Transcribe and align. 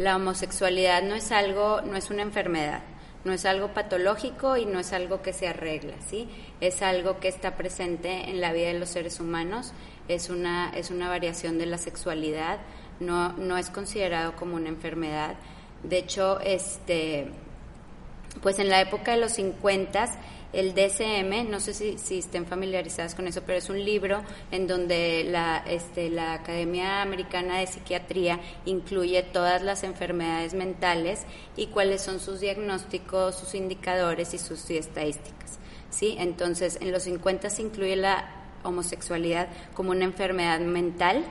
la 0.00 0.16
homosexualidad 0.16 1.02
no 1.02 1.14
es 1.14 1.30
algo, 1.30 1.82
no 1.82 1.94
es 1.94 2.08
una 2.08 2.22
enfermedad, 2.22 2.80
no 3.26 3.34
es 3.34 3.44
algo 3.44 3.74
patológico 3.74 4.56
y 4.56 4.64
no 4.64 4.80
es 4.80 4.94
algo 4.94 5.20
que 5.20 5.34
se 5.34 5.46
arregla, 5.46 5.92
¿sí? 6.08 6.26
Es 6.62 6.80
algo 6.80 7.20
que 7.20 7.28
está 7.28 7.54
presente 7.54 8.30
en 8.30 8.40
la 8.40 8.54
vida 8.54 8.68
de 8.68 8.78
los 8.78 8.88
seres 8.88 9.20
humanos, 9.20 9.74
es 10.08 10.30
una, 10.30 10.70
es 10.70 10.90
una 10.90 11.10
variación 11.10 11.58
de 11.58 11.66
la 11.66 11.76
sexualidad, 11.76 12.60
no, 12.98 13.34
no 13.34 13.58
es 13.58 13.68
considerado 13.68 14.36
como 14.36 14.56
una 14.56 14.70
enfermedad. 14.70 15.34
De 15.82 15.98
hecho, 15.98 16.40
este, 16.40 17.30
pues 18.40 18.58
en 18.58 18.70
la 18.70 18.80
época 18.80 19.10
de 19.10 19.18
los 19.18 19.32
50 19.32 20.06
el 20.52 20.74
DSM, 20.74 21.48
no 21.48 21.60
sé 21.60 21.74
si, 21.74 21.98
si, 21.98 22.18
estén 22.18 22.46
familiarizadas 22.46 23.14
con 23.14 23.26
eso, 23.28 23.42
pero 23.46 23.58
es 23.58 23.70
un 23.70 23.84
libro 23.84 24.22
en 24.50 24.66
donde 24.66 25.24
la, 25.24 25.58
este, 25.58 26.10
la 26.10 26.34
Academia 26.34 27.02
Americana 27.02 27.58
de 27.58 27.66
Psiquiatría 27.66 28.40
incluye 28.64 29.22
todas 29.22 29.62
las 29.62 29.84
enfermedades 29.84 30.54
mentales 30.54 31.22
y 31.56 31.68
cuáles 31.68 32.02
son 32.02 32.18
sus 32.18 32.40
diagnósticos, 32.40 33.36
sus 33.36 33.54
indicadores 33.54 34.34
y 34.34 34.38
sus 34.38 34.68
estadísticas. 34.70 35.58
¿sí? 35.90 36.16
Entonces, 36.18 36.78
en 36.80 36.90
los 36.92 37.04
50 37.04 37.48
se 37.50 37.62
incluye 37.62 37.96
la 37.96 38.36
homosexualidad 38.62 39.48
como 39.74 39.90
una 39.92 40.04
enfermedad 40.04 40.60
mental 40.60 41.24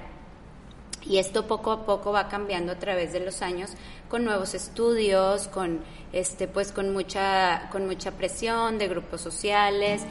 y 1.05 1.17
esto 1.17 1.47
poco 1.47 1.71
a 1.71 1.85
poco 1.85 2.11
va 2.11 2.27
cambiando 2.27 2.71
a 2.71 2.79
través 2.79 3.13
de 3.13 3.19
los 3.19 3.41
años 3.41 3.71
con 4.09 4.25
nuevos 4.25 4.53
estudios, 4.55 5.47
con 5.47 5.79
este 6.11 6.47
pues 6.47 6.71
con 6.71 6.91
mucha 6.91 7.69
con 7.71 7.85
mucha 7.85 8.11
presión 8.11 8.77
de 8.77 8.87
grupos 8.87 9.21
sociales. 9.21 10.01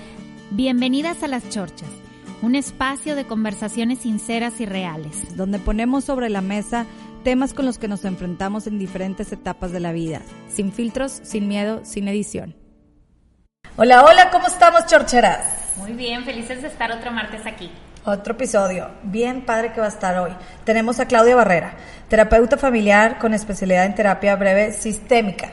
Bienvenidas 0.50 1.22
a 1.22 1.28
Las 1.28 1.48
Chorchas, 1.50 1.90
un 2.40 2.54
espacio 2.54 3.16
de 3.16 3.26
conversaciones 3.26 3.98
sinceras 4.00 4.60
y 4.60 4.66
reales, 4.66 5.36
donde 5.36 5.58
ponemos 5.58 6.04
sobre 6.04 6.30
la 6.30 6.40
mesa 6.40 6.86
temas 7.24 7.52
con 7.52 7.66
los 7.66 7.78
que 7.78 7.88
nos 7.88 8.04
enfrentamos 8.04 8.66
en 8.68 8.78
diferentes 8.78 9.32
etapas 9.32 9.72
de 9.72 9.80
la 9.80 9.92
vida, 9.92 10.22
sin 10.48 10.72
filtros, 10.72 11.20
sin 11.24 11.48
miedo, 11.48 11.80
sin 11.84 12.06
edición. 12.08 12.54
Hola, 13.76 14.04
hola, 14.04 14.30
¿cómo 14.30 14.46
estamos, 14.46 14.86
chorcheras? 14.86 15.76
Muy 15.76 15.92
bien, 15.92 16.24
felices 16.24 16.62
de 16.62 16.68
estar 16.68 16.90
otro 16.92 17.10
martes 17.10 17.44
aquí. 17.46 17.70
Otro 18.04 18.32
episodio, 18.32 18.88
bien 19.02 19.44
padre 19.44 19.72
que 19.72 19.80
va 19.80 19.86
a 19.86 19.90
estar 19.90 20.16
hoy. 20.18 20.30
Tenemos 20.64 20.98
a 20.98 21.06
Claudia 21.06 21.36
Barrera, 21.36 21.74
terapeuta 22.08 22.56
familiar 22.56 23.18
con 23.18 23.34
especialidad 23.34 23.84
en 23.84 23.94
terapia 23.94 24.34
breve 24.36 24.72
sistémica. 24.72 25.50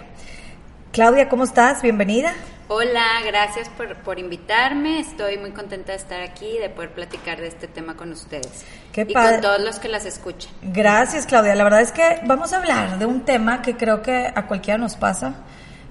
Claudia, 0.91 1.27
¿cómo 1.27 1.43
estás? 1.43 1.81
Bienvenida. 1.81 2.33
Hola, 2.67 3.21
gracias 3.25 3.69
por, 3.69 3.95
por 3.97 4.17
invitarme. 4.17 4.99
Estoy 4.99 5.37
muy 5.37 5.51
contenta 5.51 5.91
de 5.91 5.97
estar 5.97 6.21
aquí 6.21 6.47
y 6.47 6.59
de 6.59 6.69
poder 6.69 6.91
platicar 6.91 7.39
de 7.39 7.47
este 7.47 7.67
tema 7.67 7.95
con 7.95 8.11
ustedes. 8.11 8.65
Qué 8.91 9.05
y 9.07 9.13
con 9.13 9.41
todos 9.41 9.59
los 9.59 9.77
que 9.79 9.87
las 9.87 10.05
escuchan. 10.05 10.51
Gracias, 10.63 11.25
Claudia. 11.25 11.53
La 11.53 11.63
verdad 11.63 11.81
es 11.81 11.91
que 11.91 12.21
vamos 12.25 12.53
a 12.53 12.57
hablar 12.57 12.97
de 12.97 13.05
un 13.05 13.25
tema 13.25 13.61
que 13.61 13.75
creo 13.75 14.01
que 14.01 14.31
a 14.33 14.47
cualquiera 14.47 14.77
nos 14.79 14.95
pasa 14.95 15.35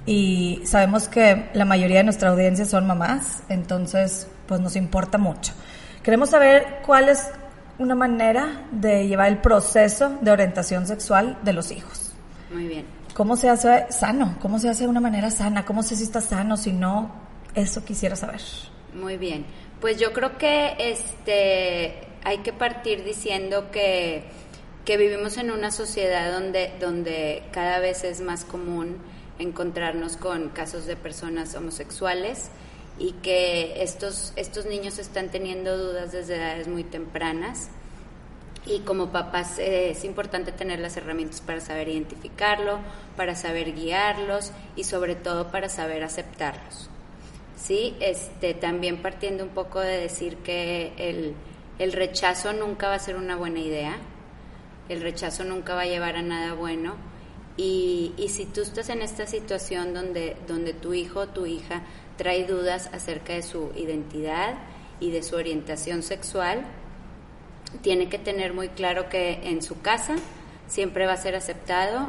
y 0.06 0.62
sabemos 0.64 1.08
que 1.08 1.50
la 1.52 1.64
mayoría 1.64 1.98
de 1.98 2.04
nuestra 2.04 2.30
audiencia 2.30 2.64
son 2.64 2.86
mamás, 2.86 3.42
entonces 3.48 4.26
pues 4.48 4.60
nos 4.60 4.74
importa 4.74 5.16
mucho. 5.16 5.52
Queremos 6.02 6.30
saber 6.30 6.80
cuál 6.84 7.08
es 7.08 7.30
una 7.78 7.94
manera 7.94 8.67
de 8.70 9.06
llevar 9.06 9.28
el 9.28 9.39
proceso 9.39 10.19
de 10.20 10.30
orientación 10.30 10.86
sexual 10.86 11.39
de 11.42 11.53
los 11.53 11.70
hijos. 11.70 12.12
Muy 12.53 12.69
bien. 12.69 12.86
¿Cómo 13.14 13.36
se 13.36 13.48
hace 13.48 13.86
sano? 13.91 14.36
¿Cómo 14.41 14.58
se 14.58 14.69
hace 14.69 14.84
de 14.84 14.91
una 14.91 15.00
manera 15.00 15.31
sana? 15.31 15.64
¿Cómo 15.64 15.83
sé 15.83 15.97
si 15.97 16.05
está 16.05 16.20
sano? 16.20 16.56
Si 16.56 16.72
no, 16.72 17.11
eso 17.55 17.84
quisiera 17.84 18.16
saber. 18.16 18.41
Muy 18.94 19.16
bien. 19.16 19.44
Pues 19.81 19.98
yo 19.98 20.12
creo 20.12 20.39
que 20.39 20.75
este 20.78 22.08
hay 22.25 22.39
que 22.39 22.53
partir 22.53 23.05
diciendo 23.05 23.70
que, 23.70 24.25
que 24.84 24.97
vivimos 24.97 25.36
en 25.36 25.50
una 25.50 25.70
sociedad 25.70 26.33
donde, 26.33 26.72
donde 26.81 27.42
cada 27.53 27.78
vez 27.78 28.03
es 28.03 28.20
más 28.20 28.44
común 28.44 28.97
encontrarnos 29.38 30.16
con 30.16 30.48
casos 30.48 30.86
de 30.86 30.97
personas 30.97 31.55
homosexuales 31.55 32.50
y 32.98 33.12
que 33.12 33.83
estos, 33.83 34.33
estos 34.37 34.67
niños 34.67 34.98
están 34.98 35.31
teniendo 35.31 35.77
dudas 35.77 36.12
desde 36.12 36.37
edades 36.37 36.69
muy 36.69 36.84
tempranas. 36.84 37.69
Y 38.66 38.81
como 38.81 39.10
papás 39.10 39.59
eh, 39.59 39.91
es 39.91 40.05
importante 40.05 40.50
tener 40.50 40.78
las 40.78 40.97
herramientas 40.97 41.41
para 41.43 41.60
saber 41.60 41.88
identificarlo, 41.88 42.78
para 43.16 43.34
saber 43.34 43.75
guiarlos 43.75 44.53
y 44.75 44.84
sobre 44.84 45.16
todo 45.16 45.50
para 45.50 45.69
saber 45.69 46.03
aceptarlos. 46.03 46.88
Sí, 47.56 47.94
este, 48.00 48.54
también 48.54 49.03
partiendo 49.03 49.44
un 49.44 49.50
poco 49.50 49.81
de 49.81 49.99
decir 49.99 50.38
que 50.38 50.93
el, 50.97 51.34
el 51.78 51.93
rechazo 51.93 52.53
nunca 52.53 52.88
va 52.88 52.94
a 52.94 52.99
ser 52.99 53.16
una 53.16 53.37
buena 53.37 53.60
idea, 53.60 53.97
el 54.88 55.00
rechazo 55.00 55.44
nunca 55.44 55.75
va 55.75 55.83
a 55.83 55.87
llevar 55.87 56.16
a 56.16 56.22
nada 56.22 56.54
bueno. 56.54 56.97
Y, 57.56 58.12
y 58.16 58.31
si 58.31 58.47
tú 58.47 58.62
estás 58.62 58.88
en 58.88 59.00
esta 59.03 59.27
situación 59.27 59.94
donde, 59.94 60.37
donde 60.49 60.72
tu 60.72 60.93
hijo 60.93 61.21
o 61.21 61.27
tu 61.28 61.47
hija 61.47 61.83
trae 62.16 62.44
dudas 62.44 62.91
acerca 62.92 63.32
de 63.32 63.42
su 63.42 63.72
identidad 63.76 64.54
y 65.00 65.10
de 65.10 65.22
su 65.22 65.36
orientación 65.36 66.02
sexual, 66.02 66.64
tiene 67.82 68.08
que 68.08 68.19
tener 68.19 68.54
muy 68.54 68.69
claro 68.69 69.08
que 69.08 69.48
en 69.48 69.62
su 69.62 69.80
casa 69.80 70.16
siempre 70.66 71.06
va 71.06 71.12
a 71.12 71.16
ser 71.16 71.34
aceptado 71.34 72.08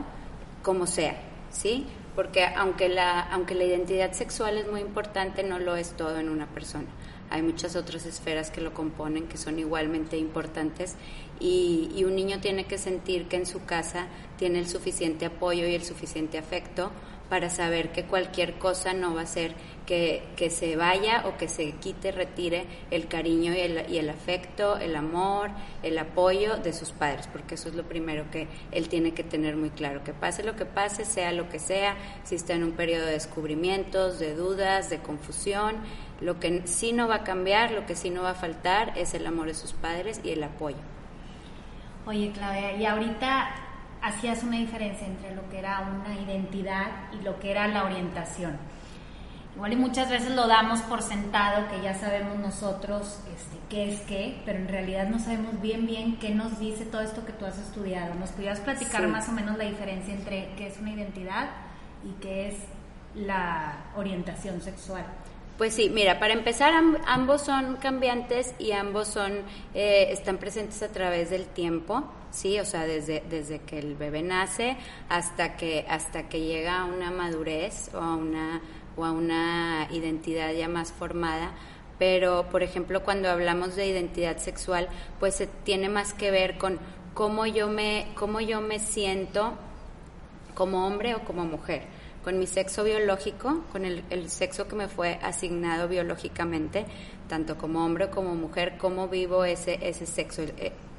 como 0.63 0.87
sea, 0.87 1.15
¿sí? 1.51 1.85
Porque 2.15 2.45
aunque 2.45 2.87
la, 2.87 3.19
aunque 3.19 3.55
la 3.55 3.65
identidad 3.65 4.13
sexual 4.13 4.57
es 4.57 4.69
muy 4.69 4.81
importante, 4.81 5.43
no 5.43 5.59
lo 5.59 5.75
es 5.75 5.91
todo 5.91 6.17
en 6.17 6.29
una 6.29 6.47
persona. 6.47 6.87
Hay 7.29 7.41
muchas 7.41 7.75
otras 7.75 8.05
esferas 8.05 8.51
que 8.51 8.61
lo 8.61 8.73
componen 8.73 9.27
que 9.27 9.37
son 9.37 9.57
igualmente 9.59 10.17
importantes 10.17 10.95
y, 11.39 11.89
y 11.95 12.03
un 12.03 12.15
niño 12.15 12.39
tiene 12.39 12.65
que 12.65 12.77
sentir 12.77 13.27
que 13.27 13.37
en 13.37 13.47
su 13.47 13.65
casa 13.65 14.07
tiene 14.37 14.59
el 14.59 14.67
suficiente 14.67 15.25
apoyo 15.25 15.67
y 15.67 15.73
el 15.73 15.83
suficiente 15.83 16.37
afecto 16.37 16.91
para 17.29 17.49
saber 17.49 17.91
que 17.91 18.03
cualquier 18.03 18.53
cosa 18.55 18.93
no 18.93 19.15
va 19.15 19.21
a 19.21 19.25
ser 19.25 19.53
que, 19.85 20.23
que, 20.35 20.49
se 20.49 20.75
vaya 20.75 21.23
o 21.25 21.37
que 21.37 21.47
se 21.47 21.73
quite, 21.73 22.11
retire 22.11 22.65
el 22.91 23.07
cariño 23.07 23.53
y 23.53 23.59
el, 23.59 23.85
y 23.89 23.97
el, 23.97 24.09
afecto, 24.09 24.77
el 24.77 24.95
amor, 24.95 25.51
el 25.83 25.97
apoyo 25.97 26.57
de 26.57 26.73
sus 26.73 26.91
padres, 26.91 27.27
porque 27.31 27.55
eso 27.55 27.69
es 27.69 27.75
lo 27.75 27.83
primero 27.83 28.29
que 28.31 28.47
él 28.71 28.89
tiene 28.89 29.13
que 29.13 29.23
tener 29.23 29.55
muy 29.55 29.69
claro, 29.69 30.03
que 30.03 30.13
pase 30.13 30.43
lo 30.43 30.55
que 30.55 30.65
pase, 30.65 31.05
sea 31.05 31.31
lo 31.31 31.49
que 31.49 31.59
sea, 31.59 31.95
si 32.23 32.35
está 32.35 32.53
en 32.53 32.63
un 32.63 32.71
periodo 32.71 33.05
de 33.05 33.13
descubrimientos, 33.13 34.19
de 34.19 34.35
dudas, 34.35 34.89
de 34.89 34.99
confusión, 34.99 35.75
lo 36.21 36.39
que 36.39 36.63
sí 36.65 36.93
no 36.93 37.07
va 37.07 37.15
a 37.15 37.23
cambiar, 37.23 37.71
lo 37.71 37.85
que 37.85 37.95
sí 37.95 38.09
no 38.09 38.23
va 38.23 38.31
a 38.31 38.35
faltar 38.35 38.93
es 38.97 39.13
el 39.13 39.25
amor 39.27 39.47
de 39.47 39.53
sus 39.53 39.73
padres 39.73 40.21
y 40.23 40.31
el 40.31 40.43
apoyo. 40.43 40.77
Oye, 42.07 42.31
Claudia, 42.31 42.75
y 42.75 42.85
ahorita 42.85 43.64
hacías 44.05 44.43
una 44.43 44.57
diferencia 44.57 45.07
entre 45.07 45.35
lo 45.35 45.49
que 45.49 45.57
era 45.57 45.81
una 45.81 46.15
identidad 46.21 47.11
y 47.11 47.23
lo 47.23 47.39
que 47.39 47.49
era 47.49 47.67
la 47.67 47.85
orientación. 47.85 48.55
Igual 49.55 49.73
y 49.73 49.75
muchas 49.77 50.09
veces 50.09 50.35
lo 50.35 50.47
damos 50.47 50.81
por 50.81 51.01
sentado, 51.01 51.67
que 51.69 51.81
ya 51.81 51.95
sabemos 51.95 52.37
nosotros 52.37 53.21
este, 53.33 53.57
qué 53.69 53.93
es 53.93 54.01
qué, 54.01 54.41
pero 54.45 54.59
en 54.59 54.67
realidad 54.67 55.07
no 55.07 55.17
sabemos 55.17 55.59
bien 55.59 55.87
bien 55.87 56.17
qué 56.17 56.35
nos 56.35 56.59
dice 56.59 56.85
todo 56.85 57.01
esto 57.01 57.25
que 57.25 57.31
tú 57.31 57.45
has 57.45 57.57
estudiado. 57.57 58.13
¿Nos 58.15 58.31
pudieras 58.31 58.59
platicar 58.59 59.01
sí. 59.01 59.07
más 59.07 59.27
o 59.27 59.31
menos 59.31 59.57
la 59.57 59.63
diferencia 59.63 60.13
entre 60.13 60.53
qué 60.55 60.67
es 60.67 60.77
una 60.77 60.91
identidad 60.91 61.49
y 62.03 62.11
qué 62.21 62.49
es 62.49 62.55
la 63.15 63.77
orientación 63.95 64.61
sexual? 64.61 65.05
Pues 65.57 65.73
sí, 65.73 65.89
mira, 65.89 66.19
para 66.19 66.33
empezar 66.33 66.73
ambos 67.07 67.41
son 67.43 67.77
cambiantes 67.77 68.53
y 68.59 68.73
ambos 68.73 69.07
son 69.07 69.31
eh, 69.73 70.07
están 70.11 70.37
presentes 70.37 70.83
a 70.83 70.89
través 70.89 71.29
del 71.29 71.45
tiempo, 71.45 72.03
sí, 72.29 72.59
o 72.59 72.65
sea, 72.65 72.85
desde 72.85 73.23
desde 73.29 73.59
que 73.59 73.79
el 73.79 73.95
bebé 73.95 74.21
nace 74.21 74.75
hasta 75.07 75.55
que 75.55 75.85
hasta 75.87 76.27
que 76.27 76.41
llega 76.41 76.81
a 76.81 76.85
una 76.85 77.09
madurez 77.09 77.89
o 77.93 77.99
a 77.99 78.15
una 78.17 78.61
o 78.97 79.05
a 79.05 79.13
una 79.13 79.87
identidad 79.91 80.51
ya 80.51 80.67
más 80.67 80.91
formada, 80.91 81.51
pero 81.99 82.49
por 82.51 82.61
ejemplo, 82.61 83.03
cuando 83.03 83.29
hablamos 83.29 83.77
de 83.77 83.87
identidad 83.87 84.37
sexual, 84.39 84.89
pues 85.21 85.35
se 85.35 85.47
tiene 85.47 85.87
más 85.87 86.13
que 86.13 86.31
ver 86.31 86.57
con 86.57 86.79
cómo 87.13 87.45
yo 87.45 87.69
me 87.69 88.07
cómo 88.15 88.41
yo 88.41 88.59
me 88.59 88.79
siento 88.79 89.53
como 90.53 90.85
hombre 90.85 91.15
o 91.15 91.23
como 91.23 91.45
mujer 91.45 91.94
con 92.25 92.39
mi 92.39 92.47
sexo 92.47 92.83
biológico, 92.83 93.63
con 93.71 93.85
el, 93.85 94.03
el, 94.09 94.31
sexo 94.31 94.67
que 94.67 94.75
me 94.75 94.87
fue 94.87 95.19
asignado 95.21 95.87
biológicamente, 95.87 96.87
tanto 97.29 97.55
como 97.55 97.85
hombre 97.85 98.09
como 98.09 98.33
mujer, 98.33 98.77
cómo 98.79 99.07
vivo 99.07 99.45
ese, 99.45 99.77
ese 99.87 100.07
sexo. 100.07 100.41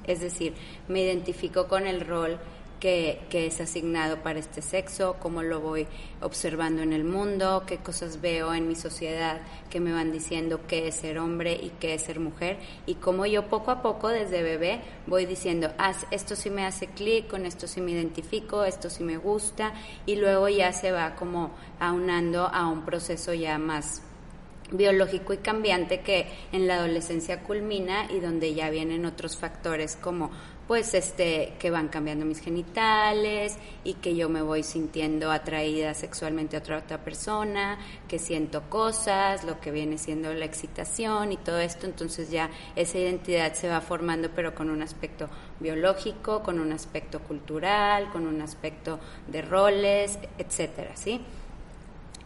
Es 0.05 0.21
decir, 0.21 0.55
me 0.87 1.03
identifico 1.03 1.67
con 1.67 1.89
el 1.89 2.03
rol 2.03 2.39
que, 2.81 3.21
es 3.31 3.61
asignado 3.61 4.23
para 4.23 4.39
este 4.39 4.63
sexo, 4.63 5.17
cómo 5.21 5.43
lo 5.43 5.61
voy 5.61 5.87
observando 6.21 6.83
en 6.83 6.93
el 6.93 7.05
mundo, 7.05 7.65
qué 7.67 7.79
cosas 7.79 8.21
veo 8.21 8.55
en 8.55 8.69
mi 8.69 8.75
sociedad 8.75 9.41
que 9.71 9.81
me 9.81 9.93
van 9.93 10.13
diciendo 10.13 10.61
qué 10.67 10.89
es 10.89 10.97
ser 10.97 11.19
hombre 11.19 11.53
y 11.53 11.71
qué 11.81 11.95
es 11.95 12.03
ser 12.03 12.21
mujer, 12.21 12.59
y 12.87 12.95
cómo 12.95 13.27
yo 13.27 13.49
poco 13.49 13.71
a 13.71 13.83
poco 13.83 14.09
desde 14.09 14.43
bebé 14.43 14.81
voy 15.07 15.27
diciendo, 15.27 15.71
esto 16.11 16.37
sí 16.37 16.51
me 16.51 16.65
hace 16.65 16.89
clic, 16.89 17.29
con 17.29 17.47
esto 17.47 17.67
sí 17.67 17.81
me 17.81 17.93
identifico, 17.93 18.65
esto 18.65 18.91
sí 18.91 19.05
me 19.05 19.17
gusta, 19.17 19.75
y 20.07 20.17
luego 20.17 20.49
ya 20.49 20.73
se 20.73 20.93
va 20.93 21.15
como 21.17 21.53
aunando 21.81 22.47
a 22.47 22.67
un 22.67 22.85
proceso 22.85 23.35
ya 23.35 23.59
más 23.59 24.03
biológico 24.71 25.33
y 25.33 25.39
cambiante 25.39 26.01
que 26.01 26.27
en 26.53 26.67
la 26.67 26.77
adolescencia 26.77 27.43
culmina 27.43 28.11
y 28.11 28.21
donde 28.21 28.55
ya 28.55 28.71
vienen 28.71 29.07
otros 29.07 29.37
factores 29.37 29.97
como 29.97 30.31
pues 30.67 30.95
este 30.95 31.55
que 31.59 31.71
van 31.71 31.89
cambiando 31.89 32.25
mis 32.25 32.41
genitales 32.41 33.57
y 33.85 33.95
que 33.95 34.17
yo 34.17 34.29
me 34.29 34.43
voy 34.43 34.63
sintiendo 34.63 35.31
atraída 35.31 35.95
sexualmente 35.95 36.57
a 36.57 36.61
otra, 36.61 36.79
otra 36.79 37.05
persona, 37.05 37.79
que 38.09 38.19
siento 38.19 38.69
cosas, 38.69 39.45
lo 39.45 39.61
que 39.61 39.71
viene 39.71 39.99
siendo 39.99 40.33
la 40.35 40.45
excitación 40.45 41.33
y 41.33 41.37
todo 41.37 41.59
esto, 41.61 41.87
entonces 41.87 42.31
ya 42.31 42.51
esa 42.75 42.99
identidad 42.99 43.55
se 43.55 43.69
va 43.69 43.81
formando 43.81 44.31
pero 44.35 44.55
con 44.55 44.71
un 44.71 44.83
aspecto 44.83 45.29
biológico, 45.61 46.43
con 46.43 46.59
un 46.59 46.73
aspecto 46.73 47.21
cultural, 47.21 48.11
con 48.11 48.27
un 48.27 48.41
aspecto 48.43 48.99
de 49.29 49.43
roles, 49.43 50.19
etcétera, 50.39 50.97
¿sí? 50.97 51.21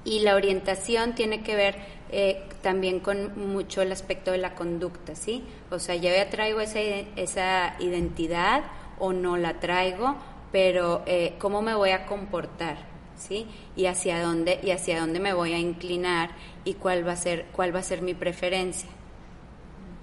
Y 0.05 0.21
la 0.21 0.35
orientación 0.35 1.15
tiene 1.15 1.43
que 1.43 1.57
ver 1.57 1.77
eh, 2.11 2.43
también 2.63 3.01
con 3.01 3.53
mucho 3.53 3.83
el 3.83 3.93
aspecto 3.93 4.33
de 4.33 4.39
la 4.39 4.55
conducta, 4.55 5.15
¿sí? 5.15 5.45
O 5.71 5.79
sea, 5.79 5.95
ya 5.95 6.29
traigo 6.29 6.61
esa, 6.61 6.81
esa 6.81 7.77
identidad 7.79 8.65
o 8.99 9.13
no 9.13 9.37
la 9.37 9.61
traigo, 9.61 10.17
pero 10.51 11.03
eh, 11.07 11.35
cómo 11.39 11.63
me 11.63 11.75
voy 11.75 11.91
a 11.91 12.07
comportar, 12.07 12.79
¿sí? 13.17 13.47
Y 13.77 13.87
hacia 13.87 14.21
dónde 14.23 14.59
y 14.63 14.73
hacia 14.73 15.01
dónde 15.01 15.21
me 15.21 15.33
voy 15.33 15.53
a 15.53 15.59
inclinar 15.59 16.31
y 16.65 16.75
cuál 16.75 17.07
va 17.07 17.13
a 17.13 17.17
ser 17.17 17.47
cuál 17.53 17.75
va 17.75 17.79
a 17.81 17.85
ser 17.85 18.03
mi 18.03 18.15
preferencia. 18.15 18.89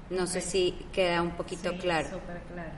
No 0.09 0.25
sé 0.25 0.39
si 0.41 0.73
queda 0.93 1.21
un 1.21 1.31
poquito 1.31 1.75
claro. 1.77 2.07
claro. 2.53 2.71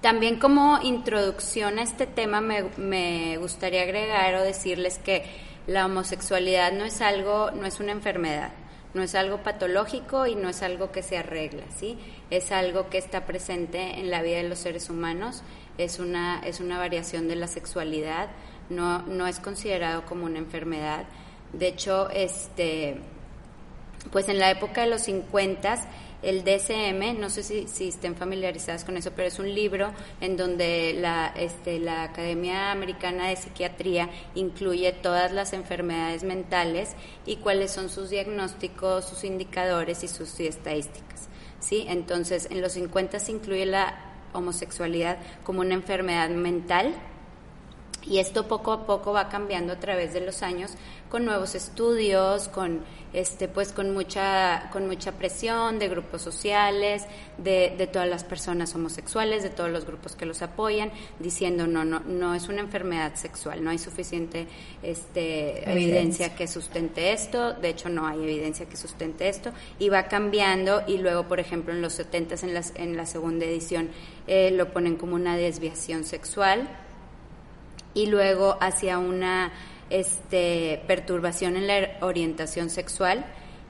También 0.00 0.38
como 0.38 0.80
introducción 0.82 1.78
a 1.78 1.82
este 1.82 2.06
tema 2.06 2.40
me, 2.40 2.64
me 2.76 3.36
gustaría 3.38 3.82
agregar 3.82 4.34
o 4.34 4.42
decirles 4.42 4.98
que 4.98 5.24
la 5.66 5.86
homosexualidad 5.86 6.72
no 6.72 6.84
es 6.84 7.00
algo, 7.00 7.50
no 7.50 7.66
es 7.66 7.80
una 7.80 7.92
enfermedad, 7.92 8.52
no 8.92 9.02
es 9.02 9.14
algo 9.14 9.42
patológico 9.42 10.26
y 10.26 10.34
no 10.34 10.48
es 10.48 10.62
algo 10.62 10.92
que 10.92 11.02
se 11.02 11.16
arregla, 11.18 11.64
¿sí? 11.76 11.98
Es 12.30 12.52
algo 12.52 12.90
que 12.90 12.98
está 12.98 13.26
presente 13.26 13.98
en 13.98 14.10
la 14.10 14.22
vida 14.22 14.36
de 14.36 14.48
los 14.48 14.58
seres 14.58 14.90
humanos, 14.90 15.42
es 15.78 15.98
una, 15.98 16.40
es 16.40 16.60
una 16.60 16.78
variación 16.78 17.28
de 17.28 17.36
la 17.36 17.48
sexualidad, 17.48 18.28
no, 18.70 19.02
no 19.02 19.26
es 19.26 19.40
considerado 19.40 20.04
como 20.06 20.26
una 20.26 20.38
enfermedad. 20.38 21.04
De 21.52 21.68
hecho, 21.68 22.08
este, 22.10 22.96
pues 24.12 24.28
en 24.28 24.38
la 24.38 24.50
época 24.50 24.82
de 24.82 24.88
los 24.88 25.02
50 25.02 25.76
el 26.24 26.44
DSM, 26.44 27.18
no 27.20 27.30
sé 27.30 27.42
si, 27.42 27.88
estén 27.88 28.16
familiarizadas 28.16 28.84
con 28.84 28.96
eso, 28.96 29.12
pero 29.14 29.28
es 29.28 29.38
un 29.38 29.54
libro 29.54 29.92
en 30.20 30.36
donde 30.36 30.96
la, 30.98 31.32
este, 31.36 31.78
la 31.78 32.04
Academia 32.04 32.70
Americana 32.72 33.28
de 33.28 33.36
Psiquiatría 33.36 34.10
incluye 34.34 34.92
todas 34.92 35.32
las 35.32 35.52
enfermedades 35.52 36.24
mentales 36.24 36.94
y 37.26 37.36
cuáles 37.36 37.70
son 37.70 37.88
sus 37.88 38.10
diagnósticos, 38.10 39.04
sus 39.04 39.24
indicadores 39.24 40.02
y 40.04 40.08
sus 40.08 40.38
estadísticas. 40.40 41.28
¿sí? 41.60 41.86
Entonces, 41.88 42.48
en 42.50 42.60
los 42.60 42.72
50 42.72 43.18
se 43.20 43.32
incluye 43.32 43.66
la 43.66 44.12
homosexualidad 44.32 45.18
como 45.44 45.60
una 45.60 45.74
enfermedad 45.74 46.28
mental 46.30 46.94
y 48.06 48.18
esto 48.18 48.46
poco 48.48 48.72
a 48.72 48.86
poco 48.86 49.12
va 49.12 49.28
cambiando 49.28 49.72
a 49.72 49.80
través 49.80 50.12
de 50.12 50.20
los 50.20 50.42
años 50.42 50.72
con 51.08 51.24
nuevos 51.24 51.54
estudios, 51.54 52.48
con 52.48 52.80
este 53.12 53.46
pues 53.46 53.72
con 53.72 53.92
mucha 53.92 54.68
con 54.72 54.88
mucha 54.88 55.12
presión 55.12 55.78
de 55.78 55.88
grupos 55.88 56.22
sociales, 56.22 57.04
de, 57.38 57.74
de, 57.78 57.86
todas 57.86 58.08
las 58.08 58.24
personas 58.24 58.74
homosexuales, 58.74 59.44
de 59.44 59.50
todos 59.50 59.70
los 59.70 59.86
grupos 59.86 60.16
que 60.16 60.26
los 60.26 60.42
apoyan, 60.42 60.90
diciendo 61.20 61.68
no 61.68 61.84
no 61.84 62.00
no 62.00 62.34
es 62.34 62.48
una 62.48 62.60
enfermedad 62.60 63.14
sexual, 63.14 63.62
no 63.62 63.70
hay 63.70 63.78
suficiente 63.78 64.48
este 64.82 65.70
evidencia, 65.70 66.34
que 66.34 66.48
sustente 66.48 67.12
esto, 67.12 67.54
de 67.54 67.68
hecho 67.68 67.88
no 67.88 68.06
hay 68.08 68.20
evidencia 68.22 68.66
que 68.66 68.76
sustente 68.76 69.28
esto 69.28 69.52
y 69.78 69.90
va 69.90 70.08
cambiando 70.08 70.82
y 70.86 70.98
luego 70.98 71.28
por 71.28 71.38
ejemplo 71.38 71.72
en 71.72 71.80
los 71.80 71.92
70 71.92 72.34
en 72.42 72.54
las 72.54 72.72
en 72.74 72.96
la 72.96 73.06
segunda 73.06 73.44
edición 73.44 73.90
eh, 74.26 74.50
lo 74.50 74.72
ponen 74.72 74.96
como 74.96 75.14
una 75.14 75.36
desviación 75.36 76.02
sexual 76.02 76.68
y 77.94 78.06
luego 78.06 78.58
hacia 78.60 78.98
una 78.98 79.52
este, 79.90 80.82
perturbación 80.86 81.56
en 81.56 81.66
la 81.66 81.90
orientación 82.00 82.70
sexual. 82.70 83.24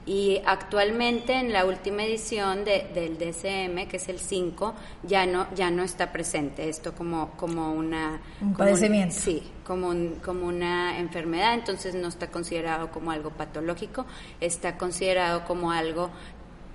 Y 0.07 0.39
actualmente 0.45 1.33
en 1.33 1.51
la 1.51 1.65
última 1.65 2.03
edición 2.03 2.63
de, 2.63 2.87
del 2.93 3.17
DSM, 3.17 3.87
que 3.87 3.97
es 3.97 4.07
el 4.07 4.19
5, 4.19 4.75
ya 5.01 5.25
no, 5.25 5.47
ya 5.55 5.71
no 5.71 5.81
está 5.81 6.11
presente 6.11 6.69
esto 6.69 6.93
como, 6.93 7.31
como 7.37 7.73
una... 7.73 8.21
Un 8.39 8.53
padecimiento. 8.53 9.15
sí, 9.17 9.41
como, 9.65 9.95
como 10.23 10.45
una 10.45 10.99
enfermedad, 10.99 11.55
entonces 11.55 11.95
no 11.95 12.07
está 12.07 12.29
considerado 12.29 12.91
como 12.91 13.09
algo 13.09 13.31
patológico, 13.31 14.05
está 14.41 14.77
considerado 14.77 15.43
como 15.45 15.71
algo 15.71 16.11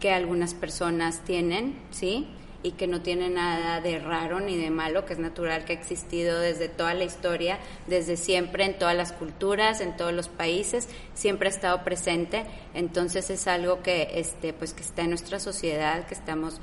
que 0.00 0.11
algunas 0.12 0.55
personas 0.55 1.20
tienen, 1.20 1.79
¿sí? 1.91 2.26
Y 2.62 2.73
que 2.73 2.87
no 2.87 3.01
tiene 3.01 3.31
nada 3.31 3.81
de 3.81 3.99
raro 3.99 4.41
ni 4.41 4.57
de 4.57 4.71
malo, 4.71 5.07
que 5.07 5.15
es 5.15 5.19
natural, 5.19 5.65
que 5.65 5.73
ha 5.73 5.77
existido 5.77 6.39
desde 6.39 6.69
toda 6.69 6.95
la 6.95 7.05
historia, 7.05 7.59
desde 7.87 8.17
siempre, 8.17 8.65
en 8.65 8.79
todas 8.79 8.97
las 8.97 9.12
culturas, 9.12 9.81
en 9.81 9.97
todos 9.97 10.12
los 10.12 10.29
países, 10.29 10.89
siempre 11.15 11.49
ha 11.49 11.53
estado 11.53 11.85
presente. 11.85 12.45
Entonces 12.75 13.31
es 13.31 13.47
algo 13.47 13.83
que, 13.83 14.11
este, 14.15 14.53
pues, 14.53 14.75
que 14.75 14.83
está 14.83 15.03
en 15.03 15.11
nuestra 15.11 15.41
sociedad, 15.41 16.07
que 16.07 16.15
estamos 16.15 16.61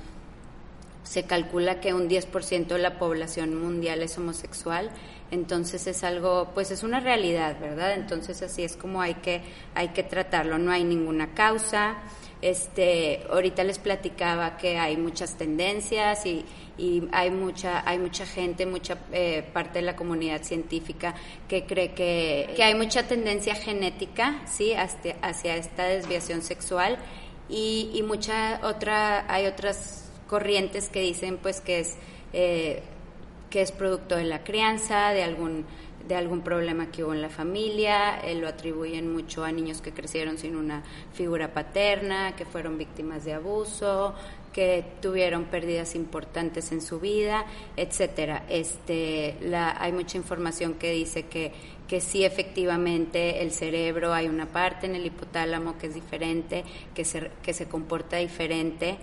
se 1.07 1.23
calcula 1.23 1.79
que 1.79 1.93
un 1.93 2.09
10% 2.09 2.67
de 2.67 2.79
la 2.79 2.99
población 2.99 3.55
mundial 3.55 4.01
es 4.01 4.17
homosexual, 4.17 4.91
entonces 5.31 5.87
es 5.87 6.03
algo, 6.03 6.51
pues 6.53 6.69
es 6.71 6.83
una 6.83 6.99
realidad, 6.99 7.57
¿verdad? 7.59 7.93
Entonces 7.93 8.41
así 8.41 8.63
es 8.63 8.75
como 8.75 9.01
hay 9.01 9.15
que, 9.15 9.41
hay 9.73 9.89
que 9.89 10.03
tratarlo, 10.03 10.57
no 10.57 10.71
hay 10.71 10.83
ninguna 10.83 11.33
causa, 11.33 11.97
este, 12.41 13.21
ahorita 13.29 13.63
les 13.63 13.79
platicaba 13.79 14.57
que 14.57 14.77
hay 14.77 14.97
muchas 14.97 15.37
tendencias 15.37 16.25
y, 16.25 16.45
y 16.77 17.03
hay 17.11 17.31
mucha, 17.31 17.87
hay 17.89 17.99
mucha 17.99 18.25
gente, 18.25 18.65
mucha 18.65 18.97
eh, 19.11 19.43
parte 19.53 19.79
de 19.79 19.85
la 19.85 19.95
comunidad 19.95 20.43
científica 20.43 21.15
que 21.47 21.65
cree 21.65 21.93
que, 21.93 22.53
que 22.55 22.63
hay 22.63 22.75
mucha 22.75 23.07
tendencia 23.07 23.55
genética, 23.55 24.41
sí, 24.45 24.73
hacia, 24.73 25.55
esta 25.55 25.85
desviación 25.85 26.41
sexual 26.41 26.97
y, 27.49 27.89
y 27.93 28.03
mucha 28.03 28.59
otra, 28.63 29.25
hay 29.31 29.47
otras 29.47 30.11
corrientes 30.27 30.89
que 30.89 31.01
dicen 31.01 31.37
pues 31.37 31.61
que 31.61 31.79
es 31.79 31.95
eh, 32.33 32.83
que 33.49 33.61
es 33.61 33.71
producto 33.71 34.15
de 34.15 34.25
la 34.25 34.43
crianza, 34.43 35.09
de 35.11 35.23
algún 35.23 35.65
de 36.07 36.15
algún 36.15 36.41
problema 36.41 36.89
que 36.91 37.03
hubo 37.03 37.13
en 37.13 37.21
la 37.21 37.29
familia, 37.29 38.19
eh, 38.19 38.35
lo 38.35 38.47
atribuyen 38.47 39.11
mucho 39.11 39.43
a 39.43 39.51
niños 39.51 39.81
que 39.81 39.91
crecieron 39.91 40.37
sin 40.37 40.55
una 40.55 40.83
figura 41.13 41.53
paterna, 41.53 42.35
que 42.35 42.45
fueron 42.45 42.77
víctimas 42.77 43.25
de 43.25 43.33
abuso, 43.33 44.13
que 44.53 44.83
tuvieron 45.01 45.45
pérdidas 45.45 45.95
importantes 45.95 46.71
en 46.71 46.81
su 46.81 46.99
vida, 46.99 47.45
etcétera. 47.75 48.45
Este, 48.49 49.37
la, 49.41 49.81
hay 49.81 49.91
mucha 49.91 50.17
información 50.17 50.75
que 50.75 50.91
dice 50.91 51.27
que, 51.27 51.51
que 51.87 52.01
sí 52.01 52.23
efectivamente 52.23 53.43
el 53.43 53.51
cerebro 53.51 54.13
hay 54.13 54.27
una 54.27 54.47
parte 54.47 54.87
en 54.87 54.95
el 54.95 55.05
hipotálamo 55.05 55.77
que 55.77 55.87
es 55.87 55.93
diferente, 55.93 56.63
que 56.95 57.05
se, 57.05 57.29
que 57.43 57.53
se 57.53 57.67
comporta 57.67 58.17
diferente 58.17 58.97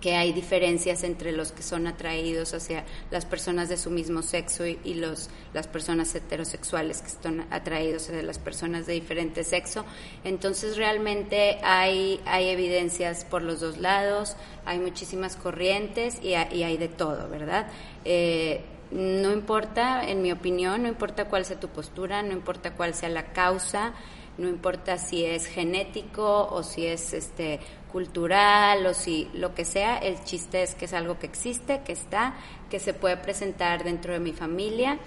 que 0.00 0.16
hay 0.16 0.32
diferencias 0.32 1.04
entre 1.04 1.32
los 1.32 1.52
que 1.52 1.62
son 1.62 1.86
atraídos 1.86 2.54
hacia 2.54 2.84
las 3.10 3.24
personas 3.24 3.68
de 3.68 3.76
su 3.76 3.90
mismo 3.90 4.22
sexo 4.22 4.66
y, 4.66 4.94
los, 4.94 5.30
las 5.52 5.66
personas 5.66 6.14
heterosexuales 6.14 7.02
que 7.02 7.08
están 7.08 7.46
atraídos 7.50 8.08
hacia 8.08 8.22
las 8.22 8.38
personas 8.38 8.86
de 8.86 8.94
diferente 8.94 9.44
sexo. 9.44 9.84
Entonces 10.24 10.76
realmente 10.76 11.58
hay, 11.62 12.20
hay 12.24 12.48
evidencias 12.48 13.24
por 13.24 13.42
los 13.42 13.60
dos 13.60 13.78
lados, 13.78 14.36
hay 14.64 14.78
muchísimas 14.78 15.36
corrientes 15.36 16.18
y, 16.22 16.34
hay 16.34 16.76
de 16.76 16.88
todo, 16.88 17.28
¿verdad? 17.28 17.68
Eh, 18.04 18.62
no 18.90 19.32
importa, 19.32 20.02
en 20.08 20.20
mi 20.22 20.32
opinión, 20.32 20.82
no 20.82 20.88
importa 20.88 21.26
cuál 21.26 21.44
sea 21.44 21.60
tu 21.60 21.68
postura, 21.68 22.22
no 22.22 22.32
importa 22.32 22.72
cuál 22.74 22.94
sea 22.94 23.08
la 23.08 23.32
causa, 23.32 23.92
no 24.36 24.48
importa 24.48 24.98
si 24.98 25.24
es 25.24 25.46
genético 25.46 26.48
o 26.50 26.62
si 26.62 26.86
es 26.86 27.12
este 27.12 27.60
cultural 27.92 28.86
o 28.86 28.94
si 28.94 29.28
lo 29.34 29.54
que 29.54 29.64
sea, 29.64 29.98
el 29.98 30.22
chiste 30.24 30.62
es 30.62 30.74
que 30.74 30.86
es 30.86 30.92
algo 30.92 31.18
que 31.18 31.26
existe, 31.26 31.82
que 31.84 31.92
está, 31.92 32.34
que 32.70 32.78
se 32.78 32.94
puede 32.94 33.16
presentar 33.16 33.84
dentro 33.84 34.12
de 34.12 34.20
mi 34.20 34.32
familia 34.32 34.98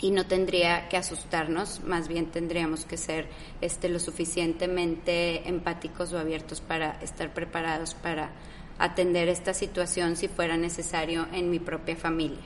y 0.00 0.10
no 0.10 0.26
tendría 0.26 0.88
que 0.88 0.96
asustarnos, 0.96 1.80
más 1.84 2.08
bien 2.08 2.26
tendríamos 2.26 2.84
que 2.84 2.96
ser 2.96 3.28
este 3.60 3.88
lo 3.88 3.98
suficientemente 3.98 5.48
empáticos 5.48 6.12
o 6.12 6.18
abiertos 6.18 6.60
para 6.60 6.98
estar 7.00 7.32
preparados 7.32 7.94
para 7.94 8.30
atender 8.78 9.28
esta 9.28 9.54
situación 9.54 10.16
si 10.16 10.28
fuera 10.28 10.56
necesario 10.56 11.26
en 11.32 11.50
mi 11.50 11.60
propia 11.60 11.96
familia. 11.96 12.42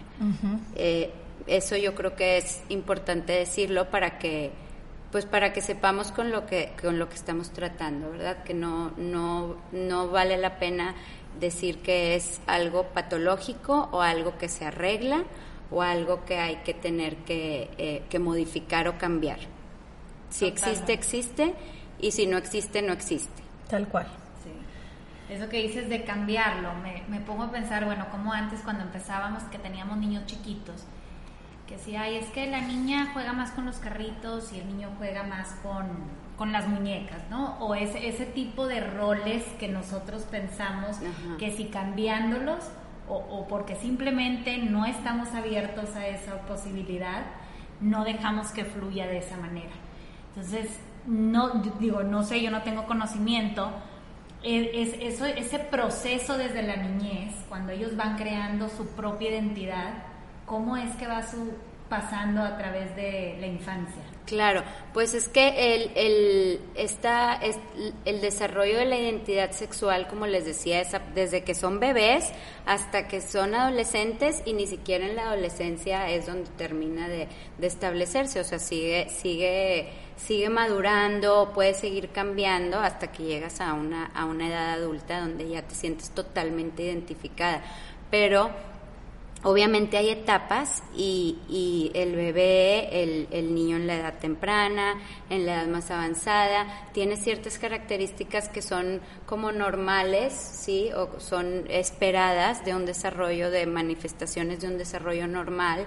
Eh, 0.76 1.10
eso 1.46 1.76
yo 1.76 1.94
creo 1.94 2.14
que 2.14 2.36
es 2.36 2.60
importante 2.68 3.32
decirlo 3.32 3.90
para 3.90 4.18
que 4.18 4.52
pues 5.10 5.24
para 5.24 5.52
que 5.52 5.60
sepamos 5.60 6.12
con 6.12 6.30
lo 6.30 6.46
que 6.46 6.72
con 6.80 6.98
lo 6.98 7.08
que 7.08 7.14
estamos 7.14 7.50
tratando, 7.50 8.10
¿verdad? 8.10 8.42
Que 8.44 8.54
no 8.54 8.92
no 8.96 9.56
no 9.72 10.08
vale 10.08 10.36
la 10.36 10.58
pena 10.58 10.94
decir 11.40 11.78
que 11.78 12.14
es 12.14 12.40
algo 12.46 12.84
patológico 12.88 13.88
o 13.92 14.02
algo 14.02 14.36
que 14.38 14.48
se 14.48 14.64
arregla 14.64 15.24
o 15.70 15.82
algo 15.82 16.24
que 16.24 16.38
hay 16.38 16.56
que 16.56 16.74
tener 16.74 17.16
que, 17.16 17.70
eh, 17.78 18.02
que 18.08 18.18
modificar 18.18 18.88
o 18.88 18.98
cambiar. 18.98 19.38
Si 20.30 20.46
existe, 20.46 20.92
existe 20.92 21.54
y 22.00 22.12
si 22.12 22.26
no 22.26 22.38
existe, 22.38 22.82
no 22.82 22.92
existe. 22.92 23.42
Tal 23.68 23.86
cual. 23.88 24.06
Eso 25.28 25.46
que 25.50 25.60
dices 25.60 25.90
de 25.90 26.04
cambiarlo, 26.04 26.72
me, 26.76 27.02
me 27.08 27.20
pongo 27.20 27.42
a 27.44 27.50
pensar, 27.50 27.84
bueno, 27.84 28.06
como 28.10 28.32
antes 28.32 28.60
cuando 28.60 28.84
empezábamos 28.84 29.42
que 29.44 29.58
teníamos 29.58 29.98
niños 29.98 30.24
chiquitos, 30.24 30.84
que 31.68 31.76
decía, 31.76 32.02
ay, 32.02 32.16
es 32.16 32.26
que 32.30 32.46
la 32.46 32.60
niña 32.60 33.10
juega 33.12 33.32
más 33.32 33.50
con 33.52 33.66
los 33.66 33.76
carritos 33.76 34.52
y 34.52 34.60
el 34.60 34.68
niño 34.68 34.90
juega 34.98 35.22
más 35.22 35.50
con, 35.62 35.86
con 36.36 36.50
las 36.50 36.66
muñecas, 36.66 37.20
¿no? 37.30 37.58
O 37.58 37.74
ese, 37.74 38.08
ese 38.08 38.24
tipo 38.26 38.66
de 38.66 38.80
roles 38.80 39.44
que 39.58 39.68
nosotros 39.68 40.22
pensamos 40.22 40.96
que 41.38 41.50
si 41.50 41.66
cambiándolos 41.66 42.64
o, 43.08 43.16
o 43.16 43.46
porque 43.46 43.76
simplemente 43.76 44.58
no 44.58 44.86
estamos 44.86 45.34
abiertos 45.34 45.94
a 45.94 46.06
esa 46.08 46.40
posibilidad, 46.46 47.26
no 47.80 48.04
dejamos 48.04 48.48
que 48.48 48.64
fluya 48.64 49.06
de 49.06 49.18
esa 49.18 49.36
manera. 49.36 49.72
Entonces, 50.34 50.80
no 51.06 51.62
digo, 51.78 52.02
no 52.02 52.22
sé, 52.22 52.42
yo 52.42 52.50
no 52.50 52.62
tengo 52.62 52.86
conocimiento, 52.86 53.70
es, 54.42 54.94
eso, 55.00 55.26
ese 55.26 55.58
proceso 55.58 56.38
desde 56.38 56.62
la 56.62 56.76
niñez, 56.76 57.34
cuando 57.48 57.72
ellos 57.72 57.96
van 57.96 58.16
creando 58.16 58.68
su 58.68 58.86
propia 58.88 59.30
identidad, 59.30 60.07
¿cómo 60.48 60.76
es 60.76 60.94
que 60.96 61.06
va 61.06 61.22
su, 61.22 61.52
pasando 61.88 62.42
a 62.42 62.56
través 62.56 62.94
de 62.96 63.36
la 63.40 63.46
infancia? 63.46 64.02
Claro, 64.26 64.62
pues 64.92 65.14
es 65.14 65.26
que 65.26 65.74
el, 65.74 65.90
el, 65.94 66.60
esta, 66.74 67.40
el 68.04 68.20
desarrollo 68.20 68.76
de 68.76 68.84
la 68.84 68.98
identidad 68.98 69.52
sexual, 69.52 70.06
como 70.06 70.26
les 70.26 70.44
decía, 70.44 70.82
es 70.82 70.88
desde 71.14 71.44
que 71.44 71.54
son 71.54 71.80
bebés 71.80 72.30
hasta 72.66 73.08
que 73.08 73.22
son 73.22 73.54
adolescentes 73.54 74.42
y 74.44 74.52
ni 74.52 74.66
siquiera 74.66 75.06
en 75.06 75.16
la 75.16 75.28
adolescencia 75.28 76.10
es 76.10 76.26
donde 76.26 76.50
termina 76.58 77.08
de, 77.08 77.26
de 77.56 77.66
establecerse, 77.66 78.40
o 78.40 78.44
sea, 78.44 78.58
sigue, 78.58 79.08
sigue, 79.08 79.88
sigue 80.16 80.50
madurando, 80.50 81.52
puede 81.54 81.72
seguir 81.72 82.10
cambiando 82.10 82.80
hasta 82.80 83.10
que 83.10 83.22
llegas 83.22 83.62
a 83.62 83.72
una, 83.72 84.10
a 84.14 84.26
una 84.26 84.48
edad 84.48 84.74
adulta 84.74 85.20
donde 85.20 85.48
ya 85.48 85.62
te 85.62 85.74
sientes 85.74 86.10
totalmente 86.10 86.82
identificada. 86.82 87.62
Pero 88.10 88.50
Obviamente 89.44 89.96
hay 89.96 90.10
etapas 90.10 90.82
y, 90.96 91.38
y 91.48 91.92
el 91.94 92.16
bebé, 92.16 93.02
el, 93.04 93.28
el, 93.30 93.54
niño 93.54 93.76
en 93.76 93.86
la 93.86 93.94
edad 93.94 94.18
temprana, 94.18 95.00
en 95.30 95.46
la 95.46 95.54
edad 95.54 95.68
más 95.68 95.92
avanzada, 95.92 96.66
tiene 96.92 97.16
ciertas 97.16 97.56
características 97.56 98.48
que 98.48 98.62
son 98.62 99.00
como 99.26 99.52
normales, 99.52 100.32
¿sí? 100.32 100.90
O 100.92 101.20
son 101.20 101.66
esperadas 101.68 102.64
de 102.64 102.74
un 102.74 102.84
desarrollo, 102.84 103.52
de 103.52 103.66
manifestaciones 103.66 104.60
de 104.60 104.66
un 104.66 104.76
desarrollo 104.76 105.28
normal 105.28 105.86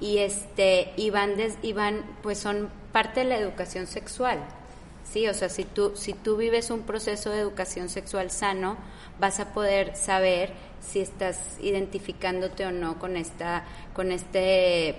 y 0.00 0.18
este 0.18 0.92
y 0.96 1.10
van, 1.10 1.34
y 1.62 1.72
van 1.72 2.04
pues 2.22 2.38
son 2.38 2.70
parte 2.92 3.20
de 3.20 3.26
la 3.26 3.38
educación 3.38 3.86
sexual, 3.86 4.40
¿sí? 5.04 5.28
O 5.28 5.34
sea, 5.34 5.48
si 5.48 5.64
tú, 5.64 5.92
si 5.94 6.14
tú 6.14 6.36
vives 6.36 6.70
un 6.70 6.82
proceso 6.82 7.30
de 7.30 7.40
educación 7.40 7.88
sexual 7.88 8.30
sano, 8.30 8.76
vas 9.18 9.40
a 9.40 9.52
poder 9.52 9.96
saber 9.96 10.52
si 10.80 11.00
estás 11.00 11.58
identificándote 11.60 12.66
o 12.66 12.72
no 12.72 12.98
con 12.98 13.16
esta, 13.16 13.64
con 13.94 14.12
este 14.12 14.96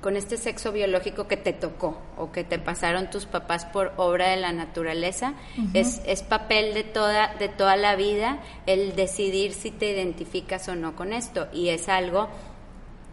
con 0.00 0.16
este 0.16 0.36
sexo 0.36 0.70
biológico 0.70 1.26
que 1.26 1.36
te 1.36 1.52
tocó 1.52 2.00
o 2.16 2.30
que 2.30 2.44
te 2.44 2.58
pasaron 2.58 3.10
tus 3.10 3.26
papás 3.26 3.64
por 3.64 3.92
obra 3.96 4.28
de 4.28 4.36
la 4.36 4.52
naturaleza 4.52 5.34
es, 5.74 6.00
es 6.06 6.22
papel 6.22 6.72
de 6.72 6.84
toda 6.84 7.34
de 7.34 7.48
toda 7.48 7.76
la 7.76 7.96
vida 7.96 8.38
el 8.66 8.94
decidir 8.94 9.52
si 9.52 9.72
te 9.72 9.90
identificas 9.90 10.68
o 10.68 10.76
no 10.76 10.94
con 10.94 11.12
esto. 11.12 11.48
Y 11.52 11.70
es 11.70 11.88
algo 11.88 12.28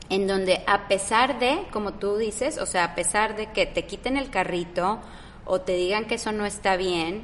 en 0.10 0.28
donde 0.28 0.62
a 0.68 0.88
pesar 0.88 1.40
de 1.40 1.64
como 1.72 1.94
tú 1.94 2.18
dices 2.18 2.60
o 2.60 2.68
sea 2.68 2.84
a 2.84 2.96
pesar 2.96 3.36
de 3.36 3.48
que 3.48 3.66
te 3.66 3.86
quiten 3.86 4.18
el 4.18 4.30
carrito 4.30 5.00
o 5.46 5.62
te 5.62 5.74
digan 5.74 6.06
que 6.06 6.16
eso 6.16 6.32
no 6.32 6.46
está 6.46 6.76
bien 6.76 7.24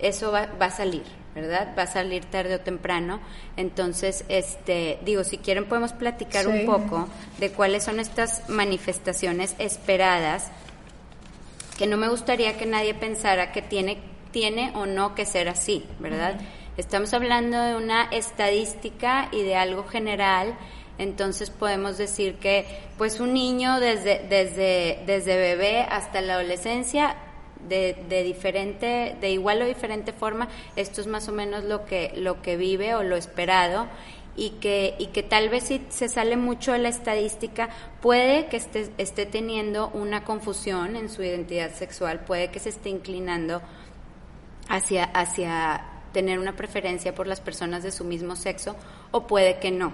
eso 0.00 0.32
va, 0.32 0.46
va 0.60 0.66
a 0.66 0.70
salir 0.70 1.04
¿verdad? 1.36 1.74
Va 1.78 1.82
a 1.82 1.86
salir 1.86 2.24
tarde 2.24 2.54
o 2.54 2.60
temprano. 2.60 3.20
Entonces, 3.58 4.24
este, 4.28 4.98
digo, 5.04 5.22
si 5.22 5.36
quieren 5.36 5.66
podemos 5.66 5.92
platicar 5.92 6.48
un 6.48 6.64
poco 6.64 7.08
de 7.38 7.50
cuáles 7.50 7.84
son 7.84 8.00
estas 8.00 8.48
manifestaciones 8.48 9.54
esperadas, 9.58 10.50
que 11.76 11.86
no 11.86 11.98
me 11.98 12.08
gustaría 12.08 12.56
que 12.56 12.64
nadie 12.64 12.94
pensara 12.94 13.52
que 13.52 13.60
tiene, 13.60 13.98
tiene 14.30 14.72
o 14.76 14.86
no 14.86 15.14
que 15.14 15.26
ser 15.26 15.50
así, 15.50 15.84
¿verdad? 15.98 16.40
Estamos 16.78 17.12
hablando 17.12 17.60
de 17.60 17.76
una 17.76 18.04
estadística 18.04 19.28
y 19.30 19.42
de 19.42 19.56
algo 19.56 19.84
general, 19.84 20.56
entonces 20.96 21.50
podemos 21.50 21.98
decir 21.98 22.36
que 22.36 22.64
pues 22.96 23.20
un 23.20 23.34
niño 23.34 23.78
desde, 23.78 24.24
desde, 24.30 25.02
desde 25.04 25.36
bebé 25.36 25.82
hasta 25.82 26.22
la 26.22 26.34
adolescencia 26.34 27.14
de, 27.68 27.96
de, 28.08 28.22
diferente, 28.22 29.16
de 29.20 29.30
igual 29.30 29.62
o 29.62 29.66
diferente 29.66 30.12
forma, 30.12 30.48
esto 30.76 31.00
es 31.00 31.06
más 31.06 31.28
o 31.28 31.32
menos 31.32 31.64
lo 31.64 31.84
que, 31.84 32.12
lo 32.16 32.42
que 32.42 32.56
vive 32.56 32.94
o 32.94 33.02
lo 33.02 33.16
esperado 33.16 33.86
y 34.36 34.50
que, 34.60 34.94
y 34.98 35.06
que 35.06 35.22
tal 35.22 35.48
vez 35.48 35.64
si 35.64 35.82
se 35.88 36.08
sale 36.08 36.36
mucho 36.36 36.72
de 36.72 36.78
la 36.78 36.88
estadística, 36.88 37.70
puede 38.00 38.46
que 38.46 38.58
esté, 38.58 38.90
esté 38.98 39.26
teniendo 39.26 39.88
una 39.88 40.24
confusión 40.24 40.96
en 40.96 41.08
su 41.08 41.22
identidad 41.22 41.72
sexual, 41.72 42.20
puede 42.20 42.50
que 42.50 42.60
se 42.60 42.68
esté 42.68 42.90
inclinando 42.90 43.62
hacia, 44.68 45.04
hacia 45.04 45.84
tener 46.12 46.38
una 46.38 46.54
preferencia 46.54 47.14
por 47.14 47.26
las 47.26 47.40
personas 47.40 47.82
de 47.82 47.92
su 47.92 48.04
mismo 48.04 48.36
sexo 48.36 48.76
o 49.10 49.26
puede 49.26 49.58
que 49.58 49.70
no. 49.70 49.92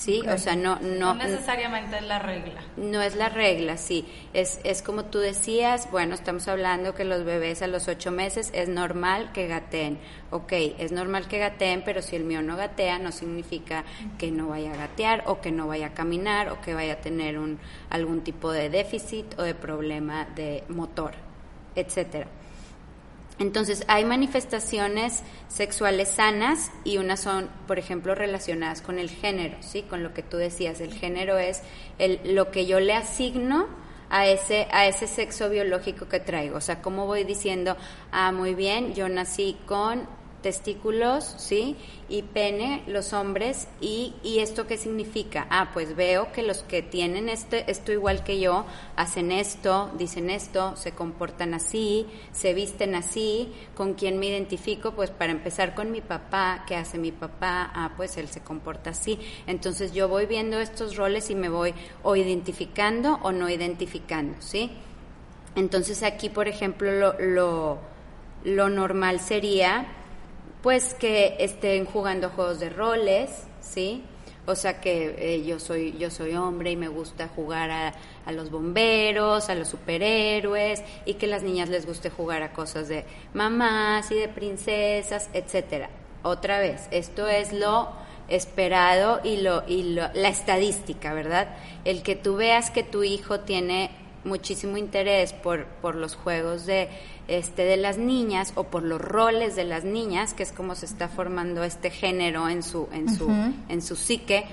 ¿Sí? 0.00 0.22
O 0.26 0.38
sea, 0.38 0.56
no, 0.56 0.76
no, 0.80 1.12
no 1.12 1.14
necesariamente 1.14 1.98
es 1.98 2.04
la 2.04 2.18
regla. 2.18 2.62
No 2.78 3.02
es 3.02 3.16
la 3.16 3.28
regla, 3.28 3.76
sí. 3.76 4.06
Es, 4.32 4.58
es 4.64 4.80
como 4.80 5.04
tú 5.04 5.18
decías, 5.18 5.90
bueno, 5.90 6.14
estamos 6.14 6.48
hablando 6.48 6.94
que 6.94 7.04
los 7.04 7.24
bebés 7.24 7.60
a 7.60 7.66
los 7.66 7.86
ocho 7.86 8.10
meses 8.10 8.50
es 8.54 8.70
normal 8.70 9.30
que 9.32 9.46
gateen. 9.46 9.98
Ok, 10.30 10.52
es 10.78 10.90
normal 10.90 11.28
que 11.28 11.38
gateen, 11.38 11.82
pero 11.84 12.00
si 12.00 12.16
el 12.16 12.24
mío 12.24 12.40
no 12.40 12.56
gatea, 12.56 12.98
no 12.98 13.12
significa 13.12 13.84
que 14.18 14.30
no 14.30 14.48
vaya 14.48 14.72
a 14.72 14.76
gatear 14.76 15.24
o 15.26 15.42
que 15.42 15.52
no 15.52 15.66
vaya 15.66 15.88
a 15.88 15.94
caminar 15.94 16.48
o 16.48 16.62
que 16.62 16.72
vaya 16.72 16.94
a 16.94 17.00
tener 17.00 17.38
un, 17.38 17.58
algún 17.90 18.22
tipo 18.22 18.50
de 18.52 18.70
déficit 18.70 19.38
o 19.38 19.42
de 19.42 19.54
problema 19.54 20.24
de 20.24 20.64
motor, 20.68 21.12
etcétera. 21.74 22.26
Entonces, 23.40 23.84
hay 23.88 24.04
manifestaciones 24.04 25.22
sexuales 25.48 26.10
sanas 26.10 26.70
y 26.84 26.98
unas 26.98 27.20
son, 27.20 27.48
por 27.66 27.78
ejemplo, 27.78 28.14
relacionadas 28.14 28.82
con 28.82 28.98
el 28.98 29.08
género, 29.08 29.56
¿sí? 29.60 29.80
Con 29.82 30.02
lo 30.02 30.12
que 30.12 30.22
tú 30.22 30.36
decías, 30.36 30.82
el 30.82 30.92
género 30.92 31.38
es 31.38 31.62
el, 31.98 32.20
lo 32.34 32.50
que 32.50 32.66
yo 32.66 32.80
le 32.80 32.92
asigno 32.92 33.66
a 34.10 34.26
ese, 34.26 34.68
a 34.72 34.86
ese 34.86 35.06
sexo 35.06 35.48
biológico 35.48 36.06
que 36.06 36.20
traigo. 36.20 36.58
O 36.58 36.60
sea, 36.60 36.82
como 36.82 37.06
voy 37.06 37.24
diciendo, 37.24 37.78
ah, 38.12 38.30
muy 38.30 38.54
bien, 38.54 38.94
yo 38.94 39.08
nací 39.08 39.56
con 39.64 40.06
testículos, 40.42 41.24
¿sí? 41.38 41.76
Y 42.08 42.22
pene, 42.22 42.82
los 42.86 43.12
hombres, 43.12 43.68
y, 43.80 44.14
y 44.22 44.40
esto 44.40 44.66
qué 44.66 44.76
significa? 44.76 45.46
Ah, 45.50 45.70
pues 45.72 45.94
veo 45.94 46.32
que 46.32 46.42
los 46.42 46.62
que 46.62 46.82
tienen 46.82 47.28
este, 47.28 47.70
esto 47.70 47.92
igual 47.92 48.24
que 48.24 48.40
yo, 48.40 48.64
hacen 48.96 49.32
esto, 49.32 49.90
dicen 49.96 50.30
esto, 50.30 50.76
se 50.76 50.92
comportan 50.92 51.54
así, 51.54 52.06
se 52.32 52.54
visten 52.54 52.94
así, 52.94 53.52
¿con 53.74 53.94
quién 53.94 54.18
me 54.18 54.26
identifico? 54.26 54.92
Pues 54.92 55.10
para 55.10 55.32
empezar 55.32 55.74
con 55.74 55.90
mi 55.90 56.00
papá, 56.00 56.64
¿qué 56.66 56.76
hace 56.76 56.98
mi 56.98 57.12
papá? 57.12 57.70
Ah, 57.74 57.92
pues 57.96 58.16
él 58.16 58.28
se 58.28 58.40
comporta 58.40 58.90
así. 58.90 59.18
Entonces 59.46 59.92
yo 59.92 60.08
voy 60.08 60.26
viendo 60.26 60.58
estos 60.58 60.96
roles 60.96 61.30
y 61.30 61.34
me 61.34 61.48
voy 61.48 61.74
o 62.02 62.16
identificando 62.16 63.18
o 63.22 63.32
no 63.32 63.48
identificando, 63.48 64.40
¿sí? 64.40 64.70
Entonces 65.54 66.02
aquí, 66.02 66.28
por 66.28 66.48
ejemplo, 66.48 66.92
lo, 66.92 67.18
lo, 67.20 67.78
lo 68.44 68.68
normal 68.68 69.20
sería 69.20 69.86
pues 70.62 70.94
que 70.94 71.36
estén 71.38 71.86
jugando 71.86 72.30
juegos 72.30 72.60
de 72.60 72.70
roles, 72.70 73.30
¿sí? 73.60 74.02
O 74.46 74.54
sea 74.54 74.80
que 74.80 75.14
eh, 75.18 75.44
yo 75.44 75.60
soy 75.60 75.96
yo 75.98 76.10
soy 76.10 76.34
hombre 76.34 76.72
y 76.72 76.76
me 76.76 76.88
gusta 76.88 77.28
jugar 77.28 77.70
a, 77.70 77.94
a, 78.26 78.32
los 78.32 78.50
bomberos, 78.50 79.48
a 79.48 79.54
los 79.54 79.68
superhéroes 79.68 80.82
y 81.04 81.14
que 81.14 81.26
las 81.26 81.42
niñas 81.42 81.68
les 81.68 81.86
guste 81.86 82.10
jugar 82.10 82.42
a 82.42 82.52
cosas 82.52 82.88
de 82.88 83.04
mamás 83.34 84.10
y 84.10 84.16
de 84.16 84.28
princesas, 84.28 85.30
etcétera. 85.34 85.90
Otra 86.22 86.58
vez, 86.58 86.88
esto 86.90 87.28
es 87.28 87.52
lo 87.52 87.90
esperado 88.28 89.20
y 89.24 89.38
lo 89.38 89.62
y 89.68 89.94
lo, 89.94 90.08
la 90.14 90.28
estadística, 90.28 91.12
¿verdad? 91.12 91.48
El 91.84 92.02
que 92.02 92.16
tú 92.16 92.36
veas 92.36 92.70
que 92.70 92.82
tu 92.82 93.04
hijo 93.04 93.40
tiene 93.40 93.90
muchísimo 94.24 94.76
interés 94.76 95.32
por, 95.32 95.66
por 95.66 95.94
los 95.94 96.14
juegos 96.14 96.66
de, 96.66 96.88
este, 97.28 97.64
de 97.64 97.76
las 97.76 97.98
niñas 97.98 98.52
o 98.54 98.64
por 98.64 98.82
los 98.82 99.00
roles 99.00 99.56
de 99.56 99.64
las 99.64 99.84
niñas, 99.84 100.34
que 100.34 100.42
es 100.42 100.52
como 100.52 100.74
se 100.74 100.86
está 100.86 101.08
formando 101.08 101.64
este 101.64 101.90
género 101.90 102.48
en 102.48 102.62
su, 102.62 102.88
en 102.92 103.14
su, 103.14 103.30
en 103.68 103.82
su 103.82 103.96
psique, 103.96 104.44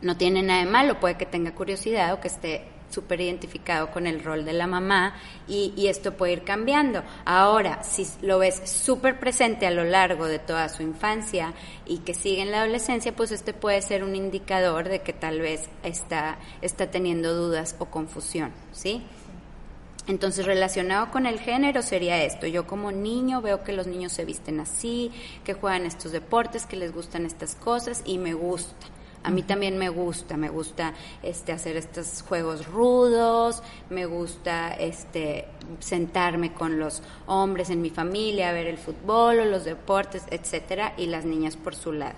no 0.00 0.16
tiene 0.16 0.42
nada 0.42 0.64
de 0.64 0.70
malo, 0.70 1.00
puede 1.00 1.16
que 1.16 1.26
tenga 1.26 1.54
curiosidad 1.54 2.12
o 2.14 2.20
que 2.20 2.28
esté 2.28 2.64
súper 2.90 3.20
identificado 3.20 3.90
con 3.90 4.06
el 4.06 4.22
rol 4.22 4.44
de 4.44 4.52
la 4.52 4.66
mamá 4.66 5.14
y, 5.46 5.72
y, 5.76 5.88
esto 5.88 6.16
puede 6.16 6.32
ir 6.32 6.44
cambiando. 6.44 7.02
Ahora, 7.24 7.82
si 7.82 8.06
lo 8.22 8.38
ves 8.38 8.62
súper 8.64 9.18
presente 9.18 9.66
a 9.66 9.70
lo 9.70 9.84
largo 9.84 10.26
de 10.26 10.38
toda 10.38 10.68
su 10.68 10.82
infancia 10.82 11.54
y 11.86 11.98
que 11.98 12.14
sigue 12.14 12.42
en 12.42 12.50
la 12.50 12.62
adolescencia, 12.62 13.14
pues 13.14 13.32
este 13.32 13.52
puede 13.52 13.82
ser 13.82 14.04
un 14.04 14.16
indicador 14.16 14.88
de 14.88 15.02
que 15.02 15.12
tal 15.12 15.40
vez 15.40 15.68
está, 15.82 16.38
está 16.62 16.90
teniendo 16.90 17.34
dudas 17.34 17.76
o 17.78 17.86
confusión, 17.86 18.52
¿sí? 18.72 19.02
Entonces, 20.08 20.46
relacionado 20.46 21.10
con 21.10 21.26
el 21.26 21.38
género 21.38 21.82
sería 21.82 22.24
esto. 22.24 22.46
Yo 22.46 22.66
como 22.66 22.90
niño 22.90 23.42
veo 23.42 23.62
que 23.62 23.74
los 23.74 23.86
niños 23.86 24.12
se 24.12 24.24
visten 24.24 24.58
así, 24.58 25.12
que 25.44 25.52
juegan 25.52 25.84
estos 25.84 26.12
deportes, 26.12 26.64
que 26.64 26.76
les 26.76 26.94
gustan 26.94 27.26
estas 27.26 27.54
cosas 27.54 28.02
y 28.06 28.16
me 28.16 28.32
gusta. 28.32 28.86
A 29.28 29.30
mí 29.30 29.42
también 29.42 29.76
me 29.76 29.90
gusta, 29.90 30.38
me 30.38 30.48
gusta 30.48 30.94
este 31.22 31.52
hacer 31.52 31.76
estos 31.76 32.22
juegos 32.22 32.66
rudos, 32.66 33.62
me 33.90 34.06
gusta 34.06 34.72
este 34.72 35.44
sentarme 35.80 36.54
con 36.54 36.78
los 36.78 37.02
hombres 37.26 37.68
en 37.68 37.82
mi 37.82 37.90
familia 37.90 38.48
a 38.48 38.52
ver 38.54 38.66
el 38.66 38.78
fútbol 38.78 39.40
o 39.40 39.44
los 39.44 39.66
deportes, 39.66 40.22
etcétera, 40.30 40.94
y 40.96 41.08
las 41.08 41.26
niñas 41.26 41.58
por 41.58 41.74
su 41.74 41.92
lado. 41.92 42.14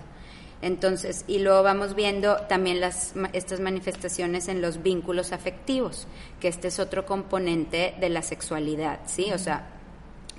Entonces, 0.62 1.24
y 1.26 1.40
luego 1.40 1.64
vamos 1.64 1.96
viendo 1.96 2.36
también 2.48 2.78
las, 2.78 3.14
estas 3.32 3.58
manifestaciones 3.58 4.46
en 4.46 4.62
los 4.62 4.80
vínculos 4.80 5.32
afectivos, 5.32 6.06
que 6.38 6.46
este 6.46 6.68
es 6.68 6.78
otro 6.78 7.06
componente 7.06 7.96
de 7.98 8.08
la 8.08 8.22
sexualidad, 8.22 9.00
¿sí? 9.06 9.32
O 9.32 9.38
sea, 9.38 9.79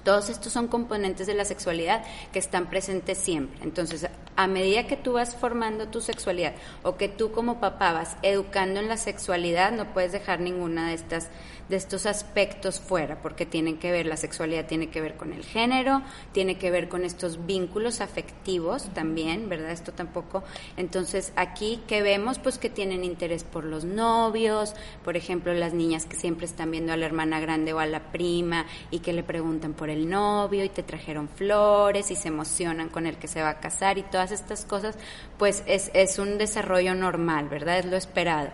todos 0.04 0.30
estos 0.30 0.54
son 0.54 0.68
componentes 0.68 1.28
de 1.28 1.34
la 1.34 1.46
sexualidad 1.46 2.04
que 2.32 2.40
están 2.40 2.70
presentes 2.70 3.18
siempre. 3.18 3.64
Entonces, 3.64 4.08
a 4.36 4.48
medida 4.48 4.88
que 4.88 4.98
tú 4.98 5.14
vas 5.14 5.36
formando 5.36 5.88
tu 5.88 6.02
sexualidad 6.02 6.54
o 6.84 6.98
que 6.98 7.08
tú 7.08 7.32
como 7.32 7.60
papá 7.60 7.94
vas 7.94 8.18
educando 8.24 8.80
en 8.80 8.88
la 8.88 8.98
sexualidad, 8.98 9.72
no 9.72 9.94
puedes 9.94 10.12
dejar 10.12 10.40
ninguna 10.40 10.88
de 10.88 10.96
estas 10.96 11.30
de 11.72 11.78
estos 11.78 12.06
aspectos 12.06 12.82
fuera, 12.82 13.22
porque 13.22 13.46
tienen 13.46 13.80
que 13.80 13.92
ver 13.92 14.06
la 14.06 14.18
sexualidad 14.18 14.68
tiene 14.68 14.90
que 14.90 15.00
ver 15.00 15.16
con 15.16 15.32
el 15.32 15.44
género, 15.44 16.02
tiene 16.34 16.58
que 16.58 16.70
ver 16.70 16.90
con 16.90 17.06
estos 17.06 17.46
vínculos 17.46 18.02
afectivos 18.02 18.94
también, 18.94 19.48
¿verdad? 19.48 19.72
Esto 19.72 19.94
tampoco. 19.94 20.44
Entonces, 20.76 21.32
aquí 21.38 21.82
que 21.88 22.02
vemos 22.02 22.40
pues 22.40 22.58
que 22.58 22.70
tienen 22.70 23.06
interés 23.06 23.46
por 23.46 23.64
los 23.64 23.86
novios, 23.86 24.76
por 25.06 25.16
ejemplo, 25.16 25.54
las 25.54 25.74
niñas 25.74 26.06
que 26.06 26.18
siempre 26.18 26.46
están 26.46 26.72
viendo 26.72 26.92
a 26.92 26.98
la 26.98 27.06
hermana 27.06 27.40
grande 27.40 27.72
o 27.72 27.80
a 27.80 27.86
la 27.86 28.12
prima 28.12 28.66
y 28.92 29.00
que 29.00 29.14
le 29.14 29.24
preguntan 29.24 29.74
por 29.74 29.90
el 29.90 30.10
novio 30.10 30.66
y 30.66 30.70
te 30.70 30.84
trajeron 30.84 31.30
flores 31.30 32.12
y 32.12 32.16
se 32.18 32.28
emocionan 32.28 32.90
con 32.90 33.08
el 33.08 33.16
que 33.16 33.30
se 33.30 33.42
va 33.42 33.50
a 33.50 33.60
casar 33.62 33.98
y 33.98 34.04
todas 34.04 34.32
estas 34.32 34.66
cosas, 34.66 34.98
pues 35.40 35.64
es, 35.68 35.90
es 35.94 36.20
un 36.20 36.38
desarrollo 36.38 36.94
normal, 36.96 37.48
¿verdad? 37.48 37.80
Es 37.80 37.86
lo 37.86 37.96
esperado. 37.96 38.50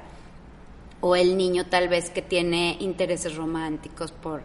O 1.01 1.15
el 1.15 1.37
niño 1.37 1.65
tal 1.67 1.89
vez 1.89 2.09
que 2.09 2.21
tiene 2.21 2.77
intereses 2.79 3.35
románticos 3.35 4.11
por, 4.11 4.41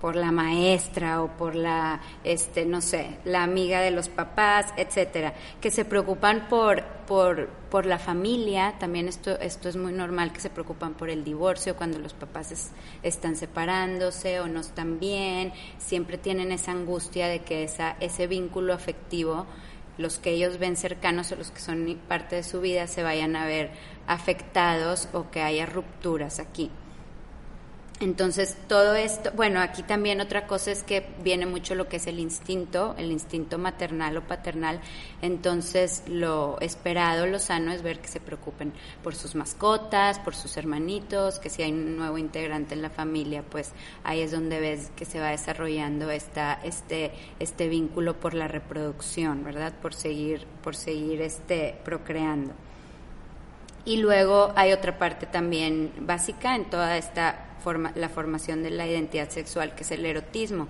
por 0.00 0.16
la 0.16 0.32
maestra 0.32 1.22
o 1.22 1.28
por 1.28 1.54
la, 1.54 2.00
este, 2.24 2.64
no 2.64 2.80
sé, 2.80 3.18
la 3.24 3.42
amiga 3.42 3.80
de 3.80 3.90
los 3.90 4.08
papás, 4.08 4.72
etcétera, 4.76 5.34
que 5.60 5.70
se 5.70 5.84
preocupan 5.84 6.48
por, 6.48 6.82
por, 7.06 7.48
por 7.70 7.86
la 7.86 7.98
familia, 7.98 8.76
también 8.78 9.08
esto, 9.08 9.38
esto 9.38 9.68
es 9.68 9.76
muy 9.76 9.92
normal, 9.92 10.32
que 10.32 10.40
se 10.40 10.50
preocupan 10.50 10.94
por 10.94 11.10
el 11.10 11.22
divorcio 11.22 11.76
cuando 11.76 11.98
los 11.98 12.14
papás 12.14 12.72
están 13.02 13.36
separándose 13.36 14.40
o 14.40 14.48
no 14.48 14.60
están 14.60 14.98
bien, 14.98 15.52
siempre 15.78 16.16
tienen 16.16 16.50
esa 16.50 16.72
angustia 16.72 17.28
de 17.28 17.40
que 17.40 17.62
esa, 17.62 17.96
ese 18.00 18.26
vínculo 18.26 18.72
afectivo 18.72 19.46
los 19.98 20.18
que 20.18 20.30
ellos 20.30 20.58
ven 20.58 20.76
cercanos 20.76 21.30
o 21.30 21.36
los 21.36 21.50
que 21.50 21.60
son 21.60 21.98
parte 22.08 22.36
de 22.36 22.42
su 22.42 22.60
vida 22.62 22.86
se 22.86 23.02
vayan 23.02 23.36
a 23.36 23.44
ver 23.44 23.70
afectados 24.10 25.08
o 25.12 25.30
que 25.30 25.40
haya 25.40 25.66
rupturas 25.66 26.40
aquí. 26.40 26.68
Entonces, 28.00 28.56
todo 28.66 28.94
esto, 28.94 29.30
bueno, 29.36 29.60
aquí 29.60 29.82
también 29.82 30.22
otra 30.22 30.46
cosa 30.46 30.72
es 30.72 30.82
que 30.82 31.06
viene 31.22 31.44
mucho 31.44 31.74
lo 31.74 31.86
que 31.86 31.98
es 31.98 32.06
el 32.06 32.18
instinto, 32.18 32.94
el 32.96 33.12
instinto 33.12 33.58
maternal 33.58 34.16
o 34.16 34.22
paternal. 34.22 34.80
Entonces, 35.20 36.02
lo 36.08 36.58
esperado, 36.60 37.26
lo 37.26 37.38
sano 37.38 37.72
es 37.72 37.82
ver 37.82 38.00
que 38.00 38.08
se 38.08 38.18
preocupen 38.18 38.72
por 39.02 39.14
sus 39.14 39.34
mascotas, 39.34 40.18
por 40.18 40.34
sus 40.34 40.56
hermanitos, 40.56 41.38
que 41.38 41.50
si 41.50 41.62
hay 41.62 41.72
un 41.72 41.98
nuevo 41.98 42.16
integrante 42.16 42.74
en 42.74 42.80
la 42.80 42.90
familia, 42.90 43.44
pues 43.48 43.72
ahí 44.02 44.22
es 44.22 44.32
donde 44.32 44.58
ves 44.60 44.90
que 44.96 45.04
se 45.04 45.20
va 45.20 45.28
desarrollando 45.28 46.10
esta, 46.10 46.54
este, 46.64 47.12
este 47.38 47.68
vínculo 47.68 48.18
por 48.18 48.32
la 48.32 48.48
reproducción, 48.48 49.44
¿verdad? 49.44 49.74
Por 49.74 49.92
seguir, 49.92 50.46
por 50.62 50.74
seguir 50.74 51.20
este, 51.20 51.78
procreando. 51.84 52.54
Y 53.84 53.96
luego 53.96 54.52
hay 54.56 54.72
otra 54.72 54.98
parte 54.98 55.26
también 55.26 55.92
básica 56.00 56.54
en 56.54 56.68
toda 56.68 56.96
esta 56.96 57.56
forma, 57.62 57.92
la 57.94 58.08
formación 58.08 58.62
de 58.62 58.70
la 58.70 58.86
identidad 58.86 59.28
sexual, 59.30 59.74
que 59.74 59.82
es 59.82 59.90
el 59.90 60.04
erotismo 60.04 60.68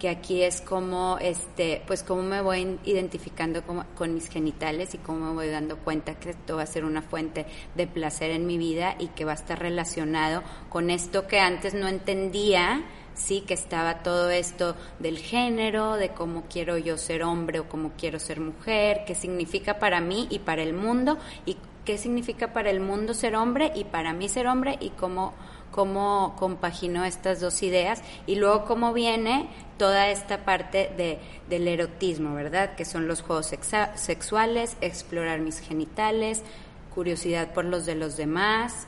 que 0.00 0.08
aquí 0.08 0.42
es 0.42 0.62
como 0.62 1.18
este 1.20 1.82
pues 1.86 2.02
cómo 2.02 2.22
me 2.22 2.40
voy 2.40 2.78
identificando 2.84 3.62
con, 3.62 4.14
mis 4.14 4.28
genitales 4.28 4.94
y 4.94 4.98
cómo 4.98 5.26
me 5.26 5.34
voy 5.34 5.48
dando 5.48 5.76
cuenta 5.76 6.18
que 6.18 6.30
esto 6.30 6.56
va 6.56 6.62
a 6.62 6.66
ser 6.66 6.84
una 6.84 7.02
fuente 7.02 7.44
de 7.76 7.86
placer 7.86 8.30
en 8.30 8.46
mi 8.46 8.56
vida 8.56 8.96
y 8.98 9.08
que 9.08 9.26
va 9.26 9.32
a 9.32 9.34
estar 9.34 9.58
relacionado 9.58 10.42
con 10.70 10.88
esto 10.88 11.28
que 11.28 11.38
antes 11.38 11.74
no 11.74 11.86
entendía 11.86 12.82
sí 13.12 13.42
que 13.42 13.52
estaba 13.52 14.02
todo 14.02 14.30
esto 14.30 14.74
del 15.00 15.18
género 15.18 15.96
de 15.96 16.08
cómo 16.08 16.44
quiero 16.48 16.78
yo 16.78 16.96
ser 16.96 17.22
hombre 17.22 17.60
o 17.60 17.68
cómo 17.68 17.92
quiero 17.98 18.18
ser 18.18 18.40
mujer 18.40 19.02
qué 19.06 19.14
significa 19.14 19.78
para 19.78 20.00
mí 20.00 20.26
y 20.30 20.38
para 20.38 20.62
el 20.62 20.72
mundo 20.72 21.18
y 21.44 21.58
qué 21.90 21.98
significa 21.98 22.52
para 22.52 22.70
el 22.70 22.78
mundo 22.78 23.14
ser 23.14 23.34
hombre 23.34 23.72
y 23.74 23.82
para 23.82 24.12
mí 24.12 24.28
ser 24.28 24.46
hombre 24.46 24.78
y 24.80 24.90
cómo 24.90 25.34
cómo 25.72 26.36
compaginó 26.38 27.04
estas 27.04 27.40
dos 27.40 27.64
ideas 27.64 28.00
y 28.28 28.36
luego 28.36 28.64
cómo 28.64 28.92
viene 28.92 29.48
toda 29.76 30.08
esta 30.08 30.44
parte 30.44 30.92
de, 30.96 31.18
del 31.48 31.66
erotismo, 31.66 32.32
¿verdad? 32.36 32.76
Que 32.76 32.84
son 32.84 33.08
los 33.08 33.22
juegos 33.22 33.52
sexuales, 33.96 34.76
explorar 34.80 35.40
mis 35.40 35.58
genitales, 35.58 36.42
curiosidad 36.94 37.52
por 37.52 37.64
los 37.64 37.86
de 37.86 37.96
los 37.96 38.16
demás, 38.16 38.86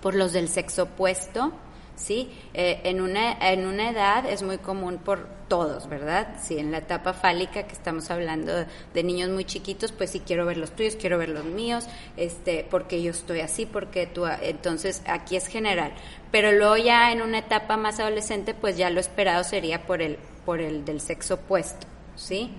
por 0.00 0.14
los 0.14 0.32
del 0.32 0.48
sexo 0.48 0.84
opuesto, 0.84 1.52
¿sí? 1.96 2.30
Eh, 2.54 2.80
en, 2.84 3.00
una, 3.00 3.32
en 3.50 3.66
una 3.66 3.90
edad 3.90 4.26
es 4.26 4.42
muy 4.42 4.58
común 4.58 4.98
por 4.98 5.26
todos, 5.48 5.88
¿verdad? 5.88 6.36
Sí, 6.40 6.58
en 6.58 6.72
la 6.72 6.78
etapa 6.78 7.12
fálica 7.12 7.64
que 7.64 7.72
estamos 7.72 8.10
hablando 8.10 8.52
de, 8.94 9.02
niños 9.02 9.28
muy 9.30 9.44
chiquitos, 9.44 9.92
pues 9.92 10.10
sí 10.10 10.20
quiero 10.20 10.46
ver 10.46 10.56
los 10.56 10.70
tuyos, 10.70 10.96
quiero 10.96 11.18
ver 11.18 11.28
los 11.28 11.44
míos, 11.44 11.86
este, 12.16 12.66
porque 12.70 13.02
yo 13.02 13.10
estoy 13.10 13.40
así, 13.40 13.66
porque 13.66 14.06
tú, 14.06 14.24
entonces 14.40 15.02
aquí 15.06 15.36
es 15.36 15.46
general. 15.46 15.92
Pero 16.30 16.52
luego 16.52 16.78
ya 16.78 17.12
en 17.12 17.20
una 17.20 17.38
etapa 17.38 17.76
más 17.76 18.00
adolescente, 18.00 18.54
pues 18.54 18.76
ya 18.76 18.88
lo 18.88 19.00
esperado 19.00 19.44
sería 19.44 19.86
por 19.86 20.00
el, 20.00 20.18
por 20.46 20.60
el 20.60 20.84
del 20.84 21.00
sexo 21.00 21.34
opuesto, 21.34 21.86
¿sí? 22.16 22.50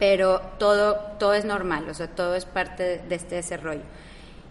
Pero 0.00 0.40
todo, 0.58 0.96
todo 1.18 1.34
es 1.34 1.44
normal, 1.44 1.88
o 1.88 1.94
sea, 1.94 2.08
todo 2.08 2.34
es 2.34 2.46
parte 2.46 2.98
de 2.98 3.14
este 3.14 3.36
desarrollo. 3.36 3.82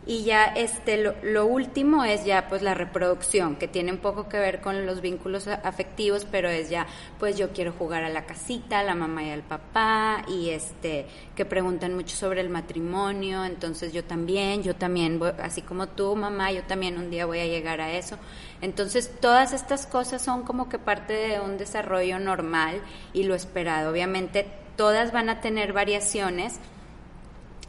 Y 0.10 0.24
ya 0.24 0.45
este 0.45 1.13
lo, 1.22 1.45
último 1.45 2.04
es 2.04 2.26
ya 2.26 2.48
pues 2.50 2.63
la 2.63 2.74
reproducción, 2.74 3.58
que 3.58 3.67
tiene 3.67 3.91
un 3.91 4.00
poco 4.00 4.28
que 4.28 4.39
ver 4.39 4.60
con 4.60 4.88
los 4.88 5.02
vínculos 5.02 5.48
afectivos, 5.48 6.26
pero 6.26 6.50
es 6.50 6.67
ya 6.72 6.88
pues 7.19 7.38
yo 7.38 7.50
quiero 7.50 7.74
jugar 7.74 8.04
a 8.04 8.10
la 8.10 8.26
casita, 8.26 8.80
a 8.80 8.84
la 8.84 8.95
mamá 8.95 9.22
y 9.22 9.30
al 9.30 9.43
papá 9.43 10.26
y 10.28 10.50
este 10.50 11.06
que 11.36 11.45
preguntan 11.45 11.93
mucho 11.93 12.15
sobre 12.15 12.41
el 12.41 12.50
matrimonio, 12.50 13.45
entonces 13.45 13.93
yo 13.93 14.04
también, 14.04 14.63
yo 14.63 14.76
también 14.76 15.22
así 15.43 15.62
como 15.62 15.88
tú, 15.88 16.15
mamá, 16.15 16.52
yo 16.52 16.63
también 16.63 16.98
un 16.98 17.12
día 17.12 17.28
voy 17.28 17.41
a 17.41 17.45
llegar 17.45 17.80
a 17.80 17.93
eso. 17.93 18.17
Entonces, 18.62 19.12
todas 19.22 19.54
estas 19.54 19.86
cosas 19.86 20.24
son 20.24 20.41
como 20.41 20.69
que 20.69 20.80
parte 20.80 21.13
de 21.13 21.39
un 21.39 21.60
desarrollo 21.60 22.17
normal 22.17 22.82
y 23.13 23.26
lo 23.26 23.36
esperado. 23.36 23.91
Obviamente, 23.91 24.48
todas 24.76 25.12
van 25.12 25.30
a 25.30 25.39
tener 25.39 25.72
variaciones 25.72 26.60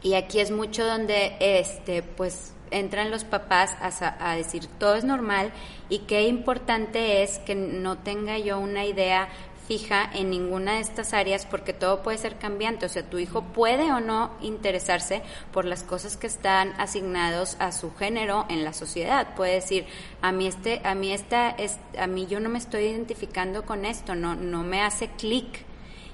y 0.03 0.15
aquí 0.15 0.39
es 0.39 0.51
mucho 0.51 0.85
donde 0.85 1.35
este 1.39 2.03
pues 2.03 2.53
entran 2.71 3.11
los 3.11 3.23
papás 3.23 3.75
a, 3.81 4.35
decir 4.35 4.65
todo 4.79 4.95
es 4.95 5.03
normal 5.03 5.51
y 5.89 5.99
qué 5.99 6.27
importante 6.27 7.21
es 7.21 7.39
que 7.39 7.53
no 7.53 7.97
tenga 7.97 8.39
yo 8.39 8.59
una 8.59 8.85
idea 8.85 9.27
fija 9.67 10.09
en 10.13 10.29
ninguna 10.29 10.75
de 10.75 10.79
estas 10.81 11.13
áreas 11.13 11.45
porque 11.45 11.71
todo 11.71 12.01
puede 12.01 12.17
ser 12.17 12.37
cambiante, 12.37 12.85
o 12.85 12.89
sea, 12.89 13.09
tu 13.09 13.19
hijo 13.19 13.43
puede 13.43 13.91
o 13.91 13.99
no 13.99 14.31
interesarse 14.41 15.21
por 15.53 15.65
las 15.65 15.83
cosas 15.83 16.17
que 16.17 16.27
están 16.27 16.73
asignados 16.77 17.55
a 17.59 17.71
su 17.71 17.93
género 17.95 18.45
en 18.49 18.63
la 18.65 18.73
sociedad. 18.73 19.35
Puede 19.35 19.53
decir, 19.53 19.85
a 20.21 20.31
mí 20.31 20.47
este 20.47 20.81
a 20.83 20.95
mí 20.95 21.13
esta 21.13 21.51
es, 21.51 21.77
a 21.97 22.07
mí 22.07 22.25
yo 22.27 22.39
no 22.39 22.49
me 22.49 22.57
estoy 22.57 22.85
identificando 22.85 23.63
con 23.65 23.85
esto, 23.85 24.15
no 24.15 24.35
no 24.35 24.63
me 24.63 24.81
hace 24.81 25.09
clic. 25.09 25.65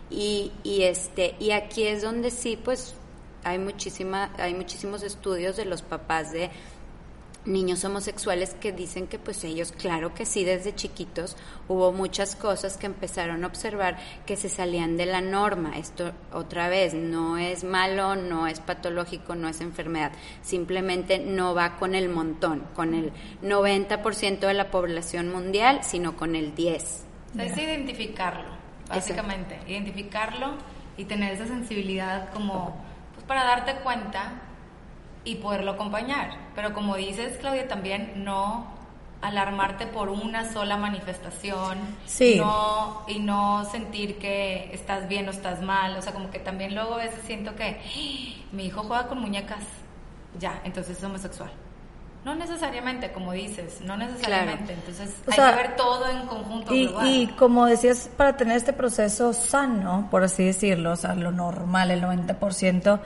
Y, 0.10 0.52
y 0.63 0.84
este 0.84 1.36
y 1.39 1.52
aquí 1.52 1.84
es 1.84 2.02
donde 2.02 2.32
sí 2.32 2.58
pues 2.63 2.95
hay 3.47 3.60
muchísima, 3.60 4.31
hay 4.38 4.53
muchísimos 4.53 5.03
estudios 5.03 5.55
de 5.55 5.65
los 5.65 5.81
papás 5.81 6.31
de 6.31 6.49
niños 7.45 7.86
homosexuales 7.86 8.53
que 8.60 8.73
dicen 8.73 9.07
que 9.07 9.19
pues 9.19 9.43
ellos, 9.45 9.71
claro 9.71 10.13
que 10.13 10.25
sí, 10.25 10.43
desde 10.43 10.75
chiquitos 10.75 11.38
hubo 11.69 11.93
muchas 11.93 12.36
cosas 12.36 12.75
que 12.75 12.88
empezaron 12.88 13.43
a 13.43 13.47
observar 13.47 13.97
que 14.25 14.36
se 14.36 14.49
salían 14.49 14.97
de 14.97 15.05
la 15.05 15.21
norma. 15.21 15.77
Esto 15.77 16.12
otra 16.33 16.67
vez 16.67 16.93
no 16.93 17.38
es 17.38 17.63
malo, 17.63 18.17
no 18.17 18.47
es 18.47 18.60
patológico, 18.60 19.36
no 19.36 19.47
es 19.47 19.62
enfermedad, 19.62 20.12
simplemente 20.41 21.19
no 21.19 21.55
va 21.55 21.77
con 21.77 21.95
el 21.95 22.10
montón, 22.10 22.65
con 22.75 22.93
el 22.93 23.13
90% 23.41 24.39
de 24.39 24.53
la 24.53 24.69
población 24.69 25.31
mundial, 25.31 25.79
sino 25.83 26.17
con 26.17 26.36
el 26.36 26.53
10. 26.53 27.05
es 27.39 27.57
identificarlo, 27.57 28.57
básicamente, 28.89 29.57
identificarlo 29.67 30.55
y 30.97 31.05
tener 31.05 31.33
esa 31.33 31.47
sensibilidad 31.47 32.29
como 32.33 32.87
para 33.27 33.43
darte 33.43 33.75
cuenta 33.77 34.31
y 35.23 35.35
poderlo 35.35 35.71
acompañar. 35.71 36.37
Pero 36.55 36.73
como 36.73 36.95
dices, 36.95 37.37
Claudia, 37.37 37.67
también 37.67 38.23
no 38.23 38.65
alarmarte 39.21 39.87
por 39.87 40.09
una 40.09 40.51
sola 40.51 40.77
manifestación 40.77 41.77
Sí. 42.05 42.35
y, 42.35 42.39
no, 42.39 43.01
y 43.07 43.19
no 43.19 43.65
sentir 43.65 44.19
que 44.19 44.69
estás 44.73 45.07
bien 45.07 45.27
o 45.27 45.31
estás 45.31 45.61
mal. 45.61 45.97
O 45.97 46.01
sea, 46.01 46.13
como 46.13 46.29
que 46.29 46.39
también 46.39 46.75
luego 46.75 46.93
a 46.95 46.97
veces 46.97 47.21
siento 47.25 47.55
que 47.55 47.79
"Ah, 47.83 48.45
mi 48.51 48.65
hijo 48.67 48.83
juega 48.83 49.07
con 49.07 49.19
muñecas, 49.19 49.63
ya, 50.39 50.61
entonces 50.63 50.97
es 50.97 51.03
homosexual. 51.03 51.51
No 52.27 52.35
necesariamente, 52.35 53.13
como 53.13 53.31
dices, 53.31 53.79
no 53.85 53.95
necesariamente. 53.95 54.73
Entonces 54.73 55.15
O 55.25 55.31
hay 55.31 55.35
sea, 55.37 55.51
que 55.51 55.63
ver 55.63 55.75
todo 55.77 56.09
en 56.09 56.27
conjunto. 56.27 56.75
Y, 56.75 56.87
global. 56.87 57.07
y 57.07 57.27
como 57.27 57.65
decías, 57.65 58.09
para 58.17 58.35
tener 58.35 58.57
este 58.57 58.73
proceso 58.73 59.31
sano, 59.31 60.09
por 60.11 60.25
así 60.25 60.43
decirlo, 60.43 60.91
o 60.91 60.95
sea, 60.97 61.15
lo 61.15 61.31
normal, 61.31 61.89
el 61.89 62.01
90%, 62.03 62.99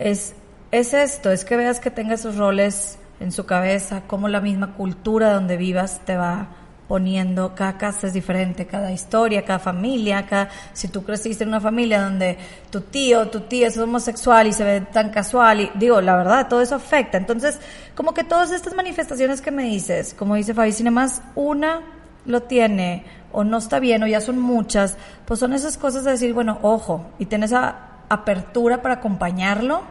es, 0.00 0.34
es 0.72 0.94
esto, 0.94 1.30
es 1.30 1.44
que 1.44 1.56
veas 1.56 1.78
que 1.78 1.92
tenga 1.92 2.14
esos 2.14 2.38
roles 2.38 2.98
en 3.20 3.30
su 3.30 3.46
cabeza, 3.46 4.02
como 4.08 4.26
la 4.26 4.40
misma 4.40 4.74
cultura 4.74 5.32
donde 5.32 5.56
vivas 5.56 6.00
te 6.04 6.16
va 6.16 6.48
poniendo, 6.88 7.54
cada 7.54 7.76
casa 7.76 8.06
es 8.06 8.12
diferente, 8.12 8.66
cada 8.66 8.92
historia, 8.92 9.44
cada 9.44 9.58
familia, 9.58 10.26
cada, 10.26 10.50
si 10.72 10.88
tú 10.88 11.02
creciste 11.02 11.44
en 11.44 11.48
una 11.48 11.60
familia 11.60 12.02
donde 12.02 12.38
tu 12.70 12.80
tío, 12.80 13.28
tu 13.28 13.40
tía 13.40 13.68
es 13.68 13.76
homosexual 13.76 14.46
y 14.46 14.52
se 14.52 14.64
ve 14.64 14.80
tan 14.80 15.10
casual, 15.10 15.60
y 15.60 15.70
digo, 15.74 16.00
la 16.00 16.16
verdad, 16.16 16.48
todo 16.48 16.60
eso 16.60 16.76
afecta. 16.76 17.18
Entonces, 17.18 17.58
como 17.94 18.14
que 18.14 18.24
todas 18.24 18.52
estas 18.52 18.74
manifestaciones 18.74 19.40
que 19.40 19.50
me 19.50 19.64
dices, 19.64 20.14
como 20.14 20.36
dice 20.36 20.54
Fabi, 20.54 20.72
sin 20.72 20.92
más, 20.92 21.22
una 21.34 21.82
lo 22.24 22.42
tiene 22.42 23.04
o 23.32 23.44
no 23.44 23.58
está 23.58 23.78
bien 23.80 24.02
o 24.02 24.06
ya 24.06 24.20
son 24.20 24.38
muchas, 24.38 24.96
pues 25.26 25.40
son 25.40 25.52
esas 25.52 25.76
cosas 25.76 26.04
de 26.04 26.12
decir, 26.12 26.32
bueno, 26.32 26.58
ojo, 26.62 27.06
y 27.18 27.26
tienes 27.26 27.50
esa 27.50 27.76
apertura 28.08 28.82
para 28.82 28.94
acompañarlo, 28.94 29.82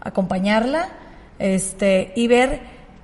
acompañarla, 0.00 0.88
este, 1.38 2.12
y 2.16 2.26
ver 2.26 2.60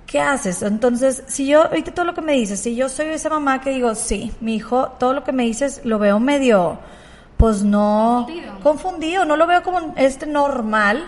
qué 0.08 0.20
haces. 0.20 0.62
Entonces, 0.62 1.22
si 1.28 1.46
yo, 1.46 1.64
ahorita 1.64 1.92
todo 1.92 2.06
lo 2.06 2.14
que 2.14 2.22
me 2.22 2.32
dices, 2.32 2.58
si 2.58 2.74
yo 2.74 2.88
soy 2.88 3.08
esa 3.08 3.28
mamá 3.28 3.60
que 3.60 3.70
digo, 3.70 3.94
sí, 3.94 4.32
mi 4.40 4.56
hijo, 4.56 4.88
todo 4.98 5.12
lo 5.12 5.22
que 5.22 5.32
me 5.32 5.44
dices 5.44 5.82
lo 5.84 5.98
veo 6.00 6.18
medio, 6.18 6.78
pues 7.36 7.62
no, 7.62 8.24
Confundido. 8.26 8.60
confundido, 8.60 9.24
no 9.26 9.36
lo 9.36 9.46
veo 9.46 9.62
como 9.62 9.94
este 9.96 10.26
normal, 10.26 11.04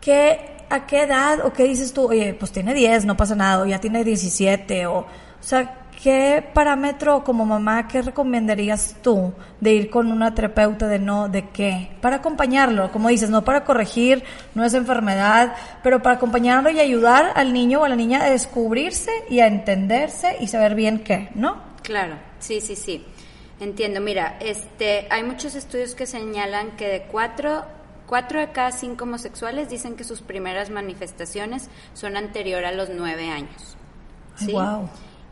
¿qué, 0.00 0.56
¿a 0.70 0.86
qué 0.86 1.02
edad 1.02 1.44
o 1.44 1.52
qué 1.52 1.64
dices 1.64 1.92
tú? 1.92 2.06
Oye, 2.06 2.34
pues 2.34 2.52
tiene 2.52 2.72
10, 2.72 3.04
no 3.04 3.16
pasa 3.16 3.34
nada, 3.34 3.60
o 3.62 3.66
ya 3.66 3.80
tiene 3.80 4.04
17, 4.04 4.86
o, 4.86 4.98
o 5.00 5.06
sea, 5.40 5.74
¿qué 6.00 6.48
parámetro 6.54 7.24
como 7.24 7.44
mamá, 7.44 7.88
qué 7.88 8.02
recomendarías 8.02 8.96
tú 9.02 9.32
de 9.60 9.72
ir 9.72 9.90
con 9.90 10.12
una 10.12 10.32
terapeuta 10.32 10.86
de 10.86 11.00
no, 11.00 11.28
de 11.28 11.48
qué? 11.48 11.90
Para 12.00 12.16
acompañarlo, 12.16 12.92
como 12.92 13.08
dices, 13.08 13.30
no 13.30 13.44
para 13.44 13.64
corregir, 13.64 14.22
no 14.54 14.64
es 14.64 14.74
enfermedad, 14.74 15.56
pero 15.82 16.00
para 16.00 16.16
acompañarlo 16.16 16.70
y 16.70 16.78
ayudar 16.78 17.32
al 17.34 17.52
niño 17.52 17.80
o 17.80 17.84
a 17.84 17.88
la 17.88 17.96
niña 17.96 18.22
a 18.22 18.30
descubrirse 18.30 19.10
y 19.28 19.40
a 19.40 19.48
entenderse 19.48 20.36
y 20.40 20.46
saber 20.46 20.76
bien 20.76 21.00
qué, 21.00 21.30
¿no? 21.34 21.60
Claro, 21.82 22.14
sí, 22.38 22.60
sí, 22.60 22.76
sí. 22.76 23.04
Entiendo. 23.58 24.00
Mira, 24.00 24.36
este, 24.40 25.08
hay 25.10 25.24
muchos 25.24 25.56
estudios 25.56 25.96
que 25.96 26.06
señalan 26.06 26.76
que 26.76 26.86
de 26.86 27.02
cuatro, 27.02 27.64
cuatro 28.06 28.38
de 28.38 28.52
cada 28.52 28.70
cinco 28.70 29.02
homosexuales 29.02 29.68
dicen 29.68 29.96
que 29.96 30.04
sus 30.04 30.20
primeras 30.20 30.70
manifestaciones 30.70 31.68
son 31.92 32.16
anterior 32.16 32.64
a 32.64 32.70
los 32.70 32.88
nueve 32.88 33.30
años. 33.30 33.76
Ay, 34.38 34.46
¿sí? 34.46 34.52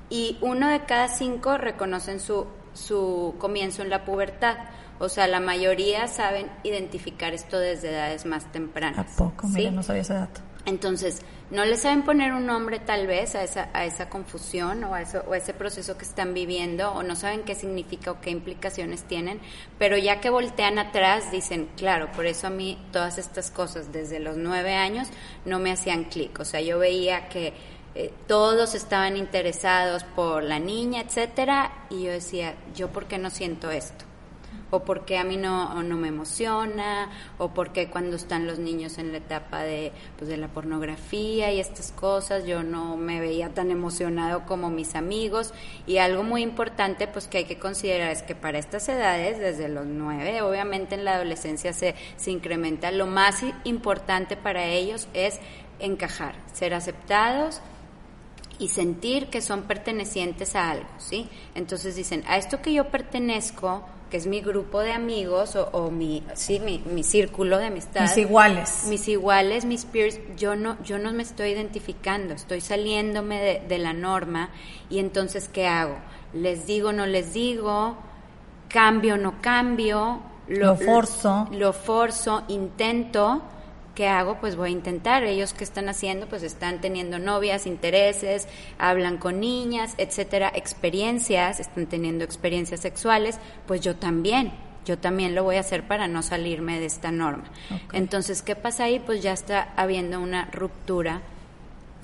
Y 0.09 0.38
uno 0.40 0.69
de 0.69 0.85
cada 0.85 1.09
cinco 1.09 1.59
reconocen 1.59 2.21
su, 2.21 2.47
su 2.75 3.35
comienzo 3.38 3.83
en 3.83 3.90
la 3.90 4.05
pubertad. 4.05 4.57
O 4.99 5.09
sea, 5.09 5.27
la 5.27 5.40
mayoría 5.40 6.09
saben 6.09 6.51
identificar 6.62 7.35
esto 7.35 7.59
desde 7.59 7.90
edades 7.90 8.25
más 8.25 8.47
¿A 8.47 8.53
tempranas. 8.53 9.14
poco? 9.16 9.47
¿sí? 9.49 9.55
Mira, 9.55 9.71
no 9.71 9.83
sabía 9.83 10.03
ese 10.03 10.14
dato. 10.14 10.40
Entonces, 10.64 11.23
no 11.53 11.64
le 11.64 11.77
saben 11.77 12.03
poner 12.03 12.33
un 12.33 12.45
nombre 12.45 12.81
tal 12.81 13.07
vez 13.07 13.37
a 13.37 13.45
esa, 13.45 13.69
a 13.73 13.85
esa 13.85 14.09
confusión 14.09 14.83
o 14.83 14.95
a, 14.95 15.03
eso, 15.03 15.23
o 15.29 15.33
a 15.33 15.37
ese 15.37 15.55
proceso 15.55 15.97
que 15.97 16.05
están 16.05 16.35
viviendo 16.35 16.90
o 16.90 17.05
no 17.05 17.14
saben 17.14 17.45
qué 17.45 17.55
significa 17.55 18.11
o 18.11 18.21
qué 18.21 18.31
implicaciones 18.31 19.05
tienen, 19.05 19.38
pero 19.79 19.97
ya 19.97 20.21
que 20.21 20.29
voltean 20.29 20.81
atrás 20.81 21.31
dicen, 21.31 21.69
claro, 21.77 22.11
por 22.11 22.27
eso 22.27 22.49
a 22.49 22.51
mí 22.51 22.85
todas 22.90 23.19
estas 23.19 23.53
cosas 23.53 23.92
desde 23.92 24.19
los 24.19 24.37
nueve 24.37 24.75
años 24.75 25.07
no 25.45 25.61
me 25.61 25.71
hacían 25.71 26.05
clic. 26.05 26.40
O 26.40 26.45
sea, 26.45 26.61
yo 26.61 26.81
veía 26.81 27.29
que 27.29 27.55
eh, 27.96 28.12
todos 28.26 28.74
estaban 28.74 29.16
interesados 29.16 30.04
por 30.04 30.42
la 30.42 30.59
niña, 30.59 31.00
etcétera, 31.00 31.87
y 31.90 32.04
yo 32.04 32.12
decía, 32.12 32.54
¿yo 32.74 32.88
por 32.88 33.06
qué 33.06 33.18
no 33.18 33.30
siento 33.30 33.70
esto? 33.70 34.04
o 34.70 34.80
porque 34.80 35.16
a 35.16 35.24
mí 35.24 35.37
no, 35.37 35.82
no 35.82 35.96
me 35.96 36.09
emociona, 36.09 37.11
o 37.38 37.48
porque 37.48 37.88
cuando 37.88 38.16
están 38.16 38.46
los 38.46 38.59
niños 38.59 38.98
en 38.98 39.12
la 39.12 39.18
etapa 39.18 39.62
de, 39.62 39.92
pues, 40.18 40.28
de 40.28 40.37
la 40.37 40.48
pornografía 40.48 41.52
y 41.52 41.61
estas 41.61 41.92
cosas, 41.92 42.44
yo 42.44 42.62
no 42.62 42.96
me 42.96 43.20
veía 43.20 43.50
tan 43.50 43.70
emocionado 43.70 44.44
como 44.44 44.70
mis 44.70 44.94
amigos. 44.94 45.54
Y 45.87 45.98
algo 45.98 46.22
muy 46.22 46.42
importante, 46.42 47.06
pues 47.06 47.28
que 47.28 47.38
hay 47.38 47.44
que 47.44 47.59
considerar 47.59 48.11
es 48.11 48.22
que 48.22 48.35
para 48.35 48.59
estas 48.59 48.88
edades, 48.88 49.38
desde 49.38 49.68
los 49.68 49.87
nueve, 49.87 50.42
obviamente 50.42 50.96
en 50.96 51.04
la 51.04 51.14
adolescencia 51.14 51.72
se, 51.72 51.94
se 52.16 52.30
incrementa, 52.30 52.90
lo 52.90 53.06
más 53.06 53.42
importante 53.64 54.37
para 54.37 54.66
ellos 54.66 55.09
es 55.14 55.38
encajar, 55.78 56.35
ser 56.52 56.74
aceptados, 56.74 57.61
y 58.59 58.69
sentir 58.69 59.29
que 59.29 59.40
son 59.40 59.62
pertenecientes 59.62 60.55
a 60.57 60.71
algo, 60.71 60.88
¿sí? 60.99 61.29
Entonces 61.55 61.97
dicen, 61.97 62.25
a 62.27 62.37
esto 62.37 62.62
que 62.62 62.73
yo 62.73 62.88
pertenezco, 62.88 63.85
que 64.11 64.16
es 64.16 64.27
mi 64.27 64.40
grupo 64.40 64.81
de 64.81 64.92
amigos 64.92 65.57
o, 65.57 65.69
o 65.73 65.90
mi, 65.90 66.23
sí, 66.35 66.61
mi, 66.61 66.79
mi 66.79 67.03
círculo 67.03 67.59
de 67.59 67.66
amistad. 67.66 68.03
Mis 68.03 68.16
iguales. 68.16 68.85
Mis 68.88 69.09
iguales, 69.09 69.64
mis 69.64 69.85
peers, 69.85 70.21
yo 70.37 70.55
no, 70.55 70.77
yo 70.85 70.99
no 70.99 71.12
me 71.12 71.23
estoy 71.23 71.51
identificando, 71.51 72.35
estoy 72.35 72.61
saliéndome 72.61 73.40
de, 73.40 73.61
de 73.66 73.79
la 73.79 73.92
norma 73.92 74.51
y 74.88 75.01
entonces, 75.01 75.49
¿qué 75.49 75.66
hago? 75.66 75.97
¿Les 76.33 76.66
digo, 76.66 76.92
no 76.92 77.07
les 77.07 77.33
digo? 77.33 77.97
¿Cambio, 78.69 79.16
no 79.16 79.40
cambio? 79.40 80.21
Lo 80.49 80.77
forzo. 80.77 81.49
Lo 81.53 81.73
forzo, 81.73 82.45
intento. 82.49 83.42
¿Qué 83.96 84.09
hago? 84.09 84.38
Pues 84.40 84.56
voy 84.56 84.68
a 84.68 84.72
intentar. 84.72 85.24
Ellos 85.24 85.54
que 85.54 85.64
están 85.64 85.88
haciendo, 85.88 86.28
pues 86.28 86.42
están 86.42 86.82
teniendo 86.82 87.18
novias, 87.18 87.66
intereses, 87.66 88.46
hablan 88.78 89.16
con 89.16 89.40
niñas, 89.40 89.94
etcétera, 89.96 90.52
experiencias, 90.54 91.61
están 91.61 91.87
teniendo 91.87 92.22
experiencias 92.22 92.80
sexuales, 92.80 93.38
pues 93.66 93.80
yo 93.80 93.96
también. 93.96 94.52
Yo 94.85 94.98
también 94.98 95.35
lo 95.35 95.44
voy 95.44 95.56
a 95.56 95.61
hacer 95.61 95.88
para 95.88 96.09
no 96.09 96.22
salirme 96.22 96.78
de 96.78 96.85
esta 96.85 97.11
norma. 97.11 97.44
Entonces, 97.94 98.42
¿qué 98.42 98.54
pasa 98.54 98.85
ahí? 98.85 99.00
Pues 99.00 99.22
ya 99.22 99.32
está 99.32 99.72
habiendo 99.76 100.20
una 100.20 100.44
ruptura 100.52 101.22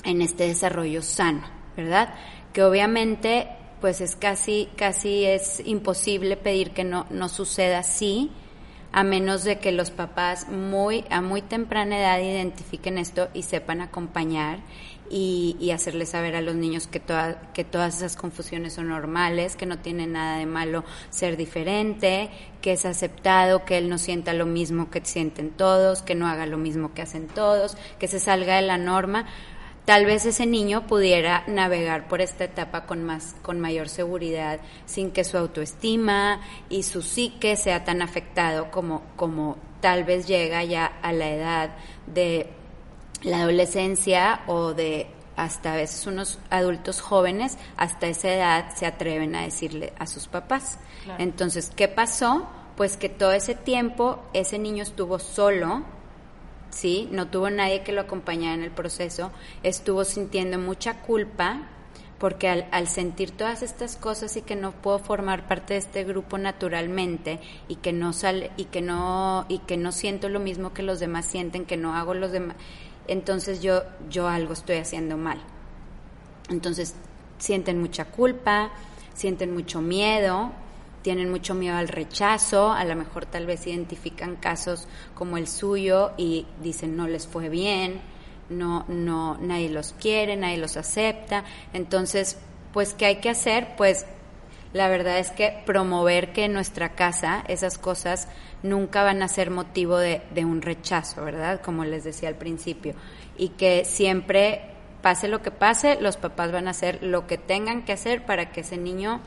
en 0.02 0.22
este 0.22 0.48
desarrollo 0.48 1.02
sano, 1.02 1.42
¿verdad? 1.76 2.14
Que 2.54 2.64
obviamente 2.64 3.48
pues 3.82 4.00
es 4.00 4.16
casi 4.16 4.68
casi 4.76 5.24
es 5.24 5.60
imposible 5.64 6.36
pedir 6.36 6.70
que 6.70 6.84
no 6.84 7.04
no 7.10 7.28
suceda 7.28 7.80
así 7.80 8.30
a 8.92 9.04
menos 9.04 9.42
de 9.44 9.58
que 9.58 9.72
los 9.72 9.90
papás 9.90 10.48
muy 10.48 11.04
a 11.10 11.20
muy 11.20 11.40
temprana 11.42 11.98
edad 11.98 12.18
identifiquen 12.20 12.98
esto 12.98 13.28
y 13.32 13.42
sepan 13.42 13.80
acompañar 13.80 14.58
y, 15.10 15.56
y 15.60 15.70
hacerles 15.72 16.10
saber 16.10 16.36
a 16.36 16.40
los 16.40 16.54
niños 16.54 16.86
que 16.86 17.00
toda- 17.00 17.52
que 17.52 17.64
todas 17.64 17.96
esas 17.96 18.16
confusiones 18.16 18.74
son 18.74 18.88
normales, 18.88 19.56
que 19.56 19.66
no 19.66 19.78
tiene 19.78 20.06
nada 20.06 20.38
de 20.38 20.46
malo 20.46 20.84
ser 21.10 21.36
diferente, 21.36 22.30
que 22.62 22.72
es 22.72 22.84
aceptado, 22.86 23.64
que 23.64 23.76
él 23.78 23.88
no 23.90 23.98
sienta 23.98 24.32
lo 24.32 24.46
mismo 24.46 24.90
que 24.90 25.02
sienten 25.04 25.50
todos, 25.50 26.02
que 26.02 26.14
no 26.14 26.26
haga 26.28 26.46
lo 26.46 26.56
mismo 26.58 26.94
que 26.94 27.02
hacen 27.02 27.26
todos, 27.28 27.76
que 27.98 28.08
se 28.08 28.20
salga 28.20 28.56
de 28.56 28.62
la 28.62 28.78
norma, 28.78 29.26
tal 29.84 30.06
vez 30.06 30.26
ese 30.26 30.46
niño 30.46 30.86
pudiera 30.86 31.44
navegar 31.46 32.08
por 32.08 32.20
esta 32.20 32.44
etapa 32.44 32.86
con 32.86 33.02
más 33.02 33.34
con 33.42 33.60
mayor 33.60 33.88
seguridad 33.88 34.60
sin 34.86 35.10
que 35.10 35.24
su 35.24 35.36
autoestima 35.36 36.40
y 36.68 36.84
su 36.84 37.02
psique 37.02 37.56
sea 37.56 37.84
tan 37.84 38.02
afectado 38.02 38.70
como 38.70 39.02
como 39.16 39.56
tal 39.80 40.04
vez 40.04 40.26
llega 40.26 40.62
ya 40.64 40.86
a 41.02 41.12
la 41.12 41.28
edad 41.28 41.70
de 42.06 42.48
la 43.22 43.42
adolescencia 43.42 44.42
o 44.46 44.74
de 44.74 45.08
hasta 45.36 45.72
a 45.72 45.76
veces 45.76 46.06
unos 46.06 46.38
adultos 46.50 47.00
jóvenes 47.00 47.58
hasta 47.76 48.06
esa 48.06 48.32
edad 48.32 48.74
se 48.74 48.86
atreven 48.86 49.34
a 49.34 49.42
decirle 49.42 49.92
a 49.98 50.06
sus 50.06 50.28
papás. 50.28 50.78
Claro. 51.04 51.22
Entonces, 51.22 51.70
¿qué 51.74 51.88
pasó? 51.88 52.46
Pues 52.76 52.96
que 52.96 53.08
todo 53.08 53.32
ese 53.32 53.54
tiempo 53.54 54.22
ese 54.32 54.58
niño 54.58 54.82
estuvo 54.82 55.18
solo, 55.18 55.84
¿sí? 56.72 57.08
No 57.12 57.28
tuvo 57.28 57.50
nadie 57.50 57.82
que 57.82 57.92
lo 57.92 58.00
acompañara 58.00 58.54
en 58.54 58.64
el 58.64 58.72
proceso, 58.72 59.30
estuvo 59.62 60.04
sintiendo 60.04 60.58
mucha 60.58 61.02
culpa 61.02 61.68
porque 62.18 62.48
al, 62.48 62.68
al 62.70 62.86
sentir 62.86 63.32
todas 63.32 63.62
estas 63.62 63.96
cosas 63.96 64.36
y 64.36 64.42
que 64.42 64.54
no 64.54 64.72
puedo 64.72 64.98
formar 64.98 65.48
parte 65.48 65.74
de 65.74 65.80
este 65.80 66.04
grupo 66.04 66.38
naturalmente 66.38 67.40
y 67.68 67.76
que 67.76 67.92
no 67.92 68.12
sale 68.12 68.52
y 68.56 68.66
que 68.66 68.80
no 68.80 69.44
y 69.48 69.58
que 69.58 69.76
no 69.76 69.92
siento 69.92 70.28
lo 70.28 70.38
mismo 70.40 70.72
que 70.72 70.82
los 70.82 71.00
demás 71.00 71.26
sienten, 71.26 71.66
que 71.66 71.76
no 71.76 71.94
hago 71.94 72.14
los 72.14 72.32
demás, 72.32 72.56
entonces 73.08 73.60
yo 73.60 73.82
yo 74.08 74.28
algo 74.28 74.52
estoy 74.52 74.76
haciendo 74.76 75.16
mal. 75.16 75.40
Entonces 76.48 76.94
sienten 77.38 77.80
mucha 77.80 78.04
culpa, 78.04 78.70
sienten 79.14 79.52
mucho 79.52 79.80
miedo, 79.80 80.52
tienen 81.02 81.30
mucho 81.30 81.54
miedo 81.54 81.76
al 81.76 81.88
rechazo, 81.88 82.72
a 82.72 82.84
lo 82.84 82.96
mejor 82.96 83.26
tal 83.26 83.46
vez 83.46 83.66
identifican 83.66 84.36
casos 84.36 84.88
como 85.14 85.36
el 85.36 85.48
suyo 85.48 86.12
y 86.16 86.46
dicen 86.62 86.96
no 86.96 87.08
les 87.08 87.26
fue 87.26 87.48
bien, 87.48 88.00
no, 88.48 88.84
no, 88.88 89.36
nadie 89.38 89.68
los 89.68 89.92
quiere, 89.94 90.36
nadie 90.36 90.58
los 90.58 90.76
acepta. 90.76 91.44
Entonces, 91.72 92.38
pues, 92.72 92.94
¿qué 92.94 93.06
hay 93.06 93.16
que 93.16 93.30
hacer? 93.30 93.74
Pues, 93.76 94.06
la 94.72 94.88
verdad 94.88 95.18
es 95.18 95.30
que 95.30 95.62
promover 95.66 96.32
que 96.32 96.44
en 96.44 96.54
nuestra 96.54 96.94
casa 96.94 97.44
esas 97.48 97.76
cosas 97.76 98.28
nunca 98.62 99.02
van 99.02 99.22
a 99.22 99.28
ser 99.28 99.50
motivo 99.50 99.98
de, 99.98 100.22
de 100.34 100.44
un 100.44 100.62
rechazo, 100.62 101.24
¿verdad? 101.24 101.60
Como 101.60 101.84
les 101.84 102.04
decía 102.04 102.28
al 102.28 102.36
principio. 102.36 102.94
Y 103.36 103.50
que 103.50 103.84
siempre, 103.84 104.62
pase 105.02 105.28
lo 105.28 105.42
que 105.42 105.50
pase, 105.50 106.00
los 106.00 106.16
papás 106.16 106.52
van 106.52 106.68
a 106.68 106.70
hacer 106.70 107.02
lo 107.02 107.26
que 107.26 107.36
tengan 107.36 107.84
que 107.84 107.92
hacer 107.92 108.24
para 108.24 108.50
que 108.50 108.60
ese 108.60 108.78
niño 108.78 109.20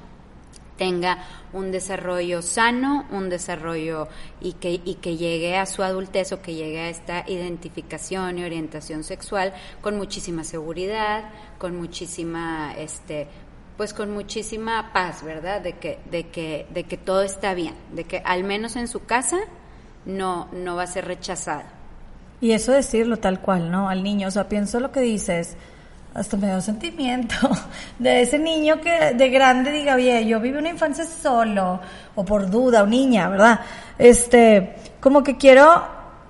tenga 0.78 1.20
un 1.54 1.72
desarrollo 1.72 2.42
sano, 2.42 3.06
un 3.12 3.30
desarrollo 3.30 4.08
y 4.42 4.54
que, 4.54 4.82
y 4.84 4.96
que 4.96 5.18
llegue 5.18 5.58
a 5.58 5.66
su 5.66 5.84
adultez 5.84 6.32
o 6.32 6.42
que 6.42 6.56
llegue 6.56 6.82
a 6.82 6.90
esta 6.90 7.24
identificación 7.28 8.40
y 8.40 8.44
orientación 8.44 9.04
sexual 9.04 9.54
con 9.82 9.98
muchísima 9.98 10.44
seguridad, 10.44 11.26
con 11.58 11.76
muchísima, 11.76 12.74
este, 12.78 13.28
pues 13.78 13.94
con 13.94 14.12
muchísima 14.12 14.92
paz, 14.94 15.24
¿verdad? 15.24 15.62
De 15.62 15.74
que, 15.74 16.00
de 16.10 16.28
que, 16.28 16.68
de 16.70 16.84
que 16.84 16.98
todo 16.98 17.24
está 17.24 17.54
bien, 17.54 17.76
de 17.94 18.06
que 18.06 18.22
al 18.26 18.44
menos 18.44 18.76
en 18.76 18.88
su 18.88 19.06
casa 19.06 19.38
no, 20.06 20.50
no 20.54 20.76
va 20.76 20.84
a 20.84 20.88
ser 20.88 21.06
rechazado. 21.06 21.64
Y 22.42 22.52
eso 22.52 22.74
decirlo 22.74 23.18
tal 23.18 23.42
cual, 23.42 23.72
¿no? 23.72 23.90
Al 23.90 24.04
niño, 24.04 24.28
o 24.28 24.32
sea, 24.32 24.50
pienso 24.50 24.80
lo 24.80 24.92
que 24.92 25.00
dices 25.00 25.56
hasta 26.15 26.38
me 26.38 26.47
da 26.47 26.62
sentimiento 26.62 27.36
de 27.99 28.21
ese 28.21 28.39
niño 28.39 28.80
que 28.80 29.13
de 29.13 29.30
grande 29.30 29.71
diga, 29.71 29.95
oye, 29.95 30.25
yo 30.25 30.39
viví 30.39 30.58
una 30.58 30.69
infancia 30.69 31.06
solo, 31.06 31.82
o 32.15 32.23
por 32.23 32.49
duda, 32.49 32.84
o 32.84 32.88
niña, 32.88 33.28
¿verdad? 33.28 33.60
Este, 33.97 34.75
como 35.01 35.21
que 35.21 35.36
quiero 35.36 35.86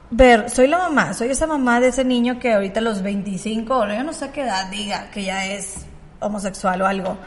ver, 0.10 0.50
soy 0.50 0.68
la 0.68 0.80
mamá, 0.80 1.14
soy 1.14 1.30
esa 1.30 1.46
mamá 1.46 1.80
de 1.80 1.90
ese 1.90 2.04
niño 2.04 2.40
que 2.40 2.54
ahorita 2.54 2.80
a 2.80 2.84
los 2.84 3.04
25, 3.04 3.78
o 3.78 3.88
yo 3.88 4.04
no 4.04 4.12
sé 4.12 4.32
qué 4.32 4.42
edad 4.42 4.70
diga 4.72 5.12
que 5.12 5.24
ya 5.24 5.46
es 5.46 5.86
homosexual 6.20 6.82
o 6.82 6.88
algo. 6.88 7.18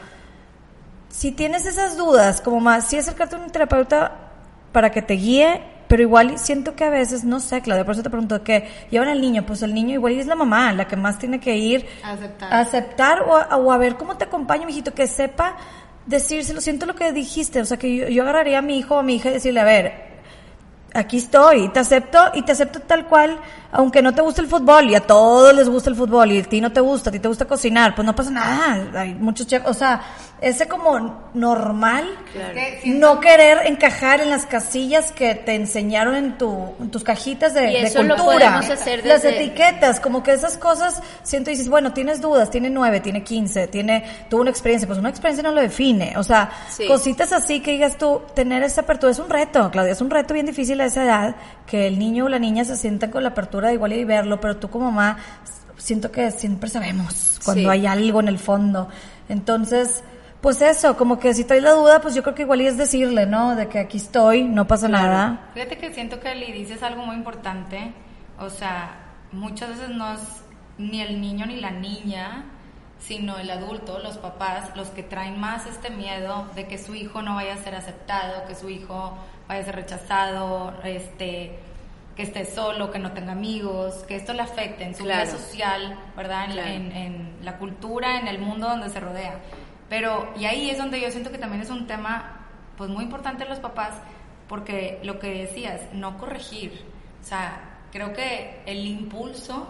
Si 1.07 1.31
tienes 1.31 1.65
esas 1.65 1.95
dudas, 1.95 2.41
como 2.41 2.59
más, 2.59 2.87
si 2.87 2.97
acercarte 2.97 3.37
a 3.37 3.39
un 3.39 3.49
terapeuta 3.49 4.11
para 4.73 4.91
que 4.91 5.01
te 5.01 5.13
guíe, 5.13 5.61
pero 5.89 6.03
igual 6.03 6.37
siento 6.37 6.75
que 6.75 6.83
a 6.83 6.89
veces, 6.91 7.23
no 7.23 7.39
sé, 7.39 7.61
Claudia, 7.61 7.83
por 7.83 7.95
eso 7.95 8.03
te 8.03 8.11
pregunto, 8.11 8.43
que 8.43 8.69
llevan 8.91 9.09
al 9.09 9.19
niño, 9.19 9.43
pues 9.43 9.63
el 9.63 9.73
niño 9.73 9.95
igual 9.95 10.13
es 10.13 10.27
la 10.27 10.35
mamá, 10.35 10.71
la 10.71 10.87
que 10.87 10.95
más 10.95 11.17
tiene 11.17 11.39
que 11.39 11.57
ir 11.57 11.87
Aceptar. 12.03 12.53
a 12.53 12.59
aceptar 12.59 13.21
o 13.23 13.35
a, 13.35 13.57
o 13.57 13.71
a 13.71 13.77
ver 13.79 13.97
cómo 13.97 14.15
te 14.15 14.25
acompaño, 14.25 14.67
mijito, 14.67 14.93
que 14.93 15.07
sepa 15.07 15.57
decírselo, 16.05 16.61
siento 16.61 16.85
lo 16.85 16.93
que 16.95 17.11
dijiste, 17.11 17.59
o 17.59 17.65
sea, 17.65 17.77
que 17.77 17.95
yo, 17.95 18.07
yo 18.07 18.21
agarraría 18.21 18.59
a 18.59 18.61
mi 18.61 18.77
hijo 18.77 18.95
o 18.95 18.99
a 18.99 19.03
mi 19.03 19.15
hija 19.15 19.29
y 19.29 19.33
decirle, 19.33 19.61
a 19.61 19.63
ver, 19.63 19.93
aquí 20.93 21.17
estoy, 21.17 21.69
te 21.69 21.79
acepto 21.79 22.19
y 22.35 22.43
te 22.43 22.51
acepto 22.51 22.81
tal 22.81 23.07
cual, 23.07 23.39
aunque 23.71 24.01
no 24.01 24.13
te 24.13 24.21
guste 24.21 24.41
el 24.41 24.47
fútbol 24.47 24.89
y 24.89 24.95
a 24.95 25.01
todos 25.01 25.53
les 25.53 25.69
gusta 25.69 25.89
el 25.89 25.95
fútbol 25.95 26.31
y 26.31 26.39
a 26.39 26.43
ti 26.43 26.59
no 26.59 26.71
te 26.71 26.81
gusta, 26.81 27.09
a 27.09 27.13
ti 27.13 27.19
te 27.19 27.27
gusta 27.27 27.45
cocinar, 27.45 27.93
pues 27.95 28.05
no 28.05 28.15
pasa 28.15 28.31
nada, 28.31 29.01
hay 29.01 29.13
muchos 29.13 29.45
chefs, 29.47 29.67
o 29.67 29.73
sea, 29.73 30.01
ese 30.41 30.67
como 30.67 31.29
normal, 31.33 32.05
Claro. 32.31 32.59
No 32.85 33.19
querer 33.19 33.65
encajar 33.65 34.21
en 34.21 34.29
las 34.29 34.45
casillas 34.45 35.11
que 35.11 35.35
te 35.35 35.55
enseñaron 35.55 36.15
en, 36.15 36.37
tu, 36.37 36.75
en 36.79 36.89
tus 36.91 37.03
cajitas 37.03 37.53
de, 37.53 37.71
Y 37.71 37.73
de 37.73 37.81
eso 37.87 38.03
lo 38.03 38.15
cultura, 38.15 38.59
podemos 38.59 38.69
hacer 38.69 39.05
las 39.05 39.25
etiquetas, 39.25 39.99
como 39.99 40.23
que 40.23 40.31
esas 40.33 40.57
cosas, 40.57 41.01
siento 41.23 41.49
y 41.49 41.53
dices, 41.53 41.69
bueno, 41.69 41.91
tienes 41.91 42.21
dudas, 42.21 42.49
tiene 42.49 42.69
nueve, 42.69 42.99
tiene 43.01 43.23
quince, 43.23 43.67
tiene, 43.67 44.05
tuvo 44.29 44.41
una 44.41 44.51
experiencia, 44.51 44.87
pues 44.87 44.99
una 44.99 45.09
experiencia 45.09 45.43
no 45.43 45.51
lo 45.53 45.61
define, 45.61 46.13
o 46.17 46.23
sea, 46.23 46.51
Sí. 46.69 46.87
cositas 46.87 47.33
así 47.33 47.59
que 47.61 47.71
digas 47.71 47.97
tú, 47.97 48.21
tener 48.33 48.63
esa 48.63 48.81
apertura 48.81 49.11
es 49.11 49.19
un 49.19 49.29
reto, 49.29 49.69
Claudia, 49.71 49.91
es 49.93 50.01
un 50.01 50.09
reto 50.09 50.33
bien 50.33 50.45
difícil 50.45 50.79
a 50.81 50.85
esa 50.85 51.03
edad, 51.03 51.35
que 51.65 51.87
el 51.87 51.99
niño 51.99 52.25
o 52.25 52.29
la 52.29 52.39
niña 52.39 52.63
se 52.63 52.77
sientan 52.77 53.11
con 53.11 53.23
la 53.23 53.29
apertura 53.29 53.58
igual 53.73 53.93
y 53.93 54.03
verlo, 54.05 54.39
pero 54.39 54.57
tú 54.57 54.69
como 54.69 54.91
mamá, 54.91 55.17
siento 55.77 56.11
que 56.11 56.31
siempre 56.31 56.69
sabemos 56.69 57.39
cuando 57.43 57.63
Sí. 57.63 57.69
hay 57.69 57.85
algo 57.87 58.19
en 58.19 58.27
el 58.27 58.39
fondo, 58.39 58.89
entonces... 59.27 60.03
Pues 60.41 60.61
eso, 60.61 60.95
como 60.95 61.19
que 61.19 61.33
si 61.33 61.43
trae 61.43 61.59
la 61.59 61.71
duda, 61.73 61.99
pues 61.99 62.15
yo 62.15 62.23
creo 62.23 62.33
que 62.33 62.43
igual 62.43 62.61
y 62.61 62.67
es 62.67 62.77
decirle, 62.77 63.25
¿no? 63.25 63.57
De 63.57 63.67
que 63.67 63.77
aquí 63.77 63.97
estoy, 63.97 64.43
no 64.45 64.65
pasa 64.67 64.87
nada. 64.87 65.49
Fíjate 65.53 65.77
que 65.77 65.93
siento 65.93 66.21
que 66.21 66.31
Eli 66.31 66.53
dices 66.53 66.81
algo 66.81 67.05
muy 67.05 67.17
importante. 67.17 67.91
O 68.39 68.49
sea, 68.49 68.95
muchas 69.33 69.67
veces 69.71 69.89
no 69.89 70.13
es 70.13 70.21
ni 70.77 71.01
el 71.01 71.19
niño 71.19 71.45
ni 71.45 71.57
la 71.59 71.71
niña, 71.71 72.45
sino 72.99 73.37
el 73.37 73.51
adulto, 73.51 73.99
los 73.99 74.17
papás, 74.17 74.71
los 74.77 74.87
que 74.91 75.03
traen 75.03 75.37
más 75.41 75.65
este 75.65 75.89
miedo 75.89 76.45
de 76.55 76.67
que 76.67 76.77
su 76.77 76.95
hijo 76.95 77.21
no 77.21 77.35
vaya 77.35 77.55
a 77.55 77.57
ser 77.57 77.75
aceptado, 77.75 78.45
que 78.47 78.55
su 78.55 78.69
hijo 78.69 79.17
vaya 79.49 79.59
a 79.59 79.65
ser 79.65 79.75
rechazado, 79.75 80.73
este 80.85 81.59
que 82.19 82.23
esté 82.23 82.43
solo, 82.43 82.91
que 82.91 82.99
no 82.99 83.13
tenga 83.13 83.31
amigos, 83.31 84.03
que 84.05 84.17
esto 84.17 84.33
le 84.33 84.41
afecte 84.41 84.83
en 84.83 84.93
su 84.93 85.03
vida 85.05 85.23
Claro. 85.23 85.37
social, 85.39 85.97
¿verdad? 86.17 86.45
En, 86.47 86.51
Claro. 86.51 86.69
en- 86.69 86.91
en 86.91 87.37
la 87.43 87.57
cultura, 87.57 88.19
en 88.19 88.27
el 88.27 88.39
mundo 88.39 88.67
donde 88.67 88.89
se 88.89 88.99
rodea. 88.99 89.39
Pero, 89.87 90.33
y 90.37 90.43
ahí 90.43 90.69
es 90.69 90.77
donde 90.77 90.99
yo 90.99 91.09
siento 91.11 91.31
que 91.31 91.37
también 91.37 91.61
es 91.61 91.69
un 91.69 91.87
tema, 91.87 92.41
pues 92.75 92.89
muy 92.89 93.05
importante 93.05 93.43
en 93.43 93.49
los 93.49 93.59
papás, 93.59 93.93
porque 94.49 94.99
lo 95.03 95.17
que 95.17 95.29
decías, 95.29 95.79
no 95.93 96.17
corregir. 96.17 96.83
O 97.21 97.23
sea, 97.23 97.61
creo 97.93 98.11
que 98.11 98.63
el 98.65 98.85
impulso 98.85 99.69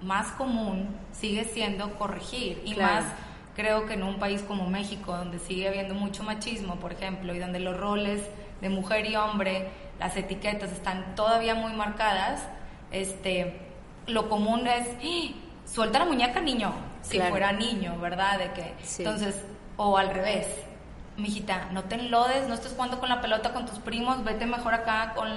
más 0.00 0.28
común 0.28 0.88
sigue 1.10 1.42
siendo 1.44 1.94
corregir. 1.98 2.62
Y 2.64 2.74
Claro. 2.74 2.94
más, 3.02 3.04
creo 3.56 3.84
que 3.86 3.94
en 3.94 4.04
un 4.04 4.20
país 4.20 4.42
como 4.42 4.70
México, 4.70 5.16
donde 5.16 5.40
sigue 5.40 5.66
habiendo 5.68 5.94
mucho 5.94 6.22
machismo, 6.22 6.76
por 6.76 6.92
ejemplo, 6.92 7.34
y 7.34 7.40
donde 7.40 7.58
los 7.58 7.76
roles 7.76 8.22
de 8.60 8.68
mujer 8.68 9.06
y 9.06 9.16
hombre, 9.16 9.68
las 9.98 10.16
etiquetas 10.16 10.72
están 10.72 11.14
todavía 11.14 11.54
muy 11.54 11.72
marcadas, 11.72 12.42
este, 12.90 13.60
lo 14.06 14.28
común 14.28 14.66
es, 14.66 14.88
¡Ah! 14.88 15.34
suelta 15.66 15.98
la 16.00 16.04
muñeca, 16.04 16.40
niño, 16.40 16.72
si 17.02 17.16
Claro. 17.16 17.30
fuera 17.30 17.52
niño, 17.52 17.98
¿verdad? 17.98 18.38
De 18.38 18.52
que, 18.52 18.74
Sí. 18.82 19.02
entonces, 19.02 19.44
o 19.76 19.96
al 19.98 20.10
revés, 20.10 20.46
mijita, 21.16 21.68
no 21.72 21.84
te 21.84 21.94
enlodes, 21.96 22.48
no 22.48 22.54
estés 22.54 22.72
jugando 22.72 22.98
con 23.00 23.08
la 23.08 23.20
pelota 23.20 23.52
con 23.52 23.66
tus 23.66 23.78
primos, 23.78 24.22
vete 24.24 24.46
mejor 24.46 24.74
acá 24.74 25.12
con, 25.14 25.28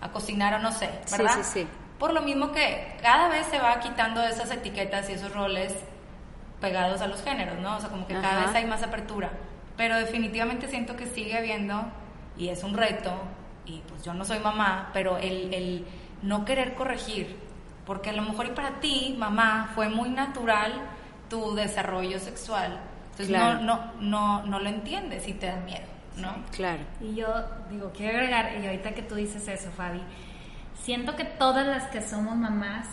a 0.00 0.08
cocinar 0.10 0.54
o 0.54 0.58
no 0.58 0.72
sé, 0.72 0.90
¿verdad? 1.10 1.34
sí, 1.42 1.60
sí. 1.62 1.68
Por 1.98 2.12
lo 2.12 2.22
mismo 2.22 2.50
que 2.50 2.96
cada 3.00 3.28
vez 3.28 3.46
se 3.46 3.58
va 3.60 3.78
quitando 3.78 4.22
esas 4.24 4.50
etiquetas 4.50 5.08
y 5.08 5.12
esos 5.12 5.32
roles 5.32 5.72
pegados 6.60 7.00
a 7.00 7.06
los 7.06 7.22
géneros, 7.22 7.58
¿no? 7.60 7.76
O 7.76 7.80
sea, 7.80 7.90
como 7.90 8.06
que 8.08 8.14
cada 8.14 8.46
vez 8.46 8.54
hay 8.56 8.64
más 8.64 8.82
apertura. 8.82 9.30
Pero 9.76 9.96
definitivamente 9.96 10.66
siento 10.68 10.96
que 10.96 11.06
sigue 11.06 11.36
habiendo, 11.38 11.84
y 12.36 12.48
es 12.48 12.62
un 12.64 12.74
reto, 12.74 13.12
y 13.66 13.80
pues 13.88 14.02
yo 14.04 14.14
no 14.14 14.24
soy 14.24 14.38
mamá, 14.40 14.90
pero 14.92 15.18
el, 15.18 15.52
el 15.54 15.86
no 16.22 16.44
querer 16.44 16.74
corregir, 16.74 17.36
porque 17.86 18.10
a 18.10 18.12
lo 18.12 18.22
mejor 18.22 18.46
y 18.46 18.50
para 18.50 18.80
ti, 18.80 19.14
mamá, 19.18 19.70
fue 19.74 19.88
muy 19.88 20.08
natural 20.10 20.72
tu 21.28 21.54
desarrollo 21.54 22.18
sexual. 22.18 22.80
Entonces 23.12 23.28
Claro. 23.28 23.60
no, 23.60 23.76
no, 23.76 23.92
no, 24.00 24.42
no 24.46 24.58
lo 24.60 24.68
entiendes 24.68 25.28
y 25.28 25.34
te 25.34 25.46
da 25.46 25.56
miedo, 25.56 25.84
¿no? 26.16 26.34
Claro. 26.52 26.82
Y 27.00 27.14
yo 27.14 27.26
digo, 27.70 27.90
quiero 27.94 28.16
agregar, 28.18 28.52
y 28.62 28.66
ahorita 28.66 28.92
que 28.92 29.02
tú 29.02 29.14
dices 29.16 29.46
eso, 29.48 29.70
Fabi, 29.72 30.00
siento 30.82 31.14
que 31.16 31.24
todas 31.24 31.66
las 31.66 31.84
que 31.88 32.00
somos 32.02 32.36
mamás 32.36 32.86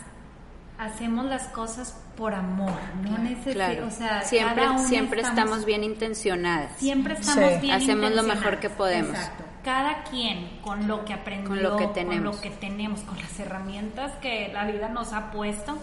hacemos 0.80 1.26
las 1.26 1.44
cosas 1.48 1.94
por 2.16 2.34
amor, 2.34 2.72
no 3.02 3.18
necesito, 3.18 3.52
Claro. 3.52 3.86
o 3.86 3.90
sea, 3.90 4.22
siempre 4.22 4.54
cada 4.62 4.70
una 4.72 4.88
siempre 4.88 5.20
estamos, 5.20 5.64
bien 5.64 5.84
intencionadas. 5.84 6.72
Siempre 6.78 7.14
estamos 7.14 7.52
Sí. 7.54 7.60
bien 7.60 7.74
Hacemos 7.76 8.12
lo 8.12 8.22
mejor 8.22 8.58
que 8.60 8.70
podemos. 8.70 9.10
Exacto. 9.10 9.44
Cada 9.62 10.04
quien 10.04 10.58
con 10.62 10.88
lo 10.88 11.04
que 11.04 11.12
aprendió, 11.12 11.48
Con 11.50 11.62
lo 11.62 11.76
que 11.76 11.86
tenemos. 11.88 12.36
con 12.36 12.36
lo 12.36 12.40
que 12.40 12.50
tenemos, 12.58 13.00
con 13.02 13.18
las 13.18 13.38
herramientas 13.38 14.12
que 14.22 14.48
la 14.52 14.64
vida 14.64 14.88
nos 14.88 15.12
ha 15.12 15.30
puesto, 15.30 15.76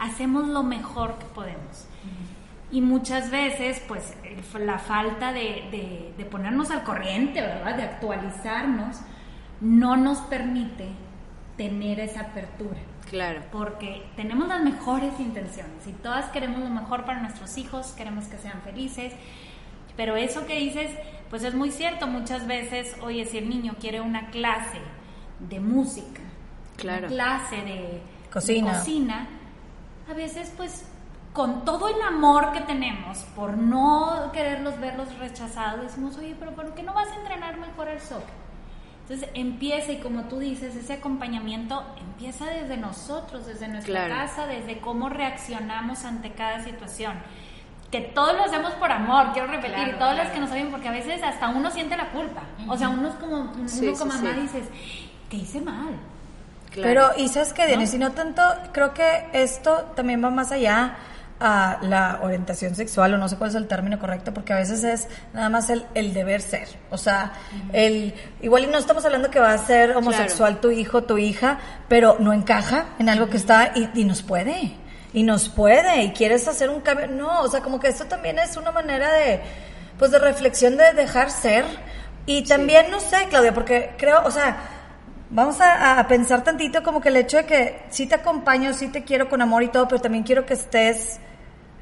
hacemos 0.00 0.48
lo 0.48 0.64
mejor 0.64 1.14
que 1.18 1.26
podemos. 1.26 1.86
Y 2.72 2.80
muchas 2.80 3.30
veces, 3.30 3.80
pues, 3.86 4.14
la 4.58 4.80
falta 4.80 5.32
de, 5.32 5.68
de- 5.70 6.12
de 6.18 6.24
ponernos 6.24 6.72
al 6.72 6.82
corriente, 6.82 7.40
¿verdad? 7.40 7.76
De 7.76 7.84
actualizarnos, 7.84 8.96
no 9.60 9.96
nos 9.96 10.18
permite 10.22 10.88
tener 11.56 12.00
esa 12.00 12.22
apertura 12.22 12.80
Claro. 13.08 13.42
porque 13.52 14.04
tenemos 14.16 14.48
las 14.48 14.62
mejores 14.62 15.18
intenciones 15.20 15.86
y 15.86 15.92
todas 15.92 16.26
queremos 16.30 16.60
lo 16.60 16.70
mejor 16.70 17.04
para 17.04 17.20
nuestros 17.20 17.56
hijos, 17.58 17.92
queremos 17.92 18.24
que 18.26 18.38
sean 18.38 18.60
felices, 18.62 19.12
pero 19.96 20.16
eso 20.16 20.46
que 20.46 20.56
dices, 20.58 20.90
pues 21.30 21.44
es 21.44 21.54
muy 21.54 21.70
cierto, 21.70 22.06
muchas 22.06 22.46
veces, 22.46 22.96
oye, 23.02 23.24
si 23.26 23.38
el 23.38 23.48
niño 23.48 23.74
quiere 23.80 24.00
una 24.00 24.30
clase 24.30 24.78
de 25.38 25.60
música, 25.60 26.20
Claro. 26.76 27.06
una 27.06 27.08
clase 27.16 27.56
de 27.56 28.02
Cocina. 28.32 28.72
de 28.72 28.78
cocina, 28.78 29.26
a 30.10 30.14
veces 30.14 30.52
pues 30.56 30.84
con 31.32 31.64
todo 31.64 31.88
el 31.88 32.00
amor 32.02 32.52
que 32.52 32.60
tenemos 32.62 33.18
por 33.36 33.56
no 33.56 34.30
quererlos 34.32 34.78
verlos 34.80 35.16
rechazados, 35.18 35.82
decimos, 35.82 36.16
oye, 36.16 36.34
pero 36.38 36.52
¿por 36.52 36.74
qué 36.74 36.82
no 36.82 36.92
vas 36.94 37.08
a 37.10 37.16
entrenar 37.16 37.56
mejor 37.58 37.88
el 37.88 38.00
soccer? 38.00 38.43
Entonces 39.06 39.28
empieza 39.34 39.92
y 39.92 39.98
como 39.98 40.24
tú 40.24 40.38
dices, 40.38 40.74
ese 40.76 40.94
acompañamiento 40.94 41.84
empieza 42.00 42.46
desde 42.46 42.78
nosotros, 42.78 43.46
desde 43.46 43.68
nuestra 43.68 44.06
Claro. 44.06 44.14
casa, 44.14 44.46
desde 44.46 44.78
cómo 44.80 45.10
reaccionamos 45.10 46.04
ante 46.04 46.32
cada 46.32 46.64
situación. 46.64 47.12
Que 47.90 48.00
todos 48.00 48.34
lo 48.34 48.44
hacemos 48.44 48.72
por 48.74 48.90
amor, 48.90 49.32
quiero 49.34 49.48
repetir, 49.48 49.74
Claro, 49.74 49.98
todas 49.98 50.16
las 50.16 50.30
que 50.30 50.40
no 50.40 50.46
saben, 50.48 50.70
porque 50.70 50.88
a 50.88 50.92
veces 50.92 51.22
hasta 51.22 51.50
uno 51.50 51.70
siente 51.70 51.96
la 51.96 52.10
culpa. 52.10 52.42
O 52.66 52.76
sea, 52.78 52.88
uno 52.88 53.08
es 53.08 53.14
como, 53.16 53.52
uno 53.54 53.68
Sí, 53.68 53.92
como 53.92 54.12
sí, 54.12 54.18
mamá 54.18 54.34
sí. 54.34 54.40
dices, 54.40 54.64
¿qué 55.28 55.36
hice 55.36 55.60
mal? 55.60 55.94
Pero, 56.74 57.10
¿y 57.16 57.28
sabes 57.28 57.52
qué, 57.52 57.66
Denise? 57.66 57.96
Y 57.96 57.98
no 58.00 58.12
tanto, 58.12 58.42
creo 58.72 58.94
que 58.94 59.28
esto 59.32 59.92
también 59.94 60.24
va 60.24 60.30
más 60.30 60.50
allá 60.50 60.96
a 61.40 61.78
la 61.82 62.20
orientación 62.22 62.74
sexual, 62.74 63.14
o 63.14 63.18
no 63.18 63.28
sé 63.28 63.36
cuál 63.36 63.50
es 63.50 63.56
el 63.56 63.66
término 63.66 63.98
correcto, 63.98 64.32
porque 64.32 64.52
a 64.52 64.56
veces 64.56 64.84
es 64.84 65.08
nada 65.32 65.48
más 65.48 65.68
el, 65.70 65.84
el 65.94 66.14
deber 66.14 66.40
ser. 66.40 66.68
O 66.90 66.96
sea, 66.96 67.32
el 67.72 68.14
igual 68.40 68.64
y 68.64 68.66
no 68.68 68.78
estamos 68.78 69.04
hablando 69.04 69.30
que 69.30 69.40
va 69.40 69.52
a 69.52 69.58
ser 69.58 69.96
homosexual 69.96 70.60
tu 70.60 70.70
hijo, 70.70 71.02
tu 71.04 71.18
hija, 71.18 71.58
pero 71.88 72.16
no 72.20 72.32
encaja 72.32 72.86
en 72.98 73.08
algo 73.08 73.28
que 73.28 73.36
está 73.36 73.72
y, 73.74 73.90
y 73.94 74.04
nos 74.04 74.22
puede. 74.22 74.74
Y 75.12 75.22
nos 75.22 75.48
puede, 75.48 76.02
y 76.02 76.12
quieres 76.12 76.48
hacer 76.48 76.70
un 76.70 76.80
cambio. 76.80 77.06
No, 77.06 77.42
o 77.42 77.48
sea, 77.48 77.60
como 77.60 77.78
que 77.78 77.88
esto 77.88 78.06
también 78.06 78.38
es 78.38 78.56
una 78.56 78.72
manera 78.72 79.12
de, 79.12 79.40
pues, 79.98 80.10
de 80.10 80.18
reflexión, 80.18 80.76
de 80.76 80.92
dejar 80.92 81.30
ser. 81.30 81.64
Y 82.26 82.42
también, 82.44 82.90
no 82.90 83.00
sé, 83.00 83.26
Claudia, 83.28 83.52
porque 83.54 83.94
creo, 83.96 84.22
o 84.24 84.30
sea, 84.30 84.56
Vamos 85.30 85.60
a, 85.60 85.98
a, 85.98 86.06
pensar 86.06 86.44
tantito 86.44 86.82
como 86.82 87.00
que 87.00 87.08
el 87.08 87.16
hecho 87.16 87.38
de 87.38 87.44
que 87.46 87.82
sí 87.90 88.06
te 88.06 88.14
acompaño, 88.14 88.72
sí 88.72 88.88
te 88.88 89.02
quiero 89.04 89.28
con 89.28 89.42
amor 89.42 89.62
y 89.62 89.68
todo, 89.68 89.88
pero 89.88 90.00
también 90.00 90.22
quiero 90.22 90.46
que 90.46 90.54
estés 90.54 91.18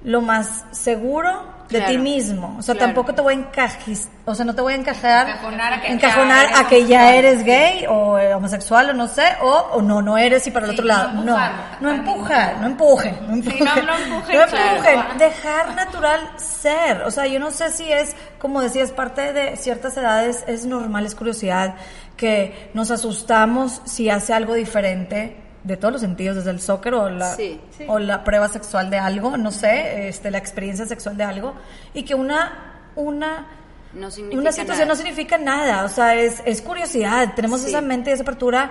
lo 0.04 0.20
más 0.20 0.64
seguro 0.72 1.52
de 1.68 1.80
ti 1.82 1.96
mismo. 1.96 2.56
O 2.58 2.62
sea, 2.62 2.74
tampoco 2.74 3.14
te 3.14 3.22
voy 3.22 3.32
a 3.34 3.36
encajar, 3.38 3.78
o 4.26 4.34
sea, 4.34 4.44
no 4.44 4.54
te 4.54 4.60
voy 4.60 4.74
a 4.74 4.76
encajar, 4.76 5.28
encajonar 5.28 5.72
a 5.72 5.80
que, 5.80 5.88
encajonar 5.92 6.50
ya, 6.50 6.58
a 6.60 6.68
que 6.68 6.86
ya 6.86 7.14
eres 7.14 7.44
gay 7.44 7.86
o 7.88 8.18
eh, 8.18 8.34
homosexual 8.34 8.90
o 8.90 8.92
no 8.92 9.08
sé, 9.08 9.22
o, 9.40 9.48
o, 9.72 9.80
no, 9.80 10.02
no 10.02 10.18
eres 10.18 10.46
y 10.46 10.50
para 10.50 10.66
el 10.66 10.72
Sí, 10.72 10.76
otro 10.76 10.86
lado. 10.86 11.12
no 11.12 11.22
No, 11.22 11.30
empujar, 11.32 11.52
no 11.80 11.90
empuja, 11.90 12.52
no 12.60 12.66
empuje, 12.66 13.18
no 13.26 13.32
empuje. 13.34 13.58
Sí, 13.58 13.64
no, 13.64 13.82
no 13.82 13.96
empujen, 14.04 14.38
No 14.40 14.46
claro. 14.46 14.68
empujen, 14.76 15.18
dejar 15.18 15.74
natural 15.74 16.20
ser. 16.36 17.02
O 17.02 17.10
sea, 17.10 17.26
yo 17.26 17.38
no 17.38 17.50
sé 17.50 17.70
si 17.70 17.90
es, 17.90 18.14
como 18.38 18.60
decías, 18.60 18.90
parte 18.90 19.32
de 19.32 19.56
ciertas 19.56 19.96
edades 19.96 20.44
es 20.46 20.66
normal, 20.66 21.06
es 21.06 21.14
curiosidad, 21.14 21.74
que 22.22 22.70
nos 22.72 22.92
asustamos 22.92 23.82
si 23.84 24.08
hace 24.08 24.32
algo 24.32 24.54
diferente 24.54 25.36
de 25.64 25.76
todos 25.76 25.90
los 25.92 26.00
sentidos, 26.02 26.36
desde 26.36 26.50
el 26.50 26.60
soccer 26.60 26.94
o 26.94 27.08
la, 27.10 27.34
Sí, 27.34 27.60
o 27.88 27.98
la 27.98 28.22
prueba 28.22 28.48
sexual 28.48 28.90
de 28.90 28.98
algo, 28.98 29.36
no 29.36 29.50
sé, 29.50 30.08
este, 30.08 30.30
la 30.30 30.38
experiencia 30.38 30.86
sexual 30.86 31.16
de 31.16 31.24
algo, 31.24 31.54
y 31.94 32.04
que 32.04 32.14
una, 32.14 32.90
una, 32.94 33.46
No 33.92 34.08
significa 34.10 34.40
una 34.40 34.52
situación 34.52 34.86
nada. 34.88 34.94
no 34.94 34.96
significa 34.96 35.38
nada, 35.38 35.84
o 35.84 35.88
sea, 35.88 36.14
es, 36.14 36.42
es 36.46 36.62
curiosidad, 36.62 37.34
tenemos 37.34 37.60
Sí. 37.62 37.68
esa 37.70 37.80
mente 37.80 38.10
y 38.10 38.12
esa 38.12 38.22
apertura, 38.22 38.70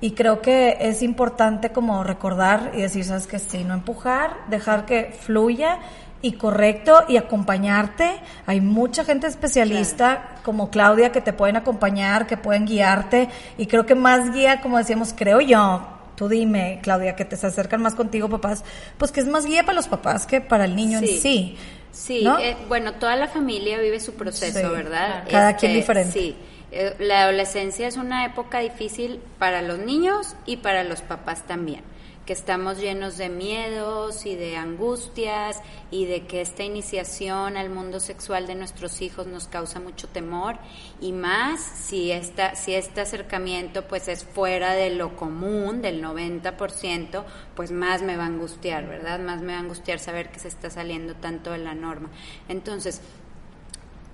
y 0.00 0.12
creo 0.12 0.40
que 0.40 0.78
es 0.80 1.02
importante 1.02 1.70
como 1.70 2.02
recordar 2.02 2.72
y 2.74 2.82
decir, 2.82 3.04
sabes 3.04 3.26
que 3.28 3.38
sí, 3.38 3.62
no 3.62 3.74
empujar, 3.74 4.34
dejar 4.48 4.84
que 4.84 5.14
fluya 5.20 5.78
y 6.22 6.32
correcto 6.32 7.04
y 7.08 7.16
acompañarte. 7.16 8.20
Hay 8.46 8.60
mucha 8.60 9.04
gente 9.04 9.26
especialista 9.26 10.36
como 10.44 10.70
Claudia 10.70 11.12
que 11.12 11.20
te 11.20 11.32
pueden 11.32 11.56
acompañar, 11.56 12.26
que 12.26 12.36
pueden 12.36 12.66
guiarte 12.66 13.28
y 13.58 13.66
creo 13.66 13.86
que 13.86 13.94
más 13.94 14.32
guía, 14.32 14.60
como 14.60 14.78
decíamos, 14.78 15.14
creo 15.16 15.40
yo, 15.40 15.86
tú 16.16 16.28
dime, 16.28 16.80
Claudia, 16.82 17.16
que 17.16 17.24
te 17.24 17.36
se 17.36 17.46
acercan 17.46 17.80
más 17.80 17.94
contigo 17.94 18.28
papás, 18.28 18.64
pues 18.98 19.10
que 19.12 19.20
es 19.20 19.26
más 19.26 19.46
guía 19.46 19.62
para 19.62 19.74
los 19.74 19.88
papás 19.88 20.26
que 20.26 20.40
para 20.40 20.64
el 20.66 20.76
niño 20.76 20.98
en 20.98 21.06
sí. 21.06 21.56
Sí, 21.92 22.22
¿no? 22.22 22.38
eh, 22.38 22.56
bueno, 22.68 22.92
toda 22.94 23.16
la 23.16 23.26
familia 23.26 23.78
vive 23.78 23.98
su 23.98 24.14
proceso, 24.14 24.60
Sí, 24.60 24.66
¿verdad? 24.66 25.20
Este, 25.20 25.30
Cada 25.32 25.56
quien 25.56 25.72
diferente. 25.72 26.12
Sí, 26.12 26.36
eh, 26.70 26.94
la 27.00 27.22
adolescencia 27.22 27.88
es 27.88 27.96
una 27.96 28.24
época 28.24 28.60
difícil 28.60 29.20
para 29.38 29.60
los 29.60 29.78
niños 29.78 30.36
y 30.46 30.58
para 30.58 30.84
los 30.84 31.00
papás 31.02 31.42
también, 31.46 31.82
que 32.30 32.34
estamos 32.34 32.78
llenos 32.78 33.18
de 33.18 33.28
miedos 33.28 34.24
y 34.24 34.36
de 34.36 34.56
angustias 34.56 35.60
y 35.90 36.06
de 36.06 36.28
que 36.28 36.42
esta 36.42 36.62
iniciación 36.62 37.56
al 37.56 37.70
mundo 37.70 37.98
sexual 37.98 38.46
de 38.46 38.54
nuestros 38.54 39.02
hijos 39.02 39.26
nos 39.26 39.48
causa 39.48 39.80
mucho 39.80 40.06
temor 40.06 40.56
y 41.00 41.10
más 41.10 41.60
si 41.60 42.12
esta 42.12 42.54
si 42.54 42.74
este 42.74 43.00
acercamiento 43.00 43.88
pues 43.88 44.06
es 44.06 44.22
fuera 44.22 44.74
de 44.74 44.90
lo 44.90 45.16
común 45.16 45.82
del 45.82 46.04
90%, 46.04 47.24
pues 47.56 47.72
más 47.72 48.02
me 48.02 48.16
va 48.16 48.22
a 48.22 48.26
angustiar, 48.26 48.86
¿verdad? 48.86 49.18
Más 49.18 49.42
me 49.42 49.54
va 49.54 49.58
a 49.58 49.62
angustiar 49.62 49.98
saber 49.98 50.30
que 50.30 50.38
se 50.38 50.46
está 50.46 50.70
saliendo 50.70 51.16
tanto 51.16 51.50
de 51.50 51.58
la 51.58 51.74
norma. 51.74 52.10
Entonces, 52.48 53.00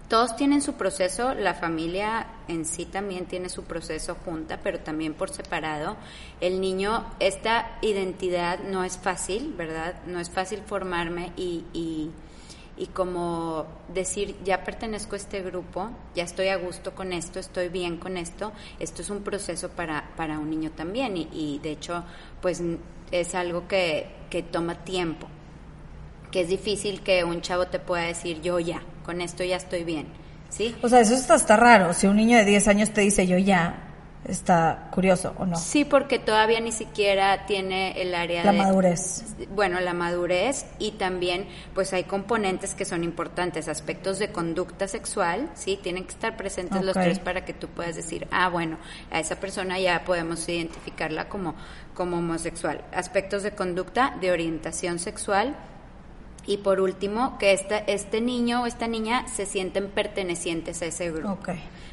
todos 0.08 0.36
tienen 0.36 0.62
su 0.62 0.74
proceso, 0.74 1.34
la 1.34 1.54
familia 1.54 2.26
en 2.46 2.64
sí 2.64 2.84
también 2.84 3.26
tiene 3.26 3.48
su 3.48 3.64
proceso 3.64 4.16
junta, 4.24 4.60
pero 4.62 4.78
también 4.78 5.14
por 5.14 5.30
separado. 5.30 5.96
El 6.40 6.60
niño, 6.60 7.04
esta 7.18 7.78
identidad 7.82 8.60
no 8.60 8.84
es 8.84 8.98
fácil, 8.98 9.54
¿verdad? 9.56 9.94
No 10.06 10.20
es 10.20 10.30
fácil 10.30 10.60
formarme 10.64 11.32
y, 11.36 11.64
y, 11.72 12.10
y 12.76 12.86
como 12.86 13.66
decir, 13.92 14.36
ya 14.44 14.62
pertenezco 14.62 15.14
a 15.14 15.18
este 15.18 15.42
grupo, 15.42 15.90
ya 16.14 16.22
estoy 16.22 16.48
a 16.48 16.56
gusto 16.56 16.94
con 16.94 17.12
esto, 17.12 17.40
estoy 17.40 17.68
bien 17.68 17.96
con 17.96 18.16
esto, 18.16 18.52
esto 18.78 19.02
es 19.02 19.10
un 19.10 19.24
proceso 19.24 19.70
para, 19.70 20.10
para 20.16 20.38
un 20.38 20.48
niño 20.50 20.70
también 20.70 21.16
y, 21.16 21.28
y 21.32 21.58
de 21.58 21.72
hecho, 21.72 22.04
pues 22.40 22.62
es 23.10 23.34
algo 23.34 23.66
que, 23.66 24.06
que 24.30 24.44
toma 24.44 24.84
tiempo 24.84 25.26
que 26.30 26.40
es 26.40 26.48
difícil 26.48 27.02
que 27.02 27.24
un 27.24 27.40
chavo 27.40 27.68
te 27.68 27.78
pueda 27.78 28.02
decir 28.02 28.42
yo 28.42 28.58
ya, 28.58 28.82
con 29.06 29.20
esto 29.20 29.44
ya 29.44 29.56
estoy 29.56 29.84
bien, 29.84 30.08
¿sí? 30.50 30.74
O 30.82 30.88
sea, 30.88 31.00
eso 31.00 31.14
está, 31.14 31.36
está 31.36 31.56
raro. 31.56 31.94
Si 31.94 32.08
un 32.08 32.16
niño 32.16 32.36
de 32.38 32.44
10 32.44 32.66
años 32.66 32.90
te 32.90 33.02
dice 33.02 33.24
yo 33.24 33.38
ya, 33.38 33.86
está 34.26 34.88
curioso 34.90 35.32
o 35.38 35.46
no. 35.46 35.56
Sí, 35.56 35.84
porque 35.84 36.18
todavía 36.18 36.58
ni 36.58 36.72
siquiera 36.72 37.46
tiene 37.46 38.02
el 38.02 38.16
área 38.16 38.44
La 38.44 38.50
de 38.50 38.58
madurez. 38.58 39.22
bueno, 39.54 39.78
la 39.78 39.94
madurez 39.94 40.66
y 40.80 40.92
también 40.92 41.46
pues 41.72 41.92
hay 41.92 42.02
componentes 42.02 42.74
que 42.74 42.84
son 42.84 43.04
importantes, 43.04 43.68
aspectos 43.68 44.18
de 44.18 44.32
conducta 44.32 44.88
sexual, 44.88 45.48
¿sí? 45.54 45.78
Tienen 45.80 46.02
que 46.04 46.10
estar 46.10 46.36
presentes 46.36 46.82
los 46.82 46.94
tres 46.94 47.20
para 47.20 47.44
que 47.44 47.54
tú 47.54 47.68
puedas 47.68 47.94
decir, 47.94 48.26
ah, 48.32 48.48
bueno, 48.48 48.78
a 49.12 49.20
esa 49.20 49.36
persona 49.36 49.78
ya 49.78 50.04
podemos 50.04 50.48
identificarla 50.48 51.28
como, 51.28 51.54
como 51.94 52.18
homosexual. 52.18 52.82
Aspectos 52.92 53.44
de 53.44 53.52
conducta, 53.52 54.16
de 54.20 54.32
orientación 54.32 54.98
sexual 54.98 55.54
y 56.46 56.58
por 56.58 56.80
último, 56.80 57.38
que 57.38 57.52
esta, 57.52 57.78
este 57.78 58.20
niño 58.20 58.62
o 58.62 58.66
esta 58.66 58.86
niña 58.86 59.26
se 59.28 59.46
sienten 59.46 59.88
pertenecientes 59.90 60.80
a 60.82 60.86
ese 60.86 61.10
grupo. 61.10 61.32
Ok. 61.32 61.48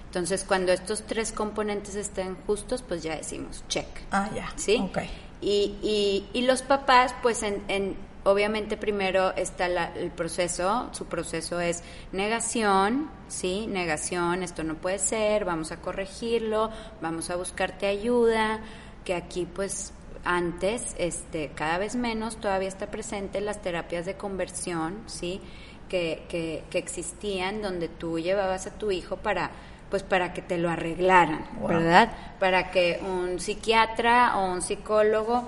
Entonces, 0.05 0.43
cuando 0.43 0.71
estos 0.71 1.03
tres 1.07 1.31
componentes 1.31 1.95
estén 1.95 2.35
justos, 2.45 2.83
pues 2.83 3.01
ya 3.01 3.15
decimos 3.15 3.63
check. 3.67 3.87
Ah, 4.11 4.29
ya. 4.35 4.51
¿sí? 4.55 4.77
Ok. 4.79 4.99
Y, 5.41 5.75
y, 5.81 6.27
y 6.33 6.43
los 6.43 6.61
papás, 6.61 7.15
pues 7.23 7.41
en, 7.43 7.63
en- 7.67 7.97
obviamente 8.23 8.77
primero 8.77 9.35
está 9.35 9.67
la- 9.67 9.91
el 9.95 10.11
proceso, 10.11 10.87
su 10.93 11.05
proceso 11.07 11.59
es 11.59 11.83
negación, 12.11 13.09
¿sí? 13.27 13.67
Negación, 13.67 14.43
esto 14.43 14.63
no 14.63 14.75
puede 14.75 14.99
ser, 14.99 15.45
vamos 15.45 15.71
a 15.71 15.77
corregirlo, 15.81 16.69
vamos 17.01 17.29
a 17.29 17.35
buscarte 17.35 17.87
ayuda, 17.87 18.61
que 19.03 19.13
aquí 19.15 19.45
pues 19.45 19.91
antes, 20.25 20.95
este, 20.97 21.51
cada 21.55 21.77
vez 21.77 21.95
menos 21.95 22.37
todavía 22.37 22.67
está 22.67 22.87
presente 22.87 23.41
las 23.41 23.61
terapias 23.61 24.05
de 24.05 24.15
conversión, 24.15 25.03
¿sí? 25.07 25.41
Que, 25.89 26.23
que, 26.29 26.63
que 26.69 26.77
existían 26.77 27.61
donde 27.61 27.87
tú 27.87 28.19
llevabas 28.19 28.65
a 28.67 28.71
tu 28.71 28.91
hijo 28.91 29.17
para 29.17 29.51
pues 29.89 30.01
para 30.01 30.33
que 30.33 30.41
te 30.41 30.57
lo 30.57 30.71
arreglaran, 30.71 31.47
Wow. 31.59 31.67
¿verdad? 31.67 32.11
Para 32.39 32.71
que 32.71 32.99
un 33.03 33.39
psiquiatra 33.39 34.39
o 34.39 34.51
un 34.51 34.63
psicólogo 34.63 35.47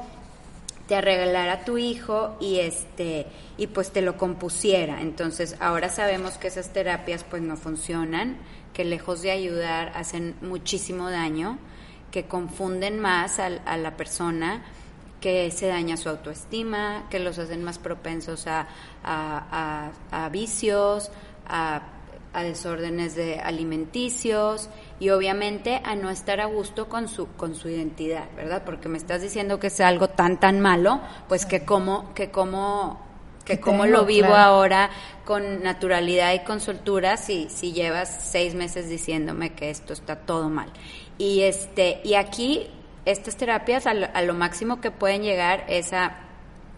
te 0.87 0.95
arreglara 0.95 1.53
a 1.53 1.65
tu 1.65 1.79
hijo 1.79 2.37
y 2.39 2.59
este 2.59 3.25
y 3.57 3.65
pues 3.65 3.91
te 3.91 4.03
lo 4.03 4.17
compusiera. 4.17 5.01
Entonces, 5.01 5.55
ahora 5.59 5.89
sabemos 5.89 6.37
que 6.37 6.47
esas 6.49 6.69
terapias 6.69 7.23
pues 7.23 7.41
no 7.41 7.57
funcionan, 7.57 8.37
que 8.71 8.85
lejos 8.85 9.23
de 9.23 9.31
ayudar 9.31 9.91
hacen 9.95 10.35
muchísimo 10.41 11.09
daño, 11.09 11.57
que 12.11 12.25
confunden 12.25 12.99
más 12.99 13.39
al- 13.39 13.61
a, 13.65 13.77
la 13.77 13.97
persona, 13.97 14.63
que 15.21 15.49
se 15.51 15.67
daña 15.67 15.97
su 15.97 16.09
autoestima, 16.09 17.03
que 17.09 17.19
los 17.19 17.37
hacen 17.39 17.63
más 17.63 17.77
propensos 17.79 18.47
a, 18.47 18.67
a- 19.03 19.89
a- 20.11 20.25
a 20.25 20.29
vicios, 20.29 21.11
a 21.47 21.81
a 22.37 22.43
desórdenes 22.43 23.15
de 23.15 23.39
alimenticios 23.39 24.69
y 24.99 25.09
obviamente 25.11 25.81
a 25.85 25.95
no 25.95 26.09
estar 26.09 26.41
a 26.41 26.45
gusto 26.47 26.89
con 26.89 27.07
su 27.07 27.27
con 27.37 27.55
su 27.55 27.69
identidad, 27.69 28.25
¿verdad? 28.35 28.63
Porque 28.65 28.89
me 28.89 28.97
estás 28.97 29.21
diciendo 29.21 29.57
que 29.57 29.67
es 29.67 29.79
algo 29.79 30.09
tan 30.09 30.37
tan 30.37 30.59
malo, 30.59 30.99
pues 31.29 31.45
que 31.45 31.63
cómo 31.63 32.13
que 32.13 32.31
cómo 32.31 32.99
que 33.45 33.61
cómo 33.61 33.85
lo 33.85 34.03
vivo 34.05 34.27
claro. 34.27 34.43
ahora 34.43 34.89
con 35.25 35.63
naturalidad 35.63 36.33
y 36.33 36.39
con 36.45 36.59
soltura 36.61 37.17
si 37.17 37.49
si 37.49 37.73
llevas 37.73 38.19
seis 38.31 38.53
meses 38.55 38.87
diciéndome 38.87 39.53
que 39.53 39.69
esto 39.69 39.91
está 39.93 40.15
todo 40.17 40.49
mal 40.49 40.71
y 41.17 41.41
este 41.41 41.99
y 42.03 42.13
aquí 42.13 42.67
estas 43.05 43.35
terapias 43.35 43.85
a 43.87 43.93
lo, 43.93 44.07
a 44.13 44.21
lo 44.21 44.33
máximo 44.33 44.79
que 44.81 44.91
pueden 44.91 45.23
llegar 45.23 45.65
es 45.67 45.91
a 45.93 46.17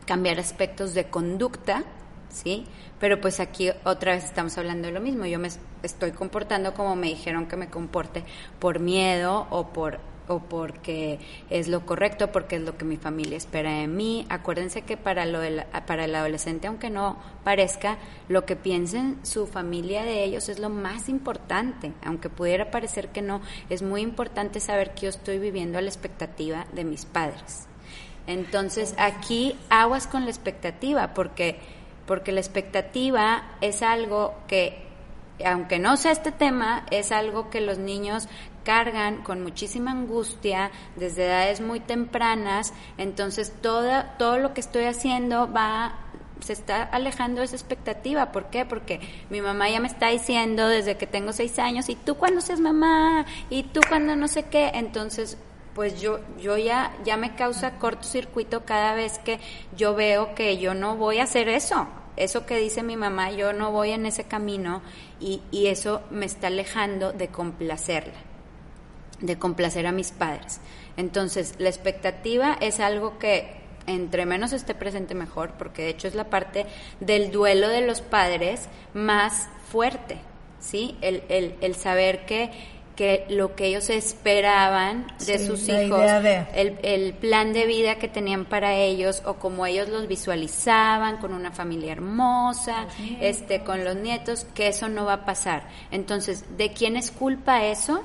cambiar 0.06 0.40
aspectos 0.40 0.94
de 0.94 1.06
conducta, 1.10 1.84
¿sí? 2.30 2.66
Pero 3.00 3.20
pues 3.22 3.40
aquí 3.40 3.70
otra 3.84 4.14
vez 4.16 4.24
estamos 4.26 4.58
hablando 4.58 4.88
de 4.88 4.94
lo 4.94 5.00
mismo. 5.02 5.26
Yo 5.26 5.38
me 5.40 5.48
es- 5.50 5.60
estoy 5.84 6.12
comportando 6.12 6.74
como 6.74 6.96
me 6.96 7.08
dijeron 7.08 7.46
que 7.48 7.58
me 7.58 7.70
comporte 7.70 8.24
por 8.60 8.80
miedo 8.80 9.48
o 9.50 9.68
por 9.74 10.00
o 10.28 10.40
porque 10.40 11.20
es 11.50 11.68
lo 11.68 11.86
correcto, 11.86 12.32
porque 12.32 12.58
es 12.58 12.62
lo 12.62 12.78
que 12.78 12.86
mi 12.86 12.98
familia 12.98 13.38
espera 13.38 13.72
de 13.80 13.88
mí. 13.88 14.26
Acuérdense 14.30 14.82
que 14.82 14.98
para, 14.98 15.26
lo 15.26 15.40
para 15.86 16.06
el 16.06 16.16
adolescente, 16.16 16.68
aunque 16.68 16.90
no 16.90 17.18
parezca, 17.44 17.98
lo 18.28 18.46
que 18.46 18.56
piensen 18.56 19.20
su 19.24 19.48
familia 19.48 20.04
de 20.04 20.24
ellos 20.24 20.50
es 20.50 20.60
lo 20.60 20.70
más 20.70 21.10
importante, 21.10 21.94
aunque 22.04 22.30
pudiera 22.30 22.72
parecer 22.72 23.10
que 23.10 23.22
no, 23.22 23.42
es 23.70 23.82
muy 23.82 24.02
importante 24.02 24.60
saber 24.60 24.94
que 24.94 25.02
yo 25.02 25.10
estoy 25.10 25.40
viviendo 25.40 25.78
a 25.78 25.82
la 25.82 25.90
expectativa 25.90 26.66
de 26.74 26.84
mis 26.84 27.06
padres. 27.06 27.68
Entonces, 28.28 28.94
aquí 28.98 29.56
aguas 29.70 30.06
con 30.08 30.26
la 30.26 30.30
expectativa, 30.30 31.14
porque, 31.14 31.60
porque 32.06 32.34
la 32.34 32.42
expectativa 32.42 33.56
es 33.62 33.82
algo 33.82 34.34
que 34.48 34.88
aunque 35.46 35.80
no 35.80 35.98
sea 35.98 36.12
este 36.12 36.32
tema, 36.32 36.86
es 36.92 37.12
algo 37.12 37.50
que 37.50 37.62
los 37.62 37.78
niños 37.78 38.28
cargan 38.68 39.24
con 39.24 39.42
muchísima 39.44 39.92
angustia 39.92 40.72
desde 40.98 41.24
edades 41.24 41.62
muy 41.62 41.80
tempranas, 41.80 42.74
entonces 42.98 43.54
toda, 43.62 44.18
todo 44.18 44.40
lo 44.40 44.54
que 44.54 44.60
estoy 44.60 44.84
haciendo 44.84 45.50
va 45.50 46.00
se 46.42 46.52
está 46.52 46.84
alejando 46.84 47.42
esa 47.42 47.56
expectativa. 47.56 48.34
¿Por 48.34 48.50
qué? 48.50 48.66
Porque 48.66 49.00
mi 49.30 49.40
mamá 49.40 49.70
ya 49.70 49.80
me 49.80 49.88
está 49.88 50.10
diciendo 50.10 50.68
desde 50.68 50.98
que 50.98 51.08
tengo 51.08 51.32
seis 51.32 51.58
años, 51.60 51.88
y 51.88 51.96
tú 51.96 52.16
cuando 52.16 52.42
seas 52.42 52.60
mamá, 52.60 53.26
y 53.50 53.64
tú 53.64 53.80
cuando 53.88 54.18
no 54.18 54.28
sé 54.28 54.44
qué, 54.44 54.72
entonces 54.74 55.38
pues 55.74 56.02
yo, 56.02 56.20
yo 56.38 56.58
ya, 56.58 56.92
ya 57.06 57.16
me 57.16 57.36
causa 57.36 57.80
cortocircuito 57.80 58.66
cada 58.66 58.96
vez 58.96 59.18
que 59.20 59.40
yo 59.78 59.96
veo 59.96 60.36
que 60.36 60.58
yo 60.58 60.74
no 60.74 60.98
voy 60.98 61.20
a 61.20 61.24
hacer 61.24 61.48
eso. 61.48 61.88
Eso 62.18 62.46
que 62.46 62.58
dice 62.58 62.84
mi 62.84 62.98
mamá, 62.98 63.32
yo 63.32 63.54
no 63.54 63.72
voy 63.72 63.92
en 63.92 64.08
ese 64.08 64.26
camino 64.26 64.82
y, 65.22 65.42
y 65.52 65.68
eso 65.68 66.02
me 66.10 66.26
está 66.26 66.48
alejando 66.48 67.14
de 67.14 67.30
complacerla 67.30 68.27
de 69.22 69.38
complacer 69.38 69.88
a 69.88 69.92
mis 69.92 70.12
padres. 70.12 70.60
Entonces, 70.96 71.56
la 71.60 71.70
expectativa 71.70 72.58
es 72.60 72.80
algo 72.80 73.20
que 73.20 73.58
entre 73.88 74.26
menos 74.26 74.54
esté 74.54 74.76
presente 74.76 75.16
mejor, 75.16 75.54
porque 75.58 75.84
de 75.84 75.90
hecho 75.90 76.08
es 76.08 76.16
la 76.16 76.26
parte 76.26 76.66
del 77.00 77.32
duelo 77.32 77.70
de 77.70 77.82
los 77.82 78.02
padres 78.02 78.68
más 78.94 79.48
fuerte, 79.72 80.18
¿sí? 80.60 80.98
El, 81.02 81.24
el, 81.30 81.56
el 81.62 81.76
saber 81.76 82.26
que, 82.26 82.52
que 82.98 83.26
lo 83.30 83.56
que 83.56 83.68
ellos 83.68 83.90
esperaban 83.90 85.08
de 85.26 85.40
sus 85.40 85.70
hijos, 85.70 86.02
el, 86.54 86.78
el, 86.82 87.14
plan 87.14 87.54
de 87.54 87.66
vida 87.66 87.96
que 87.96 88.10
tenían 88.10 88.44
para 88.46 88.74
ellos 88.76 89.22
o 89.26 89.36
como 89.36 89.66
ellos 89.66 89.88
los 89.88 90.08
visualizaban 90.08 91.18
con 91.18 91.34
una 91.34 91.52
familia 91.52 91.94
hermosa, 91.94 92.88
este, 93.22 93.64
con 93.64 93.86
los 93.86 93.96
nietos, 93.96 94.46
que 94.54 94.68
eso 94.68 94.90
no 94.90 95.06
va 95.06 95.14
a 95.14 95.26
pasar. 95.26 95.70
Entonces, 95.92 96.58
¿de 96.58 96.74
quién 96.74 96.98
es 96.98 97.12
culpa 97.12 97.66
eso? 97.66 98.04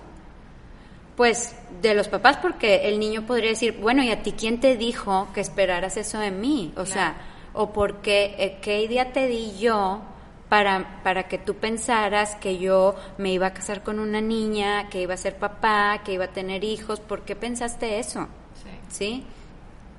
Pues 1.17 1.55
de 1.83 1.95
los 1.95 2.09
papás, 2.09 2.39
porque 2.39 2.89
el 2.89 2.99
niño 2.99 3.27
podría 3.27 3.51
decir, 3.51 3.79
bueno, 3.81 4.03
¿y 4.03 4.11
a 4.11 4.23
ti 4.23 4.33
quién 4.33 4.61
te 4.61 4.77
dijo 4.77 5.29
que 5.35 5.41
esperaras 5.41 5.97
eso 5.97 6.19
de 6.19 6.31
mí? 6.31 6.73
O 6.77 6.87
sea, 6.87 7.17
o 7.53 7.73
porque, 7.73 8.35
eh, 8.39 8.59
¿qué 8.63 8.83
idea 8.83 9.13
te 9.13 9.27
di 9.27 9.59
yo 9.59 10.01
para, 10.49 11.03
para 11.03 11.29
que 11.29 11.39
tú 11.39 11.55
pensaras 11.57 12.37
que 12.37 12.59
yo 12.59 12.95
me 13.19 13.33
iba 13.33 13.49
a 13.49 13.55
casar 13.55 13.83
con 13.83 13.99
una 13.99 14.21
niña, 14.21 14.89
que 14.89 15.03
iba 15.03 15.15
a 15.15 15.19
ser 15.19 15.37
papá, 15.37 16.01
que 16.05 16.15
iba 16.15 16.27
a 16.27 16.33
tener 16.33 16.65
hijos? 16.65 17.01
¿Por 17.01 17.23
qué 17.23 17.37
pensaste 17.37 17.99
eso? 17.99 18.29
¿Sí? 18.89 19.25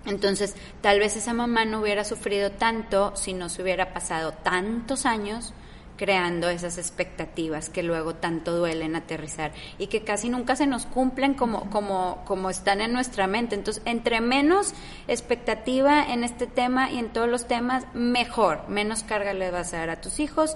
Entonces, 0.05 0.55
tal 0.82 0.99
vez 0.99 1.16
esa 1.16 1.34
mamá 1.34 1.66
no 1.66 1.82
hubiera 1.82 2.03
sufrido 2.03 2.51
tanto 2.51 3.16
si 3.16 3.34
no 3.34 3.49
se 3.49 3.61
hubiera 3.61 3.93
pasado 3.93 4.32
tantos 4.32 5.05
años 5.05 5.53
creando 5.97 6.49
esas 6.49 6.77
expectativas 6.77 7.69
que 7.69 7.83
luego 7.83 8.15
tanto 8.15 8.55
duelen 8.55 8.95
aterrizar 8.95 9.51
y 9.77 9.87
que 9.87 10.03
casi 10.03 10.29
nunca 10.29 10.55
se 10.55 10.67
nos 10.67 10.85
cumplen 10.85 11.33
como, 11.33 11.69
como, 11.69 12.23
como 12.25 12.49
están 12.49 12.81
en 12.81 12.93
nuestra 12.93 13.27
mente. 13.27 13.55
Entonces, 13.55 13.83
entre 13.85 14.21
menos 14.21 14.73
expectativa 15.07 16.03
en 16.03 16.23
este 16.23 16.47
tema 16.47 16.91
y 16.91 16.99
en 16.99 17.09
todos 17.09 17.29
los 17.29 17.47
temas, 17.47 17.85
mejor, 17.93 18.67
menos 18.67 19.03
carga 19.03 19.33
le 19.33 19.51
vas 19.51 19.73
a 19.73 19.79
dar 19.79 19.89
a 19.89 20.01
tus 20.01 20.19
hijos 20.19 20.55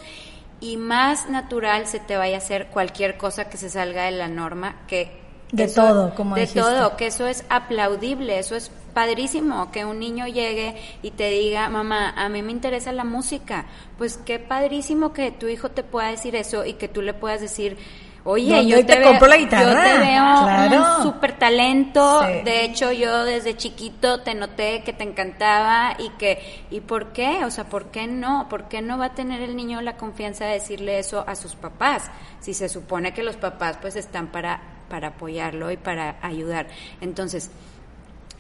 y 0.60 0.78
más 0.78 1.30
natural 1.30 1.88
se 1.88 2.00
te 2.00 2.18
vaya 2.18 2.36
a 2.36 2.40
hacer 2.40 2.68
cualquier 2.68 3.18
cosa 3.18 3.50
que 3.50 3.58
se 3.58 3.70
salga 3.70 4.06
de 4.06 4.12
la 4.12 4.28
norma, 4.28 4.76
que 4.88 5.28
de 5.52 5.68
todo, 5.70 6.14
como 6.14 6.36
De 6.36 6.46
todo, 6.46 6.98
que 6.98 7.08
eso 7.08 7.26
es 7.26 7.46
aplaudible, 7.50 8.38
eso 8.38 8.56
es 8.56 8.70
padrísimo, 8.98 9.70
que 9.70 9.86
un 9.86 10.00
niño 10.00 10.26
llegue 10.26 10.74
y 11.04 11.12
te 11.12 11.30
diga, 11.30 11.70
mamá, 11.70 12.16
a 12.18 12.30
mí 12.30 12.42
me 12.42 12.52
interesa 12.52 12.92
la 12.92 13.04
música. 13.04 13.68
Pues 13.96 14.18
qué 14.18 14.40
padrísimo 14.40 15.14
que 15.14 15.30
tu 15.30 15.48
hijo 15.48 15.70
te 15.70 15.84
pueda 15.84 16.10
decir 16.10 16.36
eso 16.36 16.66
y 16.66 16.74
que 16.74 16.88
tú 16.88 17.04
le 17.04 17.14
puedas 17.14 17.40
decir, 17.40 17.78
Oye, 18.24 18.66
yo 18.66 18.84
te, 18.84 18.98
veo, 18.98 19.20
la 19.28 19.38
guitarra? 19.38 19.72
yo 19.72 19.94
te 19.94 20.76
veo 20.76 20.98
un 20.98 21.04
super 21.04 21.38
talento. 21.38 22.22
De 22.44 22.66
hecho, 22.66 22.92
yo 22.92 23.24
desde 23.24 23.56
chiquito 23.56 24.22
te 24.22 24.34
noté 24.34 24.82
que 24.84 24.94
te 24.94 25.04
encantaba 25.04 25.96
y 26.00 26.10
que, 26.18 26.66
¿y 26.72 26.80
por 26.80 27.14
qué? 27.14 27.46
O 27.46 27.52
sea, 27.52 27.66
¿por 27.66 27.92
qué 27.92 28.08
no? 28.08 28.48
¿Por 28.50 28.68
qué 28.68 28.82
no 28.82 28.98
va 28.98 29.06
a 29.06 29.14
tener 29.14 29.42
el 29.42 29.56
niño 29.56 29.80
la 29.82 29.96
confianza 29.96 30.46
de 30.46 30.54
decirle 30.54 30.98
eso 30.98 31.24
a 31.28 31.36
sus 31.36 31.56
papás? 31.56 32.10
Si 32.40 32.56
se 32.56 32.68
supone 32.68 33.14
que 33.14 33.22
los 33.22 33.38
papás 33.38 33.78
pues 33.80 33.96
están 33.96 34.28
para 34.28 34.60
para 34.90 35.10
apoyarlo 35.10 35.72
y 35.72 35.78
para 35.78 36.18
ayudar. 36.22 36.68
Entonces, 37.02 37.52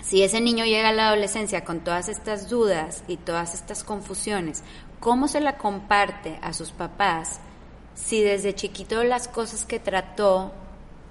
si 0.08 0.24
ese 0.24 0.42
niño 0.42 0.66
llega 0.66 0.90
a 0.90 0.94
la 0.94 1.08
adolescencia 1.08 1.64
con 1.64 1.82
todas 1.82 2.08
estas 2.08 2.50
dudas 2.50 3.04
y 3.08 3.18
todas 3.18 3.54
estas 3.54 3.84
confusiones, 3.84 4.64
¿cómo 5.00 5.28
se 5.28 5.42
la 5.42 5.58
comparte 5.58 6.40
a 6.42 6.54
sus 6.54 6.72
papás 6.72 7.40
si 7.96 8.22
desde 8.22 8.56
chiquito 8.56 9.04
las 9.04 9.28
cosas 9.28 9.66
que 9.66 9.80
trató, 9.80 10.54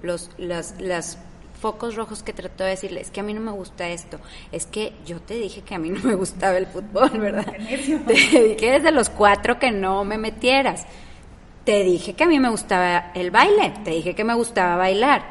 los, 0.01 0.31
los, 0.37 1.17
focos 1.59 1.95
rojos 1.95 2.21
que 2.21 2.33
trató 2.33 2.63
de 2.63 2.71
decirle, 2.71 3.01
es 3.01 3.09
que 3.09 3.19
a 3.19 3.23
mí 3.23 3.33
no 3.33 3.41
me 3.41 3.51
gusta 3.51 3.89
esto, 3.89 4.19
es 4.51 4.67
que 4.67 4.93
yo 5.07 5.19
te 5.19 5.33
dije 5.33 5.61
que 5.61 5.73
a 5.73 5.79
mí 5.79 5.89
no 5.89 6.01
me 6.03 6.13
gustaba 6.15 6.57
el 6.57 6.67
fútbol, 6.67 7.09
¿verdad? 7.19 7.51
Te 8.07 8.13
dije 8.13 8.71
desde 8.71 8.91
los 8.91 9.09
cuatro 9.09 9.57
que 9.57 9.71
no 9.71 10.05
me 10.05 10.19
metieras 10.19 10.85
te 11.67 11.83
dije 11.83 12.13
que 12.13 12.23
a 12.23 12.27
mí 12.27 12.39
me 12.39 12.49
gustaba 12.49 13.11
el 13.13 13.29
baile, 13.29 13.73
te 13.83 13.91
dije 13.91 14.15
que 14.15 14.23
me 14.23 14.33
gustaba 14.35 14.77
bailar. 14.77 15.25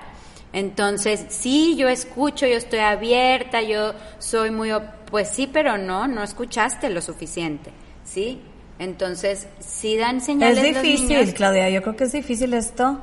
Entonces, 0.53 1.27
sí, 1.29 1.77
yo 1.77 1.89
escucho, 1.89 2.47
yo 2.47 2.57
estoy 2.57 2.79
abierta, 2.81 3.63
yo 3.63 3.95
soy 4.19 4.51
muy... 4.51 4.71
Pues 5.11 5.29
sí, 5.29 5.49
pero 5.51 5.79
no, 5.79 6.09
no 6.09 6.23
escuchaste 6.23 6.91
lo 6.91 7.01
suficiente, 7.01 7.71
¿sí? 8.05 8.41
Entonces, 8.79 9.49
sí 9.61 9.97
dan 9.97 10.21
señales. 10.21 10.59
Es 10.59 10.83
difícil, 10.83 11.35
Claudia, 11.35 11.71
yo 11.71 11.83
creo 11.83 11.97
que 11.97 12.05
es 12.05 12.13
difícil 12.13 12.55
esto 12.55 13.01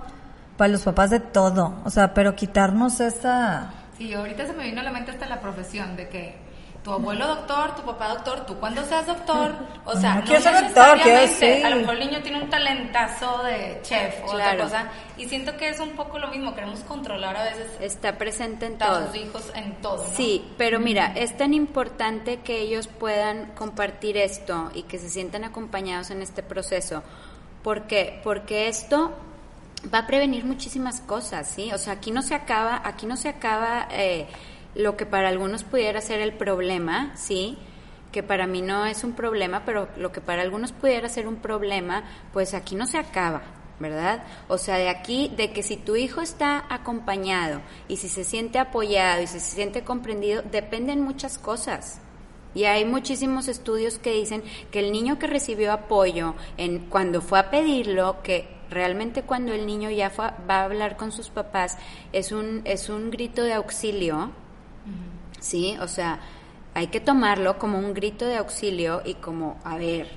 para 0.57 0.67
los 0.67 0.83
papás 0.83 1.09
de 1.09 1.19
todo, 1.19 1.81
o 1.83 1.89
sea, 1.89 2.13
pero 2.13 2.35
quitarnos 2.35 2.99
esa... 2.99 3.73
Sí, 3.97 4.13
ahorita 4.13 4.45
se 4.47 4.53
me 4.53 4.65
vino 4.65 4.81
a 4.81 4.83
la 4.83 4.91
mente 4.91 5.11
hasta 5.11 5.27
la 5.27 5.39
profesión 5.39 5.95
de 5.95 6.09
que 6.09 6.35
tu 6.83 6.91
abuelo 6.91 7.27
doctor, 7.27 7.75
tu 7.75 7.81
papá 7.83 8.09
doctor, 8.09 8.45
tú 8.45 8.55
cuando 8.59 8.83
seas 8.83 9.07
doctor, 9.07 9.55
o 9.85 9.95
sea, 9.95 10.15
no, 10.15 10.23
quiero 10.23 10.41
ser 10.41 10.65
doctor, 10.65 10.99
A 11.65 11.69
lo 11.69 11.75
mejor 11.77 11.93
el 11.95 11.99
niño 12.01 12.21
tiene 12.21 12.43
un 12.43 12.49
talentazo 12.49 13.41
de 13.43 13.79
chef 13.83 14.21
o 14.25 14.33
otra 14.33 14.57
cosa, 14.57 14.87
y 15.17 15.27
siento 15.29 15.55
que 15.55 15.69
es 15.69 15.79
un 15.79 15.91
poco 15.91 16.19
lo 16.19 16.27
mismo, 16.27 16.53
queremos 16.53 16.81
controlar 16.81 17.37
a 17.37 17.43
veces. 17.43 17.71
Está 17.79 18.17
presente 18.17 18.65
en 18.65 18.77
todos. 18.77 19.05
los 19.07 19.15
hijos 19.15 19.51
en 19.55 19.75
todo. 19.81 20.05
Sí, 20.13 20.45
pero 20.57 20.79
mira, 20.79 21.13
es 21.15 21.37
tan 21.37 21.53
importante 21.53 22.41
que 22.41 22.59
ellos 22.59 22.87
puedan 22.87 23.51
compartir 23.55 24.17
esto 24.17 24.69
y 24.73 24.83
que 24.83 24.99
se 24.99 25.09
sientan 25.09 25.45
acompañados 25.45 26.11
en 26.11 26.21
este 26.21 26.43
proceso. 26.43 27.01
¿Por 27.63 27.83
qué? 27.83 28.19
Porque 28.25 28.67
esto 28.67 29.13
va 29.93 29.99
a 29.99 30.07
prevenir 30.07 30.43
muchísimas 30.43 30.99
cosas, 30.99 31.47
¿sí? 31.47 31.71
O 31.71 31.77
sea, 31.77 31.93
aquí 31.93 32.11
no 32.11 32.21
se 32.21 32.35
acaba, 32.35 32.81
aquí 32.83 33.05
no 33.05 33.15
se 33.15 33.29
acaba... 33.29 33.87
Eh, 33.89 34.27
lo 34.75 34.97
que 34.97 35.05
para 35.05 35.29
algunos 35.29 35.63
pudiera 35.63 36.01
ser 36.01 36.19
el 36.21 36.33
problema, 36.33 37.15
¿sí? 37.15 37.57
que 38.13 38.23
para 38.23 38.47
mí 38.47 38.61
no 38.61 38.85
es 38.85 39.03
un 39.03 39.11
problema, 39.13 39.63
pero 39.65 39.89
lo 39.97 40.13
que 40.13 40.21
para 40.21 40.43
algunos 40.43 40.71
pudiera 40.71 41.09
ser 41.09 41.27
un 41.27 41.37
problema, 41.37 42.03
pues 42.31 42.53
aquí 42.53 42.75
no 42.75 42.85
se 42.85 42.99
acaba, 42.99 43.41
¿verdad? 43.79 44.23
O 44.47 44.57
sea, 44.57 44.77
de 44.77 44.87
aquí, 44.87 45.33
de 45.35 45.51
que 45.51 45.63
si 45.63 45.75
tu 45.75 45.97
hijo 45.97 46.21
está 46.21 46.63
acompañado 46.69 47.59
y 47.89 47.97
si 47.97 48.07
se 48.07 48.23
siente 48.23 48.59
apoyado 48.59 49.23
y 49.23 49.27
si 49.27 49.41
se 49.41 49.55
siente 49.55 49.83
comprendido, 49.83 50.43
dependen 50.43 51.01
muchas 51.01 51.37
cosas. 51.37 51.99
Y 52.55 52.65
hay 52.65 52.85
muchísimos 52.85 53.47
estudios 53.47 53.97
que 53.97 54.13
dicen 54.13 54.43
que 54.71 54.79
el 54.79 54.91
niño 54.91 55.17
que 55.17 55.25
recibió 55.25 55.73
apoyo 55.73 56.35
en 56.57 56.85
cuando 56.87 57.19
fue 57.19 57.39
a 57.39 57.49
pedirlo, 57.49 58.21
que 58.21 58.47
realmente 58.69 59.23
cuando 59.23 59.53
el 59.53 59.65
niño 59.65 59.89
ya 59.89 60.11
va 60.17 60.59
a 60.59 60.63
hablar 60.65 60.97
con 60.97 61.11
sus 61.11 61.29
papás, 61.29 61.77
es 62.11 62.31
un, 62.31 62.61
es 62.65 62.89
un 62.89 63.09
grito 63.09 63.43
de 63.43 63.53
auxilio, 63.53 64.31
¿sí? 65.43 65.77
O 65.81 65.87
sea, 65.87 66.19
hay 66.73 66.87
que 66.87 67.01
tomarlo 67.01 67.59
como 67.59 67.77
un 67.77 67.93
grito 67.93 68.25
de 68.25 68.37
auxilio 68.37 69.01
y 69.05 69.15
como, 69.15 69.59
a 69.65 69.77
ver, 69.77 70.07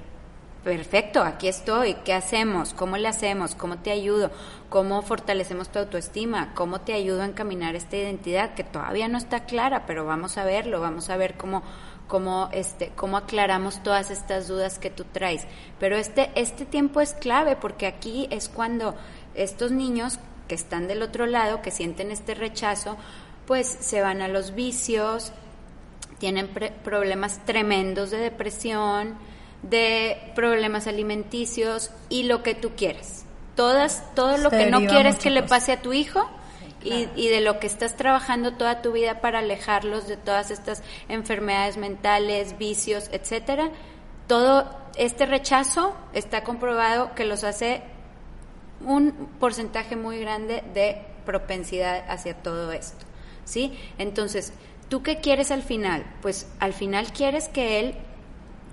perfecto, 0.62 1.22
aquí 1.22 1.48
estoy, 1.48 1.94
¿qué 2.04 2.14
hacemos? 2.14 2.72
¿Cómo 2.72 2.96
le 2.96 3.08
hacemos? 3.08 3.54
¿Cómo 3.54 3.78
te 3.78 3.90
ayudo? 3.90 4.30
¿Cómo 4.70 5.02
fortalecemos 5.02 5.68
tu 5.70 5.80
autoestima? 5.80 6.54
¿Cómo 6.54 6.80
te 6.80 6.94
ayudo 6.94 7.22
a 7.22 7.26
encaminar 7.26 7.74
esta 7.74 7.96
identidad 7.96 8.54
que 8.54 8.64
todavía 8.64 9.08
no 9.08 9.18
está 9.18 9.44
clara, 9.44 9.84
pero 9.84 10.06
vamos 10.06 10.38
a 10.38 10.44
verlo, 10.44 10.80
vamos 10.80 11.10
a 11.10 11.16
ver 11.16 11.36
cómo 11.36 11.62
cómo 12.06 12.50
este 12.52 12.92
cómo 12.94 13.16
aclaramos 13.16 13.82
todas 13.82 14.12
estas 14.12 14.46
dudas 14.46 14.78
que 14.78 14.90
tú 14.90 15.04
traes. 15.10 15.44
Pero 15.80 15.96
este 15.96 16.30
este 16.36 16.64
tiempo 16.64 17.00
es 17.00 17.14
clave 17.14 17.56
porque 17.56 17.88
aquí 17.88 18.28
es 18.30 18.48
cuando 18.48 18.94
estos 19.34 19.72
niños 19.72 20.20
que 20.46 20.54
están 20.54 20.86
del 20.86 21.02
otro 21.02 21.26
lado, 21.26 21.62
que 21.62 21.72
sienten 21.72 22.12
este 22.12 22.34
rechazo, 22.34 22.96
pues 23.46 23.66
se 23.66 24.00
van 24.00 24.22
a 24.22 24.28
los 24.28 24.54
vicios, 24.54 25.32
tienen 26.18 26.48
problemas 26.82 27.44
tremendos 27.44 28.10
de 28.10 28.18
depresión, 28.18 29.18
de 29.62 30.32
problemas 30.34 30.86
alimenticios 30.86 31.90
y 32.08 32.24
lo 32.24 32.42
que 32.42 32.54
tú 32.54 32.72
quieras. 32.76 33.24
Todas, 33.54 34.14
todo 34.14 34.36
lo 34.36 34.50
que 34.50 34.70
no 34.70 34.80
quieres 34.86 35.16
que 35.16 35.30
le 35.30 35.42
pase 35.42 35.72
a 35.72 35.80
tu 35.80 35.92
hijo 35.92 36.28
y, 36.82 37.08
y, 37.16 37.28
de 37.28 37.40
lo 37.40 37.58
que 37.58 37.66
estás 37.66 37.96
trabajando 37.96 38.52
toda 38.52 38.82
tu 38.82 38.92
vida 38.92 39.20
para 39.20 39.38
alejarlos 39.38 40.06
de 40.06 40.16
todas 40.16 40.50
estas 40.50 40.82
enfermedades 41.08 41.78
mentales, 41.78 42.58
vicios, 42.58 43.08
etcétera. 43.12 43.70
Todo 44.26 44.70
este 44.96 45.24
rechazo 45.26 45.96
está 46.12 46.44
comprobado 46.44 47.14
que 47.14 47.24
los 47.24 47.44
hace 47.44 47.82
un 48.84 49.12
porcentaje 49.40 49.96
muy 49.96 50.18
grande 50.20 50.62
de 50.74 51.02
propensidad 51.24 52.04
hacia 52.08 52.34
todo 52.34 52.72
esto, 52.72 53.05
¿sí? 53.46 53.78
Entonces, 53.96 54.52
¿tú 54.90 55.02
qué 55.02 55.20
quieres 55.20 55.50
al 55.50 55.62
final? 55.62 56.04
Pues 56.20 56.46
al 56.60 56.74
final 56.74 57.10
quieres 57.12 57.48
que 57.48 57.80
él, 57.80 57.94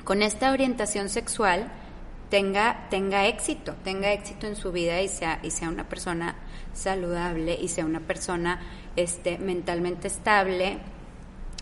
con 0.04 0.22
esta 0.22 0.52
orientación 0.52 1.08
sexual, 1.08 1.72
tenga, 2.30 2.88
tenga 2.90 3.28
éxito, 3.28 3.76
tenga 3.86 4.12
éxito 4.12 4.48
en 4.48 4.58
su 4.58 4.74
vida 4.74 5.02
y 5.02 5.08
sea, 5.08 5.40
y 5.44 5.52
sea 5.52 5.70
una 5.70 5.88
persona 5.88 6.36
saludable 6.74 7.58
y 7.62 7.70
sea 7.70 7.86
una 7.86 8.02
persona 8.02 8.60
este, 8.96 9.38
mentalmente 9.38 10.08
estable 10.08 10.80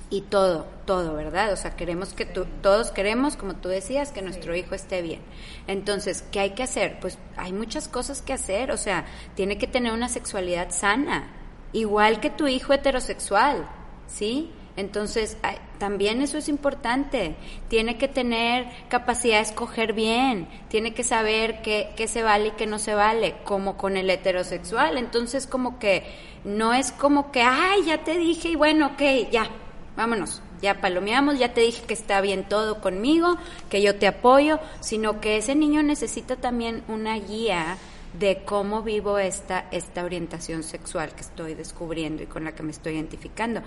y 0.10 0.22
todo, 0.22 0.68
todo, 0.86 1.14
¿verdad? 1.14 1.54
O 1.54 1.56
sea, 1.56 1.76
queremos 1.76 2.14
que 2.14 2.26
tú, 2.26 2.46
todos 2.62 2.92
queremos, 2.92 3.38
como 3.38 3.56
tú 3.56 3.70
decías, 3.70 4.12
que 4.12 4.22
nuestro 4.22 4.56
hijo 4.56 4.76
esté 4.76 5.02
bien. 5.02 5.22
Entonces, 5.68 6.24
¿qué 6.32 6.42
hay 6.42 6.50
que 6.52 6.64
hacer? 6.64 7.00
Pues 7.00 7.18
hay 7.38 7.54
muchas 7.54 7.88
cosas 7.88 8.22
que 8.22 8.34
hacer, 8.34 8.72
o 8.72 8.78
sea, 8.78 9.06
tiene 9.36 9.58
que 9.58 9.68
tener 9.68 9.94
una 9.94 10.10
sexualidad 10.10 10.72
sana, 10.72 11.30
igual 11.74 12.20
que 12.20 12.30
tu 12.30 12.48
hijo 12.48 12.74
heterosexual, 12.74 13.68
¿sí? 14.08 14.52
Entonces, 14.78 15.38
también 15.78 16.22
eso 16.22 16.38
es 16.38 16.48
importante. 16.48 17.36
Tiene 17.68 17.98
que 17.98 18.08
tener 18.08 18.68
capacidad 18.88 19.38
de 19.38 19.44
escoger 19.44 19.94
bien, 19.94 20.48
tiene 20.70 20.94
que 20.94 21.04
saber 21.04 21.62
qué, 21.62 21.90
qué 21.96 22.08
se 22.08 22.24
vale 22.24 22.50
y 22.50 22.52
qué 22.52 22.68
no 22.68 22.80
se 22.80 22.96
vale, 22.96 23.36
como 23.44 23.78
con 23.78 23.98
el 23.98 24.10
heterosexual. 24.10 24.98
Entonces, 24.98 25.46
como 25.46 25.78
que 25.78 26.04
no 26.44 26.74
es 26.74 26.92
como 26.92 27.32
que, 27.32 27.42
ay, 27.42 27.84
ya 27.86 28.04
te 28.04 28.18
dije 28.18 28.50
y 28.50 28.56
bueno, 28.56 28.88
ok, 28.94 29.30
ya, 29.32 29.50
vámonos, 29.96 30.42
ya 30.62 30.80
palomeamos, 30.80 31.38
ya 31.38 31.54
te 31.54 31.62
dije 31.62 31.84
que 31.86 31.94
está 31.94 32.22
bien 32.22 32.48
todo 32.48 32.82
conmigo, 32.82 33.38
que 33.70 33.82
yo 33.82 33.96
te 33.96 34.08
apoyo, 34.08 34.60
sino 34.80 35.20
que 35.20 35.38
ese 35.38 35.56
niño 35.56 35.84
necesita 35.84 36.38
también 36.38 36.84
una 36.88 37.18
guía 37.18 37.78
de 38.14 38.44
cómo 38.44 38.84
vivo 38.84 39.18
esta, 39.18 39.68
esta 39.72 40.04
orientación 40.04 40.64
sexual 40.64 41.14
que 41.16 41.22
estoy 41.22 41.54
descubriendo 41.54 42.24
y 42.24 42.28
con 42.28 42.44
la 42.44 42.54
que 42.54 42.64
me 42.64 42.72
estoy 42.72 42.94
identificando. 42.94 43.62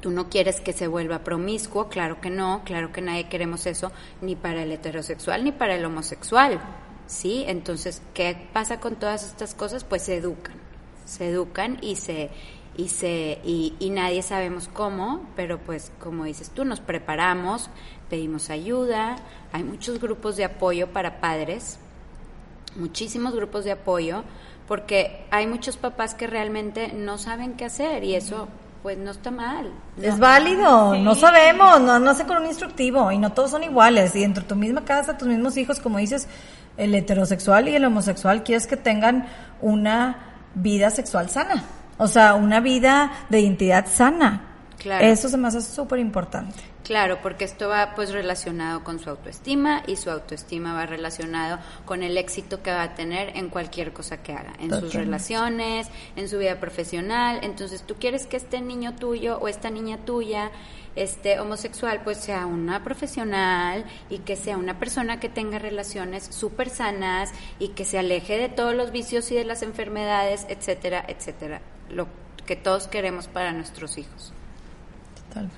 Tú 0.00 0.10
no 0.10 0.28
quieres 0.28 0.60
que 0.60 0.72
se 0.72 0.86
vuelva 0.86 1.24
promiscuo, 1.24 1.88
claro 1.88 2.20
que 2.20 2.30
no, 2.30 2.62
claro 2.64 2.92
que 2.92 3.00
nadie 3.00 3.28
queremos 3.28 3.66
eso, 3.66 3.90
ni 4.20 4.36
para 4.36 4.62
el 4.62 4.70
heterosexual 4.70 5.44
ni 5.44 5.52
para 5.52 5.74
el 5.74 5.84
homosexual, 5.84 6.60
¿sí? 7.06 7.44
Entonces, 7.48 8.02
¿qué 8.14 8.48
pasa 8.52 8.80
con 8.80 8.96
todas 8.96 9.26
estas 9.26 9.54
cosas? 9.54 9.82
Pues 9.82 10.02
se 10.02 10.16
educan, 10.16 10.54
se 11.04 11.28
educan 11.30 11.78
y 11.80 11.96
se, 11.96 12.30
y, 12.76 12.90
se, 12.90 13.40
y, 13.42 13.74
y, 13.80 13.90
nadie 13.90 14.22
sabemos 14.22 14.68
cómo, 14.72 15.26
pero 15.34 15.58
pues 15.58 15.90
como 15.98 16.24
dices 16.24 16.50
tú, 16.50 16.64
nos 16.64 16.80
preparamos, 16.80 17.70
pedimos 18.08 18.50
ayuda, 18.50 19.16
hay 19.52 19.64
muchos 19.64 20.00
grupos 20.00 20.36
de 20.36 20.44
apoyo 20.44 20.92
para 20.92 21.20
padres, 21.20 21.80
muchísimos 22.78 23.34
grupos 23.34 23.64
de 23.64 23.72
apoyo, 23.72 24.24
porque 24.66 25.26
hay 25.30 25.46
muchos 25.46 25.76
papás 25.76 26.14
que 26.14 26.26
realmente 26.26 26.92
no 26.92 27.18
saben 27.18 27.54
qué 27.54 27.64
hacer 27.66 28.04
y 28.04 28.14
eso 28.14 28.48
pues 28.82 28.96
no 28.96 29.10
está 29.10 29.30
mal. 29.30 29.72
Es 30.00 30.18
válido, 30.18 30.96
no 30.96 31.14
sabemos, 31.14 31.80
no, 31.80 31.98
no 31.98 32.14
sé 32.14 32.24
con 32.26 32.38
un 32.38 32.46
instructivo 32.46 33.10
y 33.10 33.18
no 33.18 33.32
todos 33.32 33.50
son 33.50 33.64
iguales 33.64 34.14
y 34.14 34.20
dentro 34.20 34.42
de 34.42 34.48
tu 34.48 34.56
misma 34.56 34.84
casa, 34.84 35.18
tus 35.18 35.28
mismos 35.28 35.56
hijos, 35.56 35.80
como 35.80 35.98
dices, 35.98 36.28
el 36.76 36.94
heterosexual 36.94 37.68
y 37.68 37.74
el 37.74 37.84
homosexual, 37.84 38.44
quieres 38.44 38.66
que 38.66 38.76
tengan 38.76 39.26
una 39.60 40.28
vida 40.54 40.90
sexual 40.90 41.28
sana. 41.28 41.64
O 41.98 42.06
sea, 42.06 42.34
una 42.34 42.60
vida 42.60 43.10
de 43.28 43.40
identidad 43.40 43.86
sana. 43.88 44.47
Claro. 44.78 45.06
Eso 45.06 45.28
se 45.28 45.36
me 45.36 45.48
hace 45.48 45.60
súper 45.60 45.98
importante. 45.98 46.56
Claro, 46.84 47.18
porque 47.20 47.44
esto 47.44 47.68
va 47.68 47.94
pues 47.94 48.12
relacionado 48.12 48.84
con 48.84 48.98
su 48.98 49.10
autoestima 49.10 49.82
y 49.86 49.96
su 49.96 50.10
autoestima 50.10 50.72
va 50.72 50.86
relacionado 50.86 51.58
con 51.84 52.02
el 52.02 52.16
éxito 52.16 52.62
que 52.62 52.70
va 52.70 52.82
a 52.82 52.94
tener 52.94 53.36
en 53.36 53.50
cualquier 53.50 53.92
cosa 53.92 54.22
que 54.22 54.32
haga, 54.32 54.54
en 54.58 54.70
sus 54.70 54.94
relaciones, 54.94 55.88
en 56.16 56.28
su 56.28 56.38
vida 56.38 56.60
profesional. 56.60 57.40
Entonces, 57.42 57.82
tú 57.82 57.96
quieres 57.96 58.26
que 58.26 58.36
este 58.36 58.60
niño 58.60 58.94
tuyo 58.94 59.38
o 59.38 59.48
esta 59.48 59.68
niña 59.70 59.98
tuya 60.04 60.50
este 60.96 61.38
homosexual 61.38 62.00
pues 62.02 62.18
sea 62.18 62.46
una 62.46 62.82
profesional 62.82 63.84
y 64.10 64.18
que 64.18 64.34
sea 64.34 64.56
una 64.56 64.80
persona 64.80 65.20
que 65.20 65.28
tenga 65.28 65.60
relaciones 65.60 66.24
súper 66.24 66.70
sanas 66.70 67.30
y 67.60 67.68
que 67.68 67.84
se 67.84 67.98
aleje 67.98 68.36
de 68.36 68.48
todos 68.48 68.74
los 68.74 68.90
vicios 68.90 69.30
y 69.30 69.36
de 69.36 69.44
las 69.44 69.62
enfermedades, 69.62 70.44
etcétera, 70.48 71.04
etcétera 71.06 71.60
lo 71.90 72.06
que 72.46 72.56
todos 72.56 72.88
queremos 72.88 73.28
para 73.28 73.52
nuestros 73.52 73.98
hijos. 73.98 74.32
Totalmente. 75.28 75.56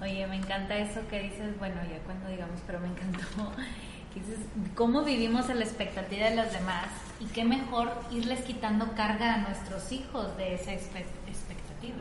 Oye, 0.00 0.26
me 0.26 0.36
encanta 0.36 0.76
eso 0.76 1.00
que 1.08 1.20
dices, 1.20 1.58
bueno, 1.58 1.76
ya 1.90 1.98
cuando 2.04 2.28
digamos, 2.28 2.60
pero 2.66 2.80
me 2.80 2.88
encantó, 2.88 3.52
que 4.14 4.20
dices, 4.20 4.38
cómo 4.74 5.02
vivimos 5.04 5.48
en 5.48 5.58
la 5.58 5.64
expectativa 5.64 6.28
de 6.28 6.36
los 6.36 6.52
demás 6.52 6.86
y 7.20 7.26
qué 7.26 7.44
mejor 7.44 7.92
irles 8.10 8.40
quitando 8.40 8.94
carga 8.94 9.34
a 9.34 9.38
nuestros 9.38 9.92
hijos 9.92 10.36
de 10.36 10.54
esa 10.54 10.72
expectativa. 10.72 11.98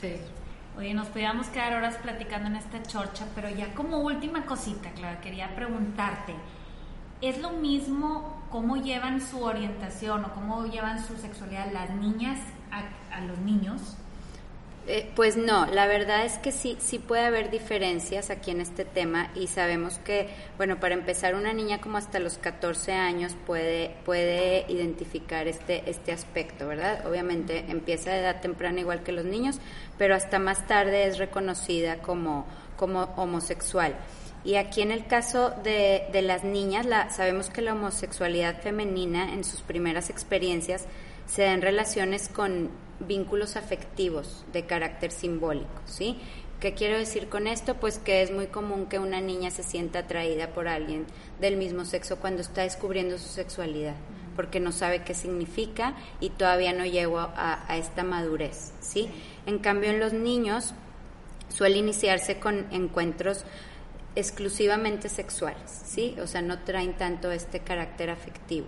Sí. 0.00 0.16
Oye, 0.78 0.94
nos 0.94 1.08
podíamos 1.08 1.48
quedar 1.48 1.74
horas 1.74 1.96
platicando 1.96 2.48
en 2.48 2.56
esta 2.56 2.82
chorcha, 2.82 3.26
pero 3.34 3.50
ya 3.50 3.74
como 3.74 3.98
última 3.98 4.46
cosita, 4.46 4.90
Clara, 4.92 5.20
quería 5.20 5.54
preguntarte, 5.56 6.34
¿Es 7.20 7.38
lo 7.38 7.50
mismo 7.50 8.42
cómo 8.50 8.78
llevan 8.78 9.20
su 9.20 9.42
orientación 9.42 10.24
o 10.24 10.32
cómo 10.32 10.64
llevan 10.64 11.04
su 11.06 11.18
sexualidad 11.18 11.70
las 11.70 11.90
niñas 11.90 12.38
a, 12.70 13.20
los 13.20 13.38
niños? 13.40 13.98
Eh, 14.86 15.08
pues 15.14 15.36
no, 15.36 15.66
la 15.66 15.86
verdad 15.86 16.24
es 16.24 16.38
que 16.38 16.52
sí, 16.52 16.76
sí 16.80 16.98
puede 16.98 17.22
haber 17.22 17.50
diferencias 17.50 18.30
aquí 18.30 18.50
en 18.50 18.62
este 18.62 18.84
tema 18.84 19.30
y 19.34 19.46
sabemos 19.46 19.98
que, 19.98 20.28
bueno, 20.56 20.80
para 20.80 20.94
empezar, 20.94 21.34
una 21.34 21.52
niña 21.52 21.80
como 21.80 21.98
hasta 21.98 22.18
los 22.18 22.38
14 22.38 22.92
años 22.92 23.36
puede, 23.46 23.94
puede 24.04 24.64
identificar 24.68 25.46
este, 25.48 25.88
este 25.88 26.12
aspecto, 26.12 26.66
¿verdad? 26.66 27.06
Obviamente 27.06 27.66
empieza 27.68 28.10
a 28.10 28.18
edad 28.18 28.40
temprana 28.40 28.80
igual 28.80 29.02
que 29.02 29.12
los 29.12 29.26
niños, 29.26 29.58
pero 29.98 30.14
hasta 30.14 30.38
más 30.38 30.66
tarde 30.66 31.06
es 31.06 31.18
reconocida 31.18 31.98
como, 31.98 32.46
como 32.76 33.02
homosexual. 33.16 33.94
Y 34.44 34.54
aquí 34.54 34.80
en 34.80 34.90
el 34.90 35.06
caso 35.06 35.50
de, 35.62 36.08
de 36.10 36.22
las 36.22 36.42
niñas, 36.42 36.86
la, 36.86 37.10
sabemos 37.10 37.50
que 37.50 37.60
la 37.60 37.74
homosexualidad 37.74 38.62
femenina 38.62 39.34
en 39.34 39.44
sus 39.44 39.60
primeras 39.60 40.08
experiencias 40.08 40.86
se 41.26 41.42
da 41.42 41.52
en 41.52 41.60
relaciones 41.60 42.30
con 42.30 42.70
vínculos 43.06 43.56
afectivos 43.56 44.44
de 44.52 44.66
carácter 44.66 45.10
simbólico, 45.10 45.68
¿sí? 45.86 46.18
¿Qué 46.60 46.74
quiero 46.74 46.98
decir 46.98 47.28
con 47.28 47.46
esto? 47.46 47.76
Pues 47.76 47.98
que 47.98 48.22
es 48.22 48.30
muy 48.30 48.46
común 48.46 48.86
que 48.86 48.98
una 48.98 49.20
niña 49.20 49.50
se 49.50 49.62
sienta 49.62 50.00
atraída 50.00 50.48
por 50.48 50.68
alguien 50.68 51.06
del 51.40 51.56
mismo 51.56 51.86
sexo 51.86 52.16
cuando 52.16 52.42
está 52.42 52.62
descubriendo 52.62 53.16
su 53.16 53.28
sexualidad, 53.28 53.94
porque 54.36 54.60
no 54.60 54.70
sabe 54.70 55.02
qué 55.02 55.14
significa 55.14 55.94
y 56.20 56.28
todavía 56.30 56.74
no 56.74 56.84
llegó 56.84 57.18
a, 57.18 57.64
a 57.66 57.78
esta 57.78 58.04
madurez, 58.04 58.72
¿sí? 58.80 59.08
En 59.46 59.58
cambio, 59.58 59.90
en 59.90 60.00
los 60.00 60.12
niños 60.12 60.74
suele 61.48 61.78
iniciarse 61.78 62.38
con 62.38 62.66
encuentros 62.72 63.46
exclusivamente 64.14 65.08
sexuales, 65.08 65.82
¿sí? 65.86 66.16
O 66.20 66.26
sea, 66.26 66.42
no 66.42 66.58
traen 66.60 66.94
tanto 66.94 67.30
este 67.30 67.60
carácter 67.60 68.10
afectivo. 68.10 68.66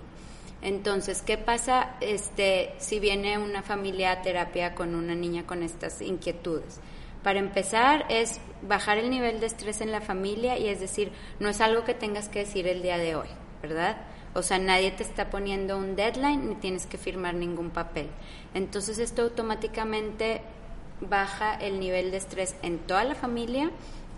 Entonces, 0.63 1.23
¿qué 1.23 1.37
pasa 1.39 1.97
este, 2.01 2.75
si 2.79 3.01
viene 3.01 3.39
una 3.39 3.63
familia 3.63 4.13
a 4.13 4.23
terapia 4.23 4.75
con 4.75 4.95
una 4.95 5.15
niña 5.15 5.45
con 5.47 5.63
estas 5.63 6.01
inquietudes? 6.01 6.81
Para 7.23 7.41
empezar, 7.41 8.07
es 8.09 8.41
bajar 8.63 8.99
el 8.99 9.11
nivel 9.11 9.41
de 9.41 9.47
estrés 9.47 9.81
en 9.81 9.93
la 9.93 10.01
familia 10.01 10.59
y 10.59 10.69
es 10.69 10.81
decir, 10.81 11.13
no 11.41 11.49
es 11.49 11.61
algo 11.61 11.85
que 11.85 11.95
tengas 11.95 12.29
que 12.29 12.41
decir 12.41 12.67
el 12.67 12.83
día 12.83 12.99
de 12.99 13.17
hoy, 13.17 13.29
¿verdad? 13.61 13.97
O 14.35 14.43
sea, 14.43 14.59
nadie 14.59 14.93
te 14.93 15.03
está 15.03 15.31
poniendo 15.31 15.77
un 15.77 15.95
deadline 15.95 16.49
ni 16.49 16.55
tienes 16.55 16.87
que 16.87 16.97
firmar 16.97 17.35
ningún 17.35 17.71
papel. 17.71 18.09
Entonces, 18.55 18.99
esto 18.99 19.23
automáticamente 19.23 20.43
baja 21.01 21.55
el 21.55 21.81
nivel 21.81 22.13
de 22.13 22.17
estrés 22.17 22.55
en 22.63 22.79
toda 22.79 23.05
la 23.05 23.15
familia 23.15 23.71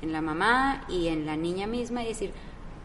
en 0.05 0.13
la 0.13 0.21
mamá 0.21 0.85
y 0.89 1.09
en 1.09 1.27
la 1.27 1.37
niña 1.37 1.67
misma 1.67 2.05
y 2.05 2.09
decir, 2.09 2.33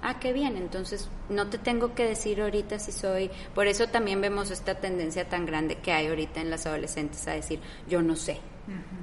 ah, 0.01 0.19
qué 0.19 0.33
bien, 0.33 0.57
entonces 0.57 1.09
no 1.29 1.47
te 1.47 1.57
tengo 1.57 1.93
que 1.95 2.05
decir 2.05 2.41
ahorita 2.41 2.79
si 2.79 2.91
soy, 2.91 3.29
por 3.53 3.67
eso 3.67 3.87
también 3.87 4.21
vemos 4.21 4.51
esta 4.51 4.75
tendencia 4.75 5.27
tan 5.27 5.45
grande 5.45 5.75
que 5.75 5.91
hay 5.91 6.07
ahorita 6.07 6.41
en 6.41 6.49
las 6.49 6.65
adolescentes 6.65 7.27
a 7.27 7.31
decir, 7.31 7.59
yo 7.87 8.01
no 8.01 8.15
sé, 8.15 8.39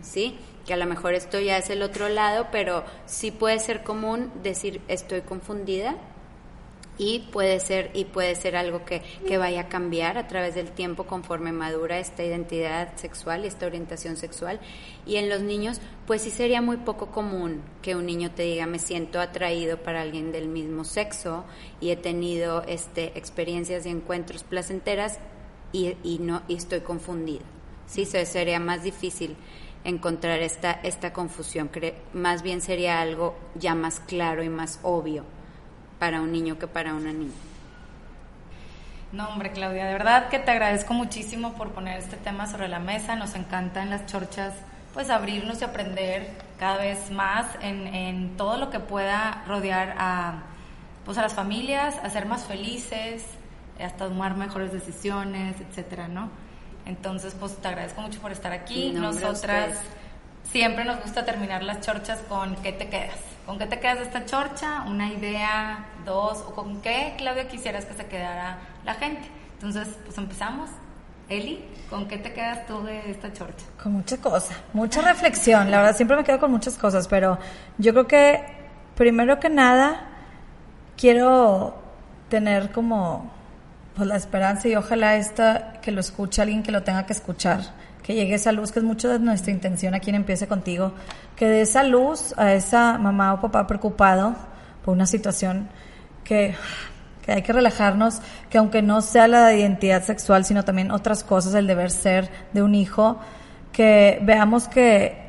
¿sí? 0.03 0.39
Que 0.67 0.75
a 0.75 0.77
lo 0.77 0.87
mejor 0.87 1.15
esto 1.15 1.39
ya 1.41 1.59
es 1.59 1.71
el 1.71 1.83
otro 1.83 2.09
lado, 2.09 2.49
pero 2.51 2.85
sí 3.07 3.31
puede 3.31 3.59
ser 3.59 3.83
común 3.83 4.33
decir, 4.43 4.81
estoy 4.89 5.23
confundida, 5.23 5.97
y 6.99 7.21
puede 7.33 7.61
ser 7.61 7.91
y 7.95 8.05
puede 8.05 8.35
ser 8.35 8.57
algo 8.57 8.85
que, 8.85 9.03
que, 9.27 9.39
vaya 9.39 9.63
a 9.63 9.69
cambiar 9.69 10.19
a 10.19 10.29
través 10.29 10.55
del 10.55 10.71
tiempo 10.71 11.05
conforme 11.05 11.53
madura 11.53 11.99
esta 11.99 12.25
identidad 12.25 12.97
sexual 12.97 13.45
y 13.45 13.49
esta 13.49 13.67
orientación 13.67 14.17
sexual. 14.17 14.61
Y 15.05 15.17
en 15.17 15.29
los 15.29 15.41
niños 15.41 15.81
pues 16.07 16.23
sí 16.23 16.31
sería 16.31 16.63
muy 16.63 16.79
poco 16.79 17.11
común 17.11 17.63
que 17.83 17.97
un 17.97 18.07
niño 18.07 18.31
te 18.31 18.45
diga 18.45 18.67
me 18.67 18.79
siento 18.79 19.21
atraído 19.21 19.79
para 19.79 20.03
alguien 20.03 20.33
del 20.33 20.49
mismo 20.49 20.85
sexo 20.85 21.45
y 21.81 21.91
he 21.91 21.97
tenido 21.97 22.63
este 22.63 23.17
experiencias 23.19 23.87
y 23.87 23.91
encuentros 23.91 24.43
placenteras 24.45 25.19
y, 25.73 25.97
y 26.03 26.19
no 26.19 26.43
y 26.49 26.55
estoy 26.55 26.81
confundido 26.81 27.45
sí 27.87 28.05
sería 28.05 28.59
más 28.59 28.83
difícil 28.83 29.37
encontrar 29.85 30.41
esta 30.41 30.73
esta 30.73 31.13
confusión. 31.13 31.71
Más 32.13 32.43
bien 32.43 32.61
sería 32.61 33.01
algo 33.01 33.37
ya 33.55 33.75
más 33.75 34.01
claro 34.01 34.43
y 34.43 34.49
más 34.49 34.81
obvio 34.83 35.25
para 35.99 36.21
un 36.21 36.33
niño 36.33 36.59
que 36.59 36.67
para 36.67 36.95
una 36.95 37.13
niña. 37.13 37.33
No, 39.13 39.29
hombre, 39.29 39.53
Claudia, 39.53 39.87
de 39.87 39.93
verdad 39.93 40.29
que 40.29 40.39
te 40.39 40.51
agradezco 40.51 40.93
muchísimo 40.93 41.55
por 41.55 41.71
poner 41.71 41.99
este 41.99 42.17
tema 42.17 42.47
sobre 42.47 42.69
la 42.69 42.81
mesa. 42.81 43.17
Nos 43.17 43.35
encanta 43.35 43.83
en 43.83 43.91
las 43.91 44.07
chorchas 44.07 44.53
pues 44.93 45.11
abrirnos 45.11 45.61
y 45.61 45.65
aprender 45.65 46.31
cada 46.59 46.79
vez 46.79 47.11
más 47.11 47.47
en, 47.61 47.87
en 47.87 48.37
todo 48.37 48.57
lo 48.57 48.71
que 48.71 48.81
pueda 48.81 49.45
rodear 49.47 49.95
a, 49.99 50.43
pues, 51.05 51.19
a 51.19 51.23
las 51.23 51.35
familias, 51.35 51.97
a 52.03 52.09
ser 52.09 52.25
más 52.25 52.45
felices, 52.45 53.25
hasta 53.79 54.09
tomar 54.09 54.37
mejores 54.37 54.73
decisiones, 54.73 55.57
etcétera, 55.61 56.09
¿no? 56.09 56.31
Entonces, 56.87 57.37
pues 57.39 57.57
te 57.57 57.69
agradezco 57.69 58.01
mucho 58.01 58.21
por 58.21 58.33
estar 58.33 58.53
aquí. 58.53 58.91
Nosotras 58.93 59.79
siempre 60.51 60.85
nos 60.85 61.01
gusta 61.03 61.25
terminar 61.25 61.63
las 61.63 61.81
chorchas 61.81 62.21
con 62.29 62.57
¿qué 62.57 62.73
te 62.73 62.89
quedas? 62.89 63.36
¿Con 63.47 63.59
qué 63.59 63.67
te 63.67 63.79
quedas 63.79 63.99
de 63.99 64.05
esta 64.05 64.27
chorcha? 64.27 64.83
¿Una 64.83 65.09
idea? 65.09 65.87
¿Dos? 66.05 66.45
¿O 66.49 66.53
con 66.53 66.81
qué, 66.81 67.15
Claudia, 67.17 67.47
quisieras 67.47 67.85
que 67.85 67.95
se 67.95 68.07
quedara 68.07 68.59
la 68.85 68.95
gente? 68.95 69.23
Entonces, 69.55 69.87
pues 70.05 70.19
empezamos. 70.19 70.69
Eli, 71.29 71.65
¿con 71.89 72.09
qué 72.09 72.19
te 72.19 72.33
quedas 72.33 72.67
tú 72.67 72.83
de 72.83 73.11
esta 73.11 73.33
chorcha? 73.33 73.65
Con 73.83 73.93
mucha 73.93 74.17
cosa, 74.19 74.55
mucha 74.73 75.01
reflexión. 75.01 75.71
La 75.71 75.79
verdad, 75.79 75.97
siempre 75.97 76.17
me 76.17 76.25
quedo 76.25 76.41
con 76.41 76.51
muchas 76.51 76.77
cosas, 76.77 77.07
pero 77.07 77.39
yo 77.79 77.93
creo 77.93 78.07
que, 78.07 78.45
primero 78.97 79.39
que 79.39 79.49
nada, 79.49 80.09
quiero 80.97 81.75
tener 82.29 82.73
como 82.73 83.31
pues, 83.95 84.09
la 84.09 84.17
esperanza 84.17 84.69
y 84.69 84.77
ojalá 84.77 85.17
esta 85.17 85.81
que 85.81 85.93
lo 85.93 86.01
escuche 86.01 86.43
alguien 86.43 86.63
que 86.63 86.73
lo 86.73 86.83
tenga 86.83 87.07
que 87.07 87.13
escuchar 87.13 87.61
que 88.07 88.15
llegue 88.15 88.37
esa 88.37 88.53
luz, 88.53 88.71
que 88.71 88.79
es 88.79 88.85
mucho 88.85 89.09
de 89.09 89.19
nuestra 89.19 89.53
intención 89.53 89.95
a 89.95 90.01
quien 90.01 90.15
empiece 90.15 90.47
contigo, 90.47 90.93
que 91.35 91.49
dé 91.49 91.63
esa 91.63 91.83
luz 91.83 92.35
a 92.37 92.53
esa 92.53 92.99
mamá 92.99 93.35
o 93.35 93.41
papá 93.41 93.67
preocupado 93.67 94.37
por 94.85 94.95
una 94.95 95.07
situación 95.07 95.69
que, 96.23 96.55
que 97.23 97.33
hay 97.33 97.43
que 97.43 97.53
relajarnos, 97.53 98.21
que 98.49 98.59
aunque 98.59 98.81
no 98.81 99.01
sea 99.01 99.27
la 99.27 99.53
identidad 99.53 100.05
sexual, 100.05 100.45
sino 100.45 100.65
también 100.65 100.93
otras 100.93 101.25
cosas, 101.25 101.55
el 101.55 101.67
deber 101.67 101.91
ser 101.91 102.31
de 102.53 102.63
un 102.63 102.77
hijo, 102.77 103.19
que 103.73 104.21
veamos 104.23 104.69
que 104.69 105.27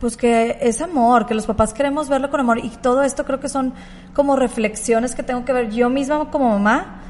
pues 0.00 0.16
que 0.16 0.58
es 0.62 0.80
amor, 0.80 1.26
que 1.26 1.34
los 1.34 1.46
papás 1.46 1.74
queremos 1.74 2.08
verlo 2.08 2.30
con 2.30 2.40
amor. 2.40 2.58
Y 2.58 2.70
todo 2.70 3.02
esto 3.02 3.26
creo 3.26 3.38
que 3.38 3.50
son 3.50 3.74
como 4.14 4.34
reflexiones 4.34 5.14
que 5.14 5.22
tengo 5.22 5.44
que 5.44 5.52
ver 5.52 5.70
yo 5.70 5.90
misma 5.90 6.30
como 6.30 6.48
mamá 6.48 7.09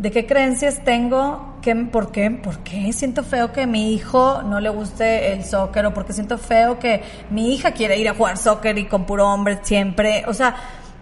de 0.00 0.10
qué 0.10 0.24
creencias 0.24 0.82
tengo, 0.82 1.56
qué, 1.60 1.76
por 1.76 2.10
qué, 2.10 2.30
por 2.30 2.60
qué 2.60 2.90
siento 2.94 3.22
feo 3.22 3.52
que 3.52 3.66
mi 3.66 3.92
hijo 3.92 4.42
no 4.42 4.58
le 4.58 4.70
guste 4.70 5.34
el 5.34 5.44
soccer 5.44 5.84
o 5.84 5.92
porque 5.92 6.14
siento 6.14 6.38
feo 6.38 6.78
que 6.78 7.02
mi 7.28 7.54
hija 7.54 7.72
quiere 7.72 7.98
ir 7.98 8.08
a 8.08 8.14
jugar 8.14 8.38
soccer 8.38 8.78
y 8.78 8.86
con 8.86 9.04
puro 9.04 9.28
hombre 9.28 9.58
siempre, 9.62 10.24
o 10.26 10.32
sea, 10.32 10.56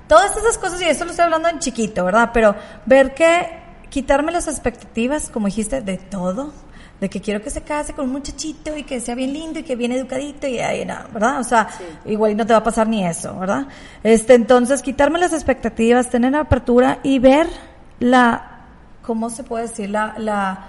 todas 0.09 0.36
esas 0.36 0.59
cosas 0.59 0.82
y 0.82 0.86
eso 0.86 1.05
lo 1.05 1.12
estoy 1.12 1.26
hablando 1.26 1.49
en 1.49 1.61
chiquito, 1.61 2.05
¿verdad? 2.05 2.30
Pero 2.34 2.57
ver 2.86 3.14
que 3.14 3.46
quitarme 3.88 4.32
las 4.32 4.49
expectativas, 4.49 5.30
como 5.30 5.46
dijiste, 5.46 5.80
de 5.80 5.96
todo, 5.96 6.53
de 7.01 7.09
que 7.09 7.20
quiero 7.20 7.40
que 7.40 7.51
se 7.51 7.62
case 7.62 7.92
con 7.92 8.07
un 8.07 8.11
muchachito 8.11 8.76
y 8.76 8.82
que 8.82 8.99
sea 8.99 9.14
bien 9.14 9.32
lindo 9.32 9.61
y 9.61 9.62
que 9.62 9.76
bien 9.76 9.92
educadito 9.92 10.49
y 10.49 10.59
ahí, 10.59 10.84
no, 10.84 10.96
¿verdad? 11.12 11.38
O 11.38 11.44
sea, 11.44 11.68
igual 12.05 12.36
no 12.36 12.44
te 12.44 12.53
va 12.53 12.59
a 12.59 12.64
pasar 12.64 12.88
ni 12.88 13.07
eso, 13.07 13.38
¿verdad? 13.38 13.68
Este, 14.03 14.34
entonces, 14.34 14.82
quitarme 14.82 15.20
las 15.20 15.32
expectativas, 15.32 16.11
tener 16.11 16.34
apertura 16.34 16.99
y 17.05 17.20
ver 17.20 17.46
la 18.01 18.57
¿cómo 19.09 19.30
se 19.30 19.42
puede 19.42 19.68
decir? 19.68 19.88
La, 19.88 20.16
la, 20.18 20.66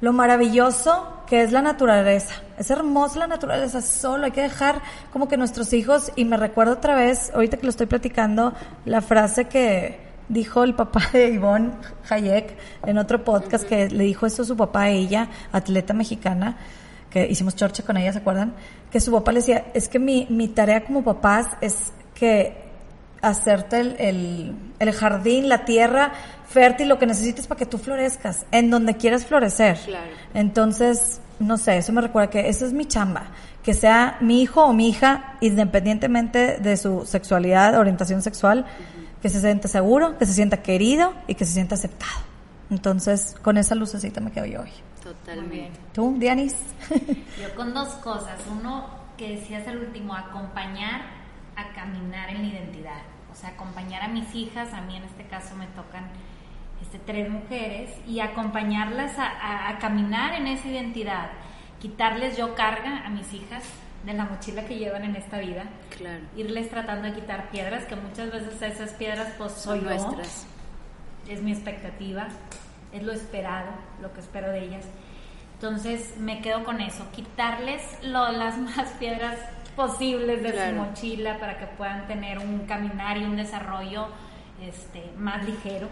lo 0.00 0.12
maravilloso 0.12 1.24
que 1.26 1.42
es 1.42 1.50
la 1.50 1.60
naturaleza. 1.60 2.34
Es 2.56 2.70
hermosa 2.70 3.18
la 3.18 3.26
naturaleza, 3.26 3.82
solo 3.82 4.26
hay 4.26 4.30
que 4.30 4.42
dejar 4.42 4.80
como 5.12 5.26
que 5.26 5.36
nuestros 5.36 5.72
hijos, 5.72 6.12
y 6.14 6.24
me 6.24 6.36
recuerdo 6.36 6.74
otra 6.74 6.94
vez, 6.94 7.32
ahorita 7.34 7.56
que 7.56 7.64
lo 7.64 7.70
estoy 7.70 7.86
platicando, 7.86 8.54
la 8.84 9.00
frase 9.00 9.46
que 9.46 9.98
dijo 10.28 10.62
el 10.62 10.76
papá 10.76 11.02
de 11.12 11.30
Ivonne 11.30 11.72
Hayek 12.08 12.56
en 12.86 12.96
otro 12.96 13.24
podcast, 13.24 13.64
que 13.64 13.90
le 13.90 14.04
dijo 14.04 14.24
esto 14.24 14.42
a 14.42 14.44
su 14.44 14.56
papá 14.56 14.82
a 14.82 14.90
ella, 14.90 15.28
atleta 15.50 15.92
mexicana, 15.92 16.58
que 17.10 17.26
hicimos 17.26 17.56
chorcha 17.56 17.82
con 17.82 17.96
ella, 17.96 18.12
¿se 18.12 18.20
acuerdan? 18.20 18.54
Que 18.92 19.00
su 19.00 19.10
papá 19.10 19.32
le 19.32 19.40
decía, 19.40 19.64
es 19.74 19.88
que 19.88 19.98
mi, 19.98 20.28
mi 20.30 20.46
tarea 20.46 20.84
como 20.84 21.02
papás 21.02 21.48
es 21.60 21.92
que 22.14 22.70
hacerte 23.20 23.80
el, 23.80 23.96
el, 23.98 24.54
el 24.78 24.92
jardín, 24.92 25.48
la 25.48 25.64
tierra, 25.64 26.12
fértil, 26.50 26.88
lo 26.88 26.98
que 26.98 27.06
necesites 27.06 27.46
para 27.46 27.58
que 27.58 27.66
tú 27.66 27.78
florezcas, 27.78 28.44
en 28.50 28.70
donde 28.70 28.96
quieras 28.96 29.24
florecer. 29.24 29.78
Entonces, 30.34 31.20
no 31.38 31.56
sé, 31.56 31.78
eso 31.78 31.92
me 31.92 32.00
recuerda 32.00 32.28
que 32.28 32.48
esa 32.48 32.66
es 32.66 32.72
mi 32.72 32.86
chamba, 32.86 33.28
que 33.62 33.72
sea 33.72 34.18
mi 34.20 34.42
hijo 34.42 34.64
o 34.64 34.72
mi 34.72 34.88
hija, 34.88 35.36
independientemente 35.40 36.58
de 36.58 36.76
su 36.76 37.06
sexualidad, 37.06 37.78
orientación 37.78 38.20
sexual, 38.20 38.66
que 39.22 39.28
se 39.28 39.40
sienta 39.40 39.68
seguro, 39.68 40.18
que 40.18 40.26
se 40.26 40.32
sienta 40.32 40.62
querido 40.62 41.14
y 41.28 41.36
que 41.36 41.44
se 41.44 41.52
sienta 41.52 41.76
aceptado. 41.76 42.20
Entonces, 42.68 43.36
con 43.42 43.56
esa 43.56 43.74
lucecita 43.74 44.20
me 44.20 44.32
quedo 44.32 44.46
yo 44.46 44.62
hoy. 44.62 44.70
Totalmente. 45.02 45.78
¿Tú, 45.92 46.16
Dianis? 46.18 46.56
yo 46.90 47.54
con 47.54 47.74
dos 47.74 47.88
cosas. 47.94 48.40
Uno, 48.50 48.86
que 49.16 49.36
decías 49.36 49.66
el 49.68 49.78
último, 49.78 50.14
acompañar 50.14 51.02
a 51.56 51.72
caminar 51.74 52.30
en 52.30 52.42
la 52.42 52.48
identidad. 52.48 53.02
O 53.32 53.36
sea, 53.36 53.50
acompañar 53.50 54.02
a 54.02 54.08
mis 54.08 54.34
hijas, 54.34 54.72
a 54.72 54.80
mí 54.82 54.96
en 54.96 55.04
este 55.04 55.24
caso 55.24 55.54
me 55.56 55.66
tocan 55.68 56.04
este, 56.82 56.98
tres 56.98 57.28
mujeres 57.28 57.90
y 58.06 58.20
acompañarlas 58.20 59.12
a, 59.18 59.78
caminar 59.80 60.34
en 60.34 60.46
esa 60.46 60.68
identidad, 60.68 61.30
quitarles 61.80 62.36
yo 62.36 62.54
carga 62.54 63.04
a 63.06 63.10
mis 63.10 63.32
hijas 63.32 63.64
de 64.04 64.14
la 64.14 64.24
mochila 64.24 64.64
que 64.64 64.78
llevan 64.78 65.04
en 65.04 65.16
esta 65.16 65.38
vida, 65.38 65.64
claro. 65.96 66.22
irles 66.36 66.70
tratando 66.70 67.08
de 67.08 67.14
quitar 67.14 67.50
piedras, 67.50 67.84
que 67.84 67.96
muchas 67.96 68.32
veces 68.32 68.60
esas 68.62 68.92
piedras 68.94 69.32
pues 69.36 69.52
soy 69.52 69.80
nuestras. 69.80 70.46
es 71.28 71.42
mi 71.42 71.52
expectativa, 71.52 72.28
es 72.92 73.02
lo 73.02 73.12
esperado, 73.12 73.70
lo 74.00 74.12
que 74.12 74.20
espero 74.20 74.50
de 74.50 74.64
ellas. 74.64 74.86
Entonces 75.54 76.16
me 76.16 76.40
quedo 76.40 76.64
con 76.64 76.80
eso, 76.80 77.06
quitarles 77.12 77.82
lo, 78.02 78.32
las 78.32 78.56
más 78.76 78.88
piedras 78.98 79.38
posibles 79.76 80.42
de 80.42 80.70
su 80.70 80.76
mochila 80.76 81.38
para 81.38 81.58
que 81.58 81.66
puedan 81.66 82.06
tener 82.06 82.38
un 82.38 82.60
caminar 82.60 83.18
y 83.18 83.24
un 83.24 83.36
desarrollo 83.36 84.08
este, 84.60 85.10
más 85.16 85.44
ligero 85.44 85.88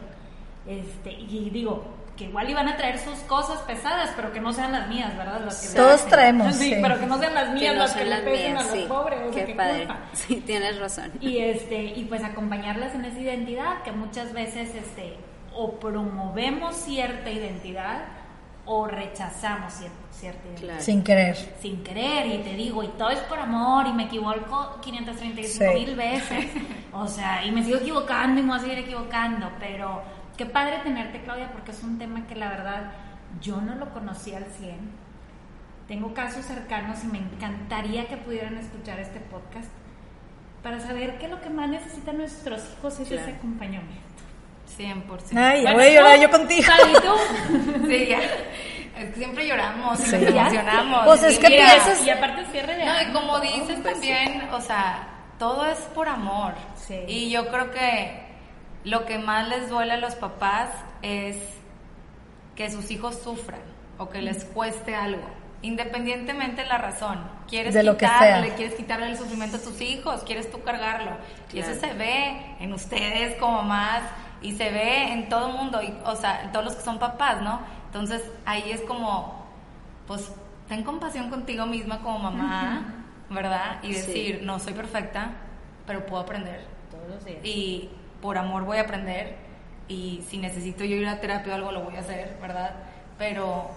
este, 0.69 1.11
y 1.13 1.51
digo, 1.51 1.99
que 2.19 2.25
igual 2.25 2.51
iban 2.51 2.69
a 2.69 2.77
traer 2.77 2.99
sus 2.99 3.17
cosas 3.21 3.61
pesadas, 3.61 4.11
pero 4.17 4.33
que 4.33 4.41
no 4.41 4.53
sean 4.53 4.73
las 4.73 4.89
mías, 4.89 5.17
¿verdad? 5.17 5.41
Las 5.45 5.69
que 5.69 5.77
Todos 5.77 6.05
traemos. 6.07 6.55
Sí, 6.57 6.75
pero 6.83 6.99
que 6.99 7.07
no 7.07 7.17
sean 7.19 7.33
las 7.33 7.55
mías 7.55 7.77
las 7.77 7.95
que 7.95 8.05
le 8.05 8.17
pesen 8.19 8.57
a 8.57 8.63
los 8.65 8.77
pobres. 8.87 9.19
Qué, 9.33 9.55
padre. 9.55 9.89
Sí, 10.13 10.43
tienes 10.45 10.79
razón. 10.79 11.13
Y, 11.21 11.39
este, 11.39 11.81
y 11.81 12.05
pues 12.05 12.25
acompañarlas 12.25 12.95
en 12.97 13.05
esa 13.05 13.21
identidad, 13.21 13.83
que 13.83 13.93
muchas 13.93 14.33
veces 14.33 14.75
este, 14.75 15.17
o 15.55 15.79
promovemos 15.79 16.77
cierta 16.77 17.31
identidad 17.31 18.03
o 18.65 18.87
rechazamos 18.87 19.73
cierta, 20.11 20.47
identidad. 20.47 20.81
Sin 20.81 21.03
querer. 21.03 21.37
Sin 21.63 21.83
querer, 21.83 22.27
y 22.27 22.39
te 22.39 22.55
digo, 22.55 22.83
y 22.83 22.89
todo 22.89 23.11
es 23.11 23.21
por 23.21 23.39
amor, 23.39 23.87
y 23.87 23.93
me 23.93 24.05
equivoco 24.05 24.79
535 24.83 25.73
mil 25.73 25.95
veces. 25.95 26.47
O 26.93 27.07
sea, 27.07 27.45
y 27.45 27.53
me 27.53 27.63
sigo 27.63 27.79
equivocando 27.79 28.41
y 28.41 28.43
me 28.43 28.49
voy 28.49 28.59
a 28.59 28.61
seguir 28.61 28.79
equivocando, 28.79 29.51
pero 29.61 30.03
Qué 30.39 30.47
padre 30.47 30.79
tenerte, 30.85 31.21
Claudia, 31.23 31.51
porque 31.51 31.73
es 31.73 31.83
un 31.83 31.99
tema 31.99 32.25
que 32.29 32.37
la 32.37 32.49
verdad 32.49 32.93
yo 33.43 33.61
no 33.61 33.75
lo 33.75 33.93
conocía 33.93 34.37
al 34.39 34.45
100. 34.45 34.77
Tengo 35.89 36.15
casos 36.15 36.45
cercanos 36.45 37.03
y 37.03 37.09
me 37.09 37.19
encantaría 37.19 38.07
que 38.07 38.17
pudieran 38.17 38.57
escuchar 38.57 39.01
este 39.01 39.19
podcast 39.19 39.69
para 40.63 40.79
saber 40.79 41.19
que 41.19 41.27
lo 41.27 41.41
que 41.41 41.51
más 41.51 41.69
necesitan 41.69 42.19
nuestros 42.19 42.63
hijos 42.73 43.01
es 43.01 43.11
ese 43.11 43.31
acompañamiento. 43.33 43.99
100%. 44.79 45.37
Ay, 45.37 45.65
ya 45.65 45.73
voy 45.73 45.83
a 45.83 45.91
llorar 45.91 46.21
yo 46.21 46.31
contigo. 46.31 46.73
¿Y 46.89 46.93
tú? 46.95 47.87
sí, 47.89 48.07
ya. 48.07 48.21
Es 48.97 49.11
que 49.11 49.15
siempre 49.17 49.49
lloramos 49.49 49.99
y 49.99 50.03
nos 50.03 50.13
emocionamos. 50.13 51.05
Pues 51.05 51.23
es 51.25 51.39
que 51.41 51.49
piensas... 51.49 52.07
Y 52.07 52.11
aparte 52.11 52.45
cierre 52.53 52.77
de 52.77 52.85
No, 52.85 53.03
y 53.03 53.13
como 53.13 53.41
dices 53.41 53.81
pues 53.83 53.95
también, 53.95 54.49
o 54.53 54.61
sea, 54.61 55.09
todo 55.37 55.67
es 55.67 55.79
por 55.97 56.09
amor. 56.09 56.55
Sí. 56.77 57.01
Y 57.09 57.31
yo 57.31 57.49
creo 57.49 57.73
que 57.73 58.28
lo 58.89 59.05
que 59.05 59.19
más 59.19 59.49
les 59.49 59.69
duele 59.69 59.93
a 59.93 59.97
los 59.99 60.15
papás 60.15 60.71
es 61.03 61.37
que 62.57 62.71
sus 62.71 62.91
hijos 62.91 63.19
sufran 63.23 63.61
o 63.99 64.09
que 64.09 64.23
les 64.23 64.45
cueste 64.45 64.95
algo, 64.95 65.29
independientemente 65.61 66.63
de 66.63 66.69
la 66.69 66.79
razón. 66.79 67.21
Quieres 67.47 67.75
de 67.75 67.83
quitarle, 67.83 68.55
quieres 68.55 68.75
quitarle 68.75 69.11
el 69.11 69.19
sufrimiento 69.19 69.59
a 69.59 69.61
tus 69.61 69.81
hijos, 69.81 70.23
quieres 70.25 70.51
tú 70.51 70.63
cargarlo. 70.63 71.13
Y 71.53 71.59
eso 71.59 71.75
se 71.75 71.93
ve 71.93 72.57
en 72.61 72.73
ustedes 72.73 73.37
como 73.37 73.63
más 73.63 74.03
y 74.41 74.53
se 74.53 74.71
ve 74.71 75.13
en 75.13 75.29
todo 75.29 75.49
el 75.49 75.55
mundo, 75.55 75.83
y, 75.83 75.95
o 76.05 76.17
sea, 76.17 76.43
en 76.43 76.53
todos 76.53 76.65
los 76.65 76.75
que 76.77 76.83
son 76.83 76.99
papás, 76.99 77.43
¿no? 77.43 77.61
Entonces 77.87 78.23
ahí 78.47 78.71
es 78.71 78.81
como, 78.83 79.47
pues, 80.07 80.33
ten 80.69 80.83
compasión 80.83 81.29
contigo 81.29 81.67
misma 81.67 81.99
como 82.01 82.19
mamá, 82.19 83.05
¿verdad? 83.29 83.83
Y 83.83 83.93
decir, 83.93 84.41
no 84.45 84.59
soy 84.59 84.73
perfecta, 84.73 85.33
pero 85.87 86.07
puedo 86.07 86.23
aprender. 86.23 86.67
Todos 86.91 87.09
los 87.09 87.25
días. 87.25 87.45
Y 87.45 87.91
por 88.23 88.39
amor 88.39 88.65
voy 88.65 88.79
a 88.79 88.83
aprender, 88.83 89.37
y 89.89 90.23
si 90.29 90.39
necesito 90.39 90.85
yo 90.85 90.97
ir 90.97 91.09
a 91.09 91.21
terapia 91.21 91.53
o 91.53 91.57
algo, 91.57 91.73
lo 91.73 91.83
voy 91.85 91.97
a 91.97 92.01
hacer, 92.01 92.37
¿verdad? 92.41 92.73
Pero 93.19 93.71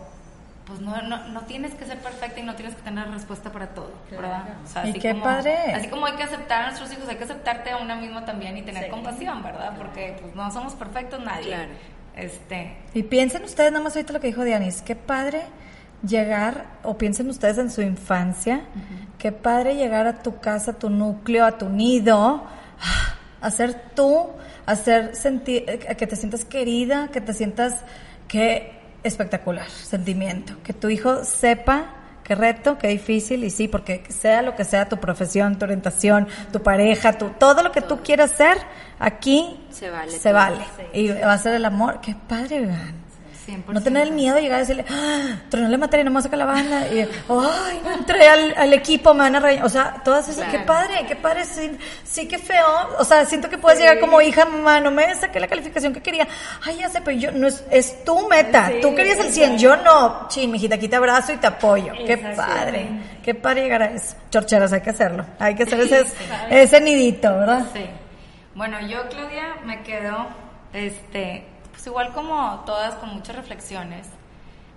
pues 0.66 0.80
no, 0.80 1.02
no, 1.02 1.28
no 1.30 1.42
tienes 1.42 1.74
que 1.74 1.86
ser 1.86 1.98
perfecta 1.98 2.40
y 2.40 2.44
no 2.44 2.56
tienes 2.56 2.76
que 2.76 2.82
tener 2.84 3.10
respuesta 3.10 3.52
para 3.52 3.68
todo, 3.70 3.92
¿verdad? 4.12 4.44
O 4.64 4.68
sea, 4.68 4.86
Y 4.86 4.92
así 4.92 5.00
qué 5.00 5.12
como, 5.12 5.24
padre. 5.24 5.56
Así 5.74 5.88
como 5.88 6.06
hay 6.06 6.14
que 6.14 6.24
aceptar 6.24 6.62
a 6.62 6.66
nuestros 6.68 6.92
hijos, 6.94 7.10
hay 7.10 7.16
que 7.16 7.24
aceptarte 7.24 7.72
a 7.72 7.78
una 7.78 7.96
misma 7.96 8.26
también 8.26 8.56
y 8.58 8.62
tener 8.62 8.86
Sí. 8.86 8.90
compasión, 8.90 9.42
¿verdad? 9.44 9.74
Porque 9.78 10.18
pues 10.22 10.36
no 10.36 10.50
somos 10.52 10.74
perfectos 10.76 11.20
nadie. 11.24 11.48
Claro. 11.48 11.72
Este, 12.16 12.78
Y 12.94 13.04
piensen 13.04 13.44
ustedes, 13.44 13.72
nada 13.72 13.84
más 13.84 13.96
ahorita 13.96 14.14
lo 14.14 14.20
que 14.20 14.28
dijo 14.28 14.44
Dianis, 14.44 14.82
qué 14.82 14.96
padre 14.96 15.44
llegar, 16.08 16.66
o 16.84 16.98
piensen 16.98 17.30
ustedes 17.30 17.58
en 17.58 17.72
su 17.72 17.82
infancia, 17.82 18.62
qué 19.18 19.32
padre 19.32 19.76
llegar 19.76 20.08
a 20.08 20.20
tu 20.22 20.40
casa, 20.40 20.72
a 20.72 20.74
tu 20.76 20.90
núcleo, 20.90 21.46
a 21.46 21.58
tu 21.58 21.70
nido, 21.70 22.44
a 23.42 23.52
ser 23.52 23.74
tú, 23.96 24.28
hacer 24.66 25.16
sentir, 25.16 25.66
a 25.90 25.96
que 25.96 26.08
te 26.08 26.16
sientas 26.16 26.46
querida, 26.46 27.10
que 27.10 27.22
te 27.22 27.34
sientas 27.34 27.82
que 28.28 28.72
espectacular 29.04 29.70
sentimiento, 29.70 30.54
que 30.64 30.74
tu 30.74 30.90
hijo 30.90 31.24
sepa 31.26 31.96
qué 32.24 32.36
reto, 32.36 32.78
qué 32.78 32.88
difícil, 32.88 33.44
y 33.44 33.50
sí, 33.50 33.68
porque 33.68 34.04
sea 34.10 34.42
lo 34.42 34.56
que 34.56 34.64
sea 34.64 34.88
tu 34.88 34.98
profesión, 34.98 35.58
tu 35.58 35.66
orientación, 35.66 36.28
tu 36.54 36.62
pareja, 36.62 37.18
tu, 37.18 37.30
todo 37.30 37.64
lo 37.64 37.72
que 37.72 37.82
tú 37.82 38.02
quieras 38.04 38.32
ser, 38.32 38.58
aquí 39.00 39.60
Se 39.72 39.90
vale 39.90 40.12
se 40.12 40.32
vale. 40.32 40.64
Y 40.94 41.10
va 41.10 41.34
a 41.34 41.38
ser 41.38 41.56
el 41.56 41.66
amor, 41.66 42.00
qué 42.02 42.16
padre, 42.28 42.62
vean. 42.62 43.01
100%. 43.48 43.66
No 43.68 43.82
tener 43.82 44.04
el 44.04 44.12
miedo 44.12 44.36
de 44.36 44.42
llegar 44.42 44.58
a 44.58 44.60
decirle, 44.62 44.86
ah, 44.90 45.40
tronarle 45.50 45.78
materia, 45.78 46.04
no 46.04 46.12
me 46.12 46.22
saca 46.22 46.36
la 46.36 46.46
banda. 46.46 46.88
Y, 46.88 47.00
ay, 47.00 47.82
no 47.84 47.92
entré 47.94 48.28
al, 48.28 48.54
al 48.58 48.74
equipo, 48.74 49.14
me 49.14 49.22
van 49.22 49.36
a 49.36 49.40
regañar. 49.40 49.66
O 49.66 49.70
sea, 49.70 50.02
todas 50.04 50.28
esas, 50.30 50.50
qué 50.50 50.60
padre, 50.60 51.06
qué 51.08 51.16
padre, 51.16 51.46
sí, 51.46 51.78
sí, 52.04 52.28
qué 52.28 52.38
feo. 52.38 52.66
O 53.00 53.04
sea, 53.04 53.26
siento 53.26 53.50
que 53.50 53.58
puedes 53.58 53.80
llegar 53.80 54.00
como 54.00 54.22
hija, 54.22 54.46
mamá, 54.46 54.80
no 54.80 54.92
me 54.92 55.14
saqué 55.16 55.40
la 55.40 55.48
calificación 55.48 55.94
que 55.94 56.02
quería. 56.02 56.28
Ay, 56.64 56.78
ya 56.78 56.90
sé, 56.90 57.02
pero 57.02 57.18
yo, 57.18 57.32
no 57.32 57.48
es, 57.48 57.64
es 57.72 58.04
tu 58.04 58.28
meta. 58.28 58.72
Tú 58.82 58.94
querías 58.96 59.20
el 59.20 59.32
100, 59.32 59.58
yo 59.58 59.76
no. 59.78 60.28
Chin, 60.28 60.52
mijita, 60.52 60.76
aquí 60.76 60.88
te 60.88 60.96
abrazo 60.96 61.34
y 61.34 61.38
te 61.38 61.48
apoyo. 61.48 61.94
Qué 62.06 62.18
padre, 62.18 62.88
qué 63.24 63.36
padre 63.36 63.64
llegar 63.64 63.84
a 63.84 63.92
eso. 63.92 64.16
Chorcheras, 64.30 64.74
hay 64.74 64.82
que 64.82 64.90
hacerlo. 64.92 65.26
Hay 65.40 65.56
que 65.56 65.64
hacer 65.64 65.80
ese, 65.82 66.06
ese 66.50 66.82
nidito, 66.82 67.30
¿verdad? 67.38 67.66
Sí. 67.74 67.86
Bueno, 68.54 68.80
yo, 68.86 69.08
Claudia, 69.10 69.56
me 69.66 69.82
quedo, 69.82 70.28
este, 70.74 71.46
pues 71.82 71.88
igual 71.88 72.14
como 72.14 72.60
todas, 72.64 72.94
con 72.96 73.10
muchas 73.10 73.36
reflexiones, 73.36 74.08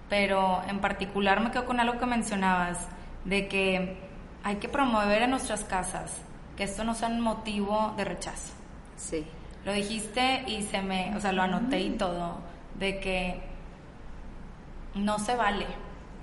pero 0.09 0.63
en 0.67 0.81
particular 0.81 1.39
me 1.41 1.51
quedo 1.51 1.67
con 1.67 1.79
algo 1.79 1.99
que 1.99 2.07
mencionabas, 2.07 2.89
de 3.27 3.47
que 3.47 3.99
hay 4.43 4.57
que 4.57 4.71
promover 4.71 5.21
en 5.21 5.31
nuestras 5.31 5.65
casas 5.65 6.11
que 6.57 6.65
esto 6.65 6.83
no 6.83 6.95
sea 6.95 7.09
un 7.09 7.21
motivo 7.21 7.93
de 7.99 8.05
rechazo. 8.05 8.55
Sí. 8.97 9.27
Lo 9.67 9.75
dijiste 9.75 10.45
y 10.47 10.63
se 10.63 10.81
me, 10.81 11.15
o 11.15 11.21
sea, 11.21 11.33
lo 11.33 11.43
anoté 11.43 11.79
y 11.81 11.91
todo, 11.91 12.39
de 12.77 12.99
que 13.01 13.43
no 14.95 15.19
se 15.19 15.37
vale. 15.37 15.67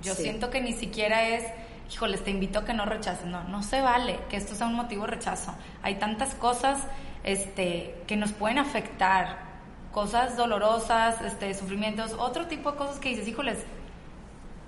Yo 0.02 0.14
Sí. 0.14 0.22
siento 0.24 0.50
que 0.50 0.60
ni 0.60 0.72
siquiera 0.72 1.28
es, 1.28 1.44
híjoles, 1.92 2.24
te 2.24 2.32
invito 2.32 2.58
a 2.60 2.64
que 2.64 2.74
no 2.74 2.86
rechaces. 2.86 3.26
No, 3.26 3.44
no 3.44 3.62
se 3.62 3.80
vale 3.82 4.18
que 4.28 4.36
esto 4.36 4.56
sea 4.56 4.66
un 4.66 4.74
motivo 4.74 5.02
de 5.02 5.12
rechazo. 5.12 5.54
Hay 5.84 5.94
tantas 5.96 6.34
cosas 6.34 6.84
este, 7.22 8.02
que 8.08 8.16
nos 8.16 8.32
pueden 8.32 8.58
afectar, 8.58 9.51
cosas 9.92 10.36
dolorosas, 10.36 11.20
este, 11.20 11.54
sufrimientos, 11.54 12.14
otro 12.18 12.46
tipo 12.46 12.72
de 12.72 12.78
cosas 12.78 12.98
que 12.98 13.10
dices, 13.10 13.28
híjoles, 13.28 13.58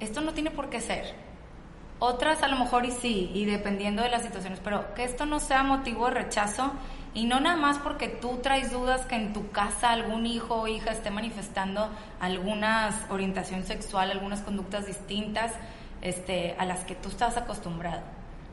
esto 0.01 0.20
no 0.20 0.33
tiene 0.33 0.51
por 0.51 0.68
qué 0.68 0.81
ser. 0.81 1.14
Otras 1.99 2.43
a 2.43 2.49
lo 2.49 2.57
mejor 2.57 2.85
y 2.85 2.91
sí, 2.91 3.31
y 3.35 3.47
dependiendo 3.47 4.03
de 4.03 4.11
las 4.11 4.22
situaciones, 4.22 4.61
pero 4.62 4.95
que 4.95 5.05
esto 5.05 5.27
no 5.27 5.41
sea 5.41 5.62
motivo 5.62 6.07
de 6.07 6.12
rechazo 6.12 6.72
y 7.14 7.25
no 7.25 7.41
nada 7.41 7.57
más 7.57 7.79
porque 7.79 8.09
tú 8.09 8.41
traes 8.43 8.72
dudas 8.72 9.07
que 9.07 9.14
en 9.14 9.33
tu 9.33 9.51
casa 9.51 9.91
algún 9.91 10.27
hijo 10.27 10.57
o 10.57 10.68
hija 10.68 10.91
esté 10.91 11.11
manifestando 11.11 11.89
alguna 12.20 12.91
orientación 13.09 13.62
sexual, 13.62 14.11
algunas 14.11 14.41
conductas 14.41 14.87
distintas 14.87 15.53
este, 16.03 16.57
a 16.59 16.66
las 16.66 16.81
que 16.85 16.97
tú 16.97 17.09
estás 17.09 17.37
acostumbrado. 17.37 18.03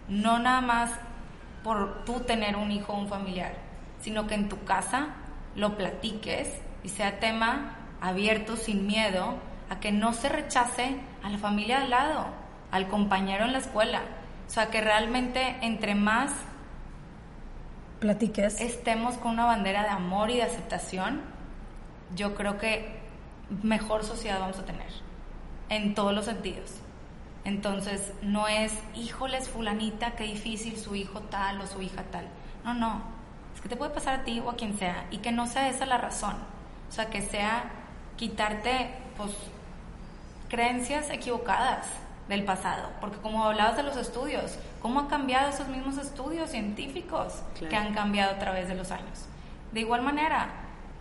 No 0.08 0.40
nada 0.40 0.62
más 0.62 0.92
por 1.64 2.06
tú 2.06 2.22
tener 2.22 2.56
un 2.56 2.72
hijo 2.72 2.94
o 2.94 3.00
un 3.00 3.08
familiar, 3.08 3.54
sino 4.00 4.28
que 4.28 4.36
en 4.36 4.48
tu 4.48 4.64
casa 4.64 5.16
lo 5.56 5.78
platiques 5.78 6.49
y 6.84 6.89
sea 6.89 7.20
tema 7.20 7.76
abierto, 8.02 8.58
sin 8.58 8.88
miedo, 8.88 9.36
a 9.70 9.80
que 9.80 9.91
no 9.91 10.14
se 10.14 10.30
rechace 10.30 10.97
a 11.24 11.30
la 11.30 11.38
familia 11.38 11.82
al 11.82 11.89
lado, 11.89 12.26
al 12.72 12.88
compañero 12.88 13.45
en 13.45 13.54
la 13.54 13.60
escuela. 13.60 14.02
O 14.47 14.49
sea, 14.49 14.70
que 14.70 14.82
realmente 14.82 15.58
entre 15.62 15.95
más 15.95 16.32
Platiques. 17.99 18.60
estemos 18.60 19.16
con 19.16 19.32
una 19.32 19.45
bandera 19.45 19.84
de 19.84 19.89
amor 19.89 20.30
y 20.32 20.38
de 20.38 20.43
aceptación, 20.43 21.22
yo 22.16 22.36
creo 22.36 22.58
que 22.58 22.99
mejor 23.64 24.04
sociedad 24.04 24.39
vamos 24.39 24.58
a 24.60 24.66
tener, 24.66 24.89
en 25.70 25.93
todos 25.93 26.14
los 26.14 26.26
sentidos. 26.26 26.74
Entonces, 27.43 28.14
no 28.22 28.47
es, 28.47 28.74
híjoles, 28.93 29.49
fulanita, 29.49 30.12
qué 30.12 30.26
difícil 30.26 30.78
su 30.78 30.95
hijo 30.95 31.22
tal 31.22 31.62
o 31.62 31.68
su 31.68 31.82
hija 31.82 32.04
tal. 32.12 32.28
No, 32.64 32.74
no, 32.74 33.02
que 33.62 33.70
te 33.70 33.76
puede 33.76 33.91
pasar 33.91 34.22
a 34.22 34.24
ti 34.24 34.39
o 34.39 34.49
a 34.49 34.55
quien 34.55 34.78
sea, 34.78 35.05
y 35.12 35.18
que 35.20 35.32
no 35.32 35.47
sea 35.47 35.70
esa 35.70 35.86
la 35.86 35.97
razón. 35.97 36.36
O 36.89 36.91
sea, 36.91 37.09
que 37.09 37.22
sea 37.22 37.64
quitarte, 38.18 38.89
pues, 39.18 39.32
creencias 40.49 41.09
equivocadas 41.09 41.86
del 42.28 42.43
pasado, 42.43 42.89
porque 42.99 43.18
como 43.18 43.43
hablabas 43.45 43.78
de 43.78 43.84
los 43.84 43.97
estudios, 43.97 44.57
¿cómo 44.82 44.99
han 45.01 45.07
cambiado 45.07 45.49
esos 45.49 45.68
mismos 45.68 45.97
estudios 45.97 46.49
científicos 46.49 47.41
Claro. 47.55 47.70
que 47.70 47.76
han 47.76 47.93
cambiado 47.93 48.36
a 48.36 48.39
través 48.39 48.68
de 48.68 48.76
los 48.76 48.91
años? 48.91 49.26
De 49.72 49.82
igual 49.82 50.01
manera, 50.01 50.49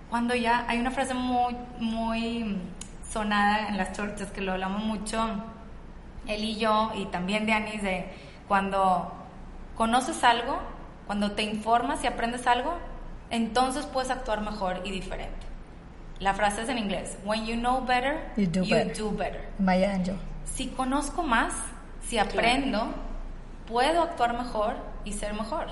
cuando 0.08 0.34
ya 0.34 0.64
hay 0.68 0.78
una 0.78 0.90
frase 0.90 1.14
muy, 1.14 1.56
muy 1.78 2.60
sonada 3.08 3.68
en 3.68 3.76
las 3.76 3.92
chorchas 3.92 4.30
que 4.30 4.40
lo 4.40 4.52
hablamos 4.52 4.82
mucho, 4.84 5.24
él 6.26 6.44
y 6.44 6.56
yo, 6.56 6.92
y 6.94 7.06
también 7.06 7.46
de 7.46 7.52
Anis, 7.52 7.82
de 7.82 8.12
cuando 8.48 9.12
conoces 9.76 10.22
algo, 10.24 10.58
cuando 11.10 11.32
te 11.32 11.42
informas 11.42 12.04
y 12.04 12.06
aprendes 12.06 12.46
algo, 12.46 12.72
entonces 13.30 13.84
puedes 13.84 14.12
actuar 14.12 14.42
mejor 14.42 14.80
y 14.84 14.92
diferente. 14.92 15.44
La 16.20 16.34
frase 16.34 16.62
es 16.62 16.68
en 16.68 16.78
inglés, 16.78 17.18
when 17.24 17.44
you 17.46 17.56
know 17.56 17.84
better, 17.84 18.30
You 18.36 18.46
do 18.46 18.60
better. 18.60 18.96
do 18.96 19.10
better 19.10 19.48
Maya 19.58 19.92
Angelou. 19.92 20.20
si 20.44 20.68
conozco 20.68 21.24
más, 21.24 21.52
si 22.06 22.16
aprendo, 22.18 22.94
puedo 23.66 24.02
actuar 24.02 24.34
mejor 24.38 24.76
y 25.04 25.12
ser 25.14 25.34
mejor. 25.34 25.66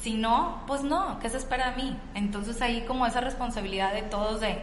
Si 0.00 0.14
no, 0.14 0.62
pues 0.66 0.84
no, 0.84 1.18
¿qué 1.20 1.28
se 1.28 1.36
espera 1.36 1.72
de 1.72 1.82
mí? 1.82 2.00
Entonces 2.14 2.62
ahí 2.62 2.86
como 2.88 3.04
esa 3.04 3.20
responsabilidad 3.20 3.92
de 3.92 4.04
todos 4.04 4.40
de 4.40 4.58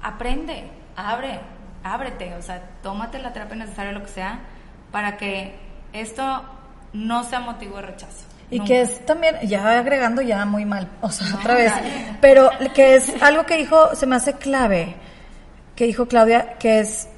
aprende, 0.00 0.70
abre, 0.94 1.40
ábrete, 1.82 2.36
o 2.36 2.42
sea, 2.42 2.62
tómate 2.80 3.18
la 3.18 3.32
terapia 3.32 3.56
necesaria, 3.56 3.90
lo 3.90 4.02
que 4.04 4.08
sea, 4.10 4.38
para 4.92 5.16
que 5.16 5.58
esto 5.92 6.44
no 6.92 7.24
sea 7.24 7.40
motivo 7.40 7.74
de 7.74 7.82
rechazo. 7.82 8.29
Y 8.50 8.60
que 8.60 8.80
es 8.82 9.04
también, 9.06 9.36
ya 9.44 9.78
agregando 9.78 10.22
ya 10.22 10.44
muy 10.44 10.64
mal, 10.64 10.88
o 11.00 11.10
sea, 11.10 11.28
No, 11.28 11.36
otra 11.38 11.54
vez, 11.54 11.70
dale. 11.72 12.16
pero 12.20 12.50
que 12.74 12.96
es 12.96 13.12
algo 13.22 13.46
que 13.46 13.56
dijo, 13.56 13.94
se 13.94 14.06
me 14.06 14.16
hace 14.16 14.34
clave, 14.34 14.96
que 15.76 15.86
dijo 15.86 16.06
Claudia, 16.06 16.54
que 16.58 16.80
es 16.80 17.08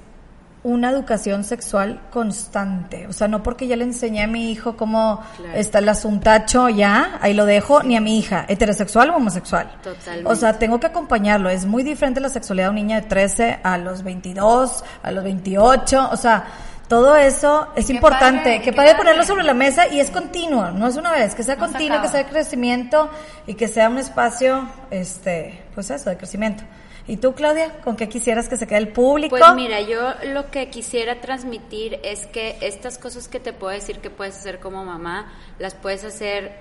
una 0.65 0.91
educación 0.91 1.43
sexual 1.43 2.01
constante. 2.11 3.09
O 3.09 3.13
sea, 3.13 3.27
no 3.27 3.43
porque 3.43 3.67
ya 3.67 3.75
le 3.77 3.83
enseñé 3.83 4.23
a 4.23 4.27
mi 4.29 4.53
hijo 4.53 4.77
cómo 4.77 5.21
Claro. 5.37 5.55
está 5.59 5.81
el 5.81 5.89
asuntacho 5.89 6.69
ya, 6.69 7.19
ahí 7.21 7.35
lo 7.35 7.47
dejo, 7.47 7.83
ni 7.83 7.97
a 7.97 8.01
mi 8.01 8.17
hija, 8.19 8.45
heterosexual 8.47 9.11
o 9.11 9.17
homosexual. 9.17 9.73
Totalmente. 9.83 10.31
O 10.31 10.37
sea, 10.37 10.59
tengo 10.61 10.79
que 10.79 10.87
acompañarlo. 10.87 11.49
Es 11.51 11.67
muy 11.67 11.83
diferente 11.83 12.21
la 12.21 12.29
sexualidad 12.29 12.67
de 12.67 12.71
un 12.71 12.77
niño 12.77 12.95
de 12.95 13.03
13 13.03 13.59
a 13.65 13.77
los 13.79 14.05
22, 14.05 14.85
a 15.03 15.11
los 15.11 15.25
28. 15.25 16.11
O 16.13 16.17
sea, 16.17 16.45
todo 16.93 17.17
eso 17.17 17.69
es 17.75 17.87
Qué 17.87 17.95
importante. 17.95 18.43
padre, 18.43 18.61
que 18.61 18.73
padre 18.75 18.95
ponerlo 18.97 19.25
sobre 19.25 19.45
la 19.45 19.55
mesa 19.55 19.89
y 19.89 19.99
es 19.99 20.11
continuo, 20.11 20.73
no 20.73 20.89
es 20.89 20.97
una 20.97 21.11
vez, 21.11 21.35
que 21.35 21.43
sea 21.43 21.57
No 21.57 21.65
se 21.65 21.73
continuo, 21.73 22.03
que 22.03 22.09
sea 22.09 22.23
de 22.23 22.29
crecimiento 22.29 23.09
y 23.47 23.55
que 23.55 23.67
sea 23.67 23.89
un 23.89 23.97
espacio, 23.97 24.69
este, 24.91 25.63
pues 25.75 25.89
eso, 25.89 26.11
de 26.11 26.19
crecimiento. 26.19 26.65
¿Y 27.09 27.17
tú, 27.17 27.33
Claudia, 27.33 27.81
con 27.83 27.97
qué 27.97 28.11
quisieras 28.11 28.47
que 28.47 28.59
se 28.59 28.67
quede 28.67 28.77
el 28.77 28.89
público? 28.89 29.35
Pues 29.39 29.55
mira, 29.55 29.81
yo 29.81 30.13
lo 30.35 30.51
que 30.51 30.69
quisiera 30.69 31.19
transmitir 31.23 31.99
es 32.03 32.27
que 32.27 32.59
estas 32.61 32.99
cosas 32.99 33.27
que 33.27 33.41
te 33.41 33.55
puedo 33.55 33.73
decir 33.73 34.01
que 34.01 34.11
puedes 34.11 34.37
hacer 34.37 34.61
como 34.61 34.85
mamá, 34.85 35.33
las 35.59 35.75
puedes 35.75 36.05
hacer 36.05 36.53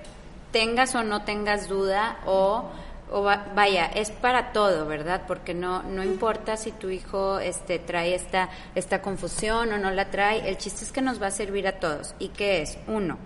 tengas 0.54 0.96
o 0.96 1.04
no 1.04 1.24
tengas 1.24 1.68
duda 1.68 2.20
o, 2.26 2.70
o 3.12 3.24
va- 3.24 3.48
vaya, 3.56 3.86
es 3.88 4.10
para 4.12 4.52
todo, 4.54 4.86
¿verdad? 4.88 5.24
Porque 5.28 5.54
no 5.54 5.84
no 5.84 6.04
importa 6.04 6.58
si 6.58 6.72
tu 6.72 6.90
hijo 6.90 7.40
este 7.40 7.78
trae 7.80 8.16
esta 8.16 8.50
esta 8.76 9.02
confusión 9.02 9.72
o 9.74 9.78
no 9.78 9.92
la 9.92 10.10
trae, 10.10 10.48
el 10.50 10.58
chiste 10.58 10.84
es 10.86 10.92
que 10.92 11.02
nos 11.02 11.22
va 11.22 11.28
a 11.28 11.32
servir 11.32 11.68
a 11.68 11.80
todos. 11.80 12.16
¿Y 12.20 12.30
qué 12.30 12.62
es? 12.62 12.78
Uno, 12.88 13.18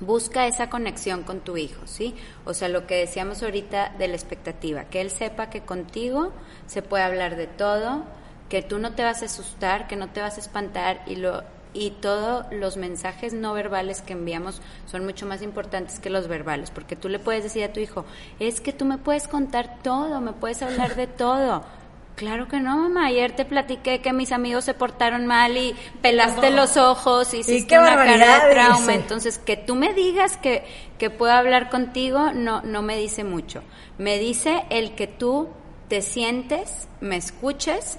busca 0.00 0.46
esa 0.46 0.68
conexión 0.68 1.22
con 1.22 1.40
tu 1.40 1.56
hijo, 1.56 1.86
¿sí? 1.86 2.14
O 2.44 2.54
sea, 2.54 2.68
lo 2.68 2.86
que 2.86 2.96
decíamos 2.96 3.42
ahorita 3.42 3.90
de 3.98 4.08
la 4.08 4.14
expectativa, 4.14 4.84
que 4.84 5.00
él 5.00 5.10
sepa 5.10 5.48
que 5.50 5.60
contigo 5.62 6.32
se 6.66 6.82
puede 6.82 7.04
hablar 7.04 7.36
de 7.36 7.46
todo, 7.46 8.04
que 8.48 8.62
tú 8.62 8.78
no 8.78 8.94
te 8.94 9.04
vas 9.04 9.22
a 9.22 9.26
asustar, 9.26 9.86
que 9.86 9.96
no 9.96 10.08
te 10.10 10.20
vas 10.20 10.36
a 10.36 10.40
espantar 10.40 11.02
y 11.06 11.16
lo 11.16 11.42
y 11.74 11.90
todos 11.90 12.46
los 12.50 12.76
mensajes 12.76 13.32
no 13.32 13.52
verbales 13.54 14.02
que 14.02 14.12
enviamos 14.12 14.60
son 14.86 15.04
mucho 15.04 15.26
más 15.26 15.42
importantes 15.42 15.98
que 16.00 16.10
los 16.10 16.28
verbales, 16.28 16.70
porque 16.70 16.96
tú 16.96 17.08
le 17.08 17.18
puedes 17.18 17.44
decir 17.44 17.64
a 17.64 17.72
tu 17.72 17.80
hijo, 17.80 18.04
es 18.38 18.60
que 18.60 18.72
tú 18.72 18.84
me 18.84 18.98
puedes 18.98 19.28
contar 19.28 19.78
todo, 19.82 20.20
me 20.20 20.32
puedes 20.32 20.62
hablar 20.62 20.96
de 20.96 21.06
todo. 21.06 21.64
Claro 22.14 22.46
que 22.46 22.60
no, 22.60 22.76
mamá. 22.76 23.06
Ayer 23.06 23.34
te 23.34 23.46
platiqué 23.46 24.00
que 24.00 24.12
mis 24.12 24.32
amigos 24.32 24.64
se 24.64 24.74
portaron 24.74 25.26
mal 25.26 25.56
y 25.56 25.74
pelaste 26.02 26.50
los 26.50 26.76
ojos 26.76 27.32
y 27.32 27.40
una 27.40 27.96
cara 27.96 28.46
de 28.46 28.52
trauma. 28.52 28.94
Entonces, 28.94 29.38
que 29.38 29.56
tú 29.56 29.74
me 29.74 29.94
digas 29.94 30.36
que, 30.36 30.62
que 30.98 31.08
puedo 31.08 31.32
hablar 31.32 31.70
contigo 31.70 32.32
no, 32.34 32.60
no 32.62 32.82
me 32.82 32.96
dice 32.98 33.24
mucho. 33.24 33.62
Me 33.96 34.18
dice 34.18 34.64
el 34.68 34.94
que 34.94 35.06
tú 35.06 35.48
te 35.88 36.02
sientes, 36.02 36.86
me 37.00 37.16
escuches 37.16 37.98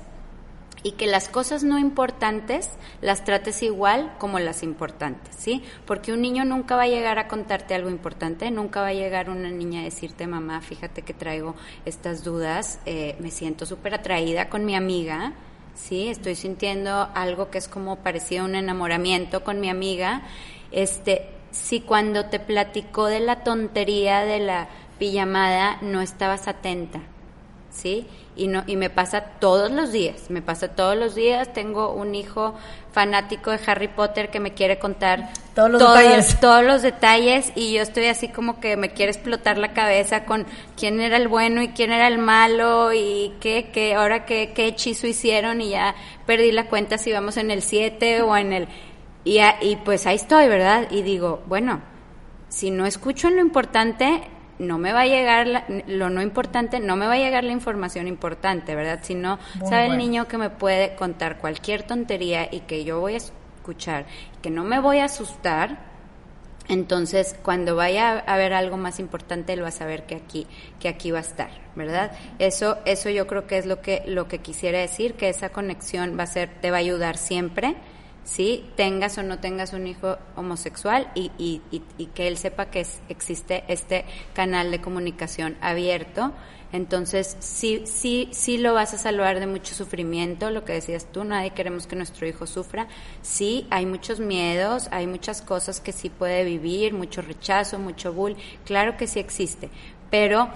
y 0.84 0.92
que 0.92 1.08
las 1.08 1.30
cosas 1.30 1.64
no 1.64 1.80
importantes 1.80 2.70
las 3.02 3.24
trates 3.24 3.64
igual 3.64 4.14
como 4.20 4.38
las 4.40 4.64
importantes, 4.64 5.36
¿sí? 5.38 5.64
Porque 5.86 6.12
un 6.12 6.22
niño 6.22 6.44
nunca 6.44 6.76
va 6.76 6.84
a 6.84 6.88
llegar 6.88 7.20
a 7.20 7.28
contarte 7.28 7.74
algo 7.74 7.90
importante, 7.90 8.52
nunca 8.52 8.82
va 8.82 8.88
a 8.88 8.94
llegar 8.94 9.30
una 9.30 9.50
niña 9.50 9.82
a 9.82 9.84
decirte, 9.86 10.28
mamá, 10.28 10.62
fíjate 10.62 11.02
que 11.02 11.14
traigo 11.14 11.56
estas 11.86 12.24
dudas, 12.24 12.80
eh, 12.86 13.16
me 13.20 13.32
siento 13.32 13.66
súper 13.66 13.96
atraída 13.96 14.50
con 14.50 14.66
mi 14.66 14.76
amiga, 14.76 15.34
¿sí? 15.74 16.10
Estoy 16.10 16.36
sintiendo 16.36 17.10
algo 17.16 17.50
que 17.50 17.58
es 17.58 17.70
como 17.70 17.98
parecido 17.98 18.44
a 18.44 18.46
un 18.46 18.56
enamoramiento 18.56 19.44
con 19.44 19.62
mi 19.62 19.70
amiga, 19.70 20.24
este, 20.72 21.30
si 21.52 21.82
cuando 21.82 22.26
te 22.26 22.40
platicó 22.40 23.06
de 23.06 23.22
la 23.22 23.44
tontería 23.44 24.26
de 24.26 24.40
la 24.40 24.68
pijamada 25.00 25.78
no 25.82 26.02
estabas 26.02 26.48
atenta, 26.48 27.00
¿sí? 27.74 28.08
Y, 28.36 28.48
no, 28.48 28.64
y 28.66 28.78
me 28.78 28.90
pasa 28.90 29.22
todos 29.40 29.72
los 29.72 29.92
días, 29.92 30.30
me 30.30 30.42
pasa 30.42 30.70
todos 30.70 30.98
los 30.98 31.14
días. 31.14 31.54
Tengo 31.54 31.94
un 31.94 32.16
hijo 32.16 32.56
fanático 32.92 33.52
de 33.52 33.60
Harry 33.68 33.88
Potter 33.88 34.32
que 34.32 34.40
me 34.40 34.54
quiere 34.54 34.80
contar 34.80 35.30
todos 35.54 35.70
los, 35.70 35.82
detalles. 35.82 36.40
todos 36.42 36.64
los 36.64 36.82
detalles 36.82 37.52
y 37.56 37.74
yo 37.74 37.82
estoy 37.82 38.06
así 38.06 38.30
como 38.30 38.60
que 38.60 38.76
me 38.76 38.90
quiere 38.90 39.12
explotar 39.12 39.58
la 39.58 39.74
cabeza 39.74 40.26
con 40.26 40.48
quién 40.78 41.00
era 41.00 41.18
el 41.18 41.28
bueno 41.28 41.62
y 41.62 41.70
quién 41.70 41.92
era 41.92 42.08
el 42.08 42.18
malo 42.18 42.92
y 42.94 43.34
qué, 43.40 43.70
qué 43.72 43.94
ahora 43.94 44.26
qué, 44.26 44.54
qué 44.56 44.68
hechizo 44.68 45.06
hicieron 45.06 45.62
y 45.62 45.70
ya 45.70 45.96
perdí 46.26 46.52
la 46.52 46.68
cuenta 46.70 46.98
si 46.98 47.12
vamos 47.12 47.38
en 47.38 47.52
el 47.52 47.62
7 47.62 48.22
o 48.22 48.36
en 48.36 48.54
el... 48.54 48.68
Y, 49.26 49.40
y 49.62 49.78
pues 49.78 50.06
ahí 50.06 50.16
estoy, 50.16 50.50
¿verdad? 50.50 50.88
Y 50.92 51.02
digo, 51.02 51.42
bueno, 51.48 51.82
si 52.50 52.72
no 52.72 52.86
escucho 52.86 53.30
en 53.30 53.36
lo 53.36 53.42
importante, 53.42 54.22
no 54.64 54.78
me 54.78 54.94
va 54.94 55.02
a 55.02 55.06
llegar 55.06 55.66
lo 55.88 56.10
no 56.10 56.22
importante, 56.22 56.80
no 56.80 56.96
me 56.96 57.08
va 57.08 57.14
a 57.14 57.18
llegar 57.18 57.44
la 57.44 57.52
información 57.52 58.08
importante, 58.08 58.76
¿verdad? 58.76 59.00
Si 59.04 59.16
no, 59.16 59.40
sabe 59.68 59.88
el 59.88 59.98
niño 59.98 60.28
que 60.28 60.38
me 60.38 60.50
puede 60.50 60.96
contar 60.96 61.38
cualquier 61.38 61.84
tontería 61.84 62.48
y 62.52 62.62
que 62.62 62.84
yo 62.84 63.00
voy 63.00 63.14
a 63.16 63.18
escuchar, 63.18 64.06
que 64.42 64.50
no 64.50 64.64
me 64.64 64.80
voy 64.80 65.00
a 65.00 65.06
asustar, 65.06 65.94
entonces 66.70 67.36
cuando 67.44 67.76
vaya 67.76 68.20
a 68.20 68.38
ver 68.38 68.54
algo 68.54 68.78
más 68.78 69.00
importante 69.00 69.52
él 69.52 69.64
va 69.64 69.68
a 69.68 69.72
saber 69.72 70.06
que 70.06 70.16
aquí 70.16 70.48
que 70.80 70.88
aquí 70.88 71.12
va 71.12 71.20
a 71.20 71.22
estar, 71.22 71.50
¿verdad? 71.76 72.12
Eso 72.40 72.78
eso 72.86 73.10
yo 73.10 73.28
creo 73.28 73.48
que 73.48 73.58
es 73.58 73.66
lo 73.66 73.82
que 73.82 74.04
lo 74.08 74.28
que 74.28 74.40
quisiera 74.40 74.80
decir, 74.80 75.16
que 75.16 75.30
esa 75.30 75.50
conexión 75.50 76.18
va 76.18 76.24
a 76.24 76.28
ser 76.28 76.50
te 76.62 76.72
va 76.72 76.78
a 76.78 76.80
ayudar 76.80 77.18
siempre 77.18 77.76
¿sí? 78.24 78.66
Tengas 78.76 79.18
o 79.18 79.24
no 79.24 79.40
tengas 79.40 79.74
un 79.74 79.88
hijo 79.88 80.18
homosexual 80.36 81.12
y, 81.16 81.32
y, 81.38 81.62
y, 81.72 82.06
que 82.08 82.28
él 82.28 82.38
sepa 82.38 82.68
que 82.68 82.86
existe 83.10 83.64
este 83.68 84.06
canal 84.34 84.72
de 84.72 84.82
comunicación 84.82 85.58
abierto. 85.62 86.32
Entonces, 86.72 87.38
sí, 87.40 87.84
sí, 87.86 88.30
sí 88.32 88.58
lo 88.58 88.74
vas 88.74 88.96
a 88.96 88.98
salvar 88.98 89.40
de 89.40 89.46
mucho 89.46 89.76
sufrimiento, 89.76 90.50
lo 90.50 90.66
que 90.66 90.74
decías 90.74 91.06
tú, 91.12 91.24
nadie 91.24 91.52
queremos 91.52 91.86
que 91.86 91.96
nuestro 91.96 92.28
hijo 92.28 92.48
sufra. 92.48 92.88
Sí, 93.22 93.68
hay 93.70 93.86
muchos 93.86 94.20
miedos, 94.20 94.88
hay 94.90 95.06
muchas 95.06 95.44
cosas 95.44 95.80
que 95.80 95.92
sí 95.92 96.10
puede 96.10 96.44
vivir, 96.44 96.94
mucho 96.94 97.22
rechazo, 97.22 97.78
mucho 97.78 98.12
bull, 98.12 98.36
claro 98.66 98.98
que 98.98 99.06
sí 99.06 99.20
existe, 99.20 99.70
pero 100.10 100.50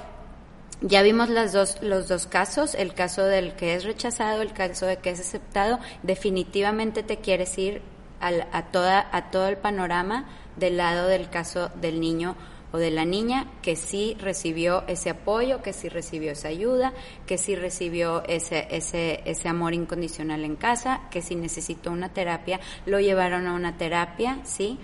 ya 0.81 1.01
vimos 1.01 1.29
las 1.29 1.53
dos, 1.53 1.81
los 1.81 2.07
dos 2.07 2.27
casos, 2.27 2.75
el 2.75 2.93
caso 2.93 3.23
del 3.23 3.55
que 3.55 3.73
es 3.73 3.83
rechazado, 3.83 4.41
el 4.41 4.53
caso 4.53 4.85
de 4.85 4.97
que 4.97 5.09
es 5.09 5.19
aceptado. 5.19 5.79
Definitivamente 6.03 7.01
te 7.01 7.17
quieres 7.17 7.57
ir 7.57 7.81
a, 8.19 8.65
toda, 8.71 9.07
a 9.11 9.31
todo 9.31 9.47
el 9.47 9.57
panorama 9.57 10.25
del 10.55 10.77
lado 10.77 11.07
del 11.07 11.29
caso 11.29 11.69
del 11.81 11.99
niño 11.99 12.35
o 12.71 12.77
de 12.77 12.91
la 12.91 13.05
niña 13.05 13.47
que 13.61 13.75
sí 13.75 14.17
recibió 14.19 14.83
ese 14.87 15.09
apoyo, 15.09 15.61
que 15.61 15.73
sí 15.73 15.89
recibió 15.89 16.33
esa 16.33 16.49
ayuda, 16.49 16.93
que 17.25 17.37
sí 17.37 17.55
recibió 17.55 18.23
ese, 18.25 18.67
ese, 18.69 19.21
ese 19.25 19.47
amor 19.47 19.73
incondicional 19.73 20.43
en 20.43 20.57
casa, 20.57 21.01
que 21.09 21.21
si 21.21 21.35
necesitó 21.35 21.91
una 21.91 22.09
terapia, 22.09 22.59
lo 22.85 22.99
llevaron 22.99 23.47
a 23.47 23.53
una 23.53 23.77
terapia, 23.77 24.39
¿sí? 24.43 24.77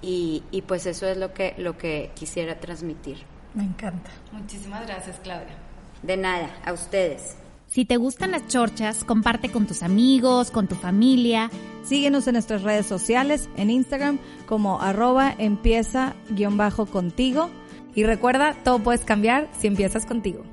Y, 0.00 0.42
y 0.50 0.62
pues 0.62 0.86
eso 0.86 1.06
es 1.06 1.16
lo 1.16 1.34
que, 1.34 1.54
lo 1.58 1.76
que 1.76 2.10
quisiera 2.14 2.58
transmitir. 2.60 3.37
Me 3.58 3.64
encanta. 3.64 4.08
Muchísimas 4.30 4.86
gracias, 4.86 5.18
Claudia. 5.20 5.56
De 6.04 6.16
nada, 6.16 6.48
a 6.64 6.72
ustedes. 6.72 7.36
Si 7.66 7.84
te 7.84 7.96
gustan 7.96 8.30
las 8.30 8.46
chorchas, 8.46 9.02
comparte 9.02 9.50
con 9.50 9.66
tus 9.66 9.82
amigos, 9.82 10.52
con 10.52 10.68
tu 10.68 10.76
familia. 10.76 11.50
Síguenos 11.82 12.28
en 12.28 12.34
nuestras 12.34 12.62
redes 12.62 12.86
sociales, 12.86 13.48
en 13.56 13.70
Instagram 13.70 14.20
como 14.46 14.80
arroba 14.80 15.34
empieza 15.38 16.14
guion 16.30 16.56
bajo 16.56 16.86
contigo. 16.86 17.50
Y 17.96 18.04
recuerda, 18.04 18.54
todo 18.62 18.78
puedes 18.78 19.04
cambiar 19.04 19.50
si 19.58 19.66
empiezas 19.66 20.06
contigo. 20.06 20.44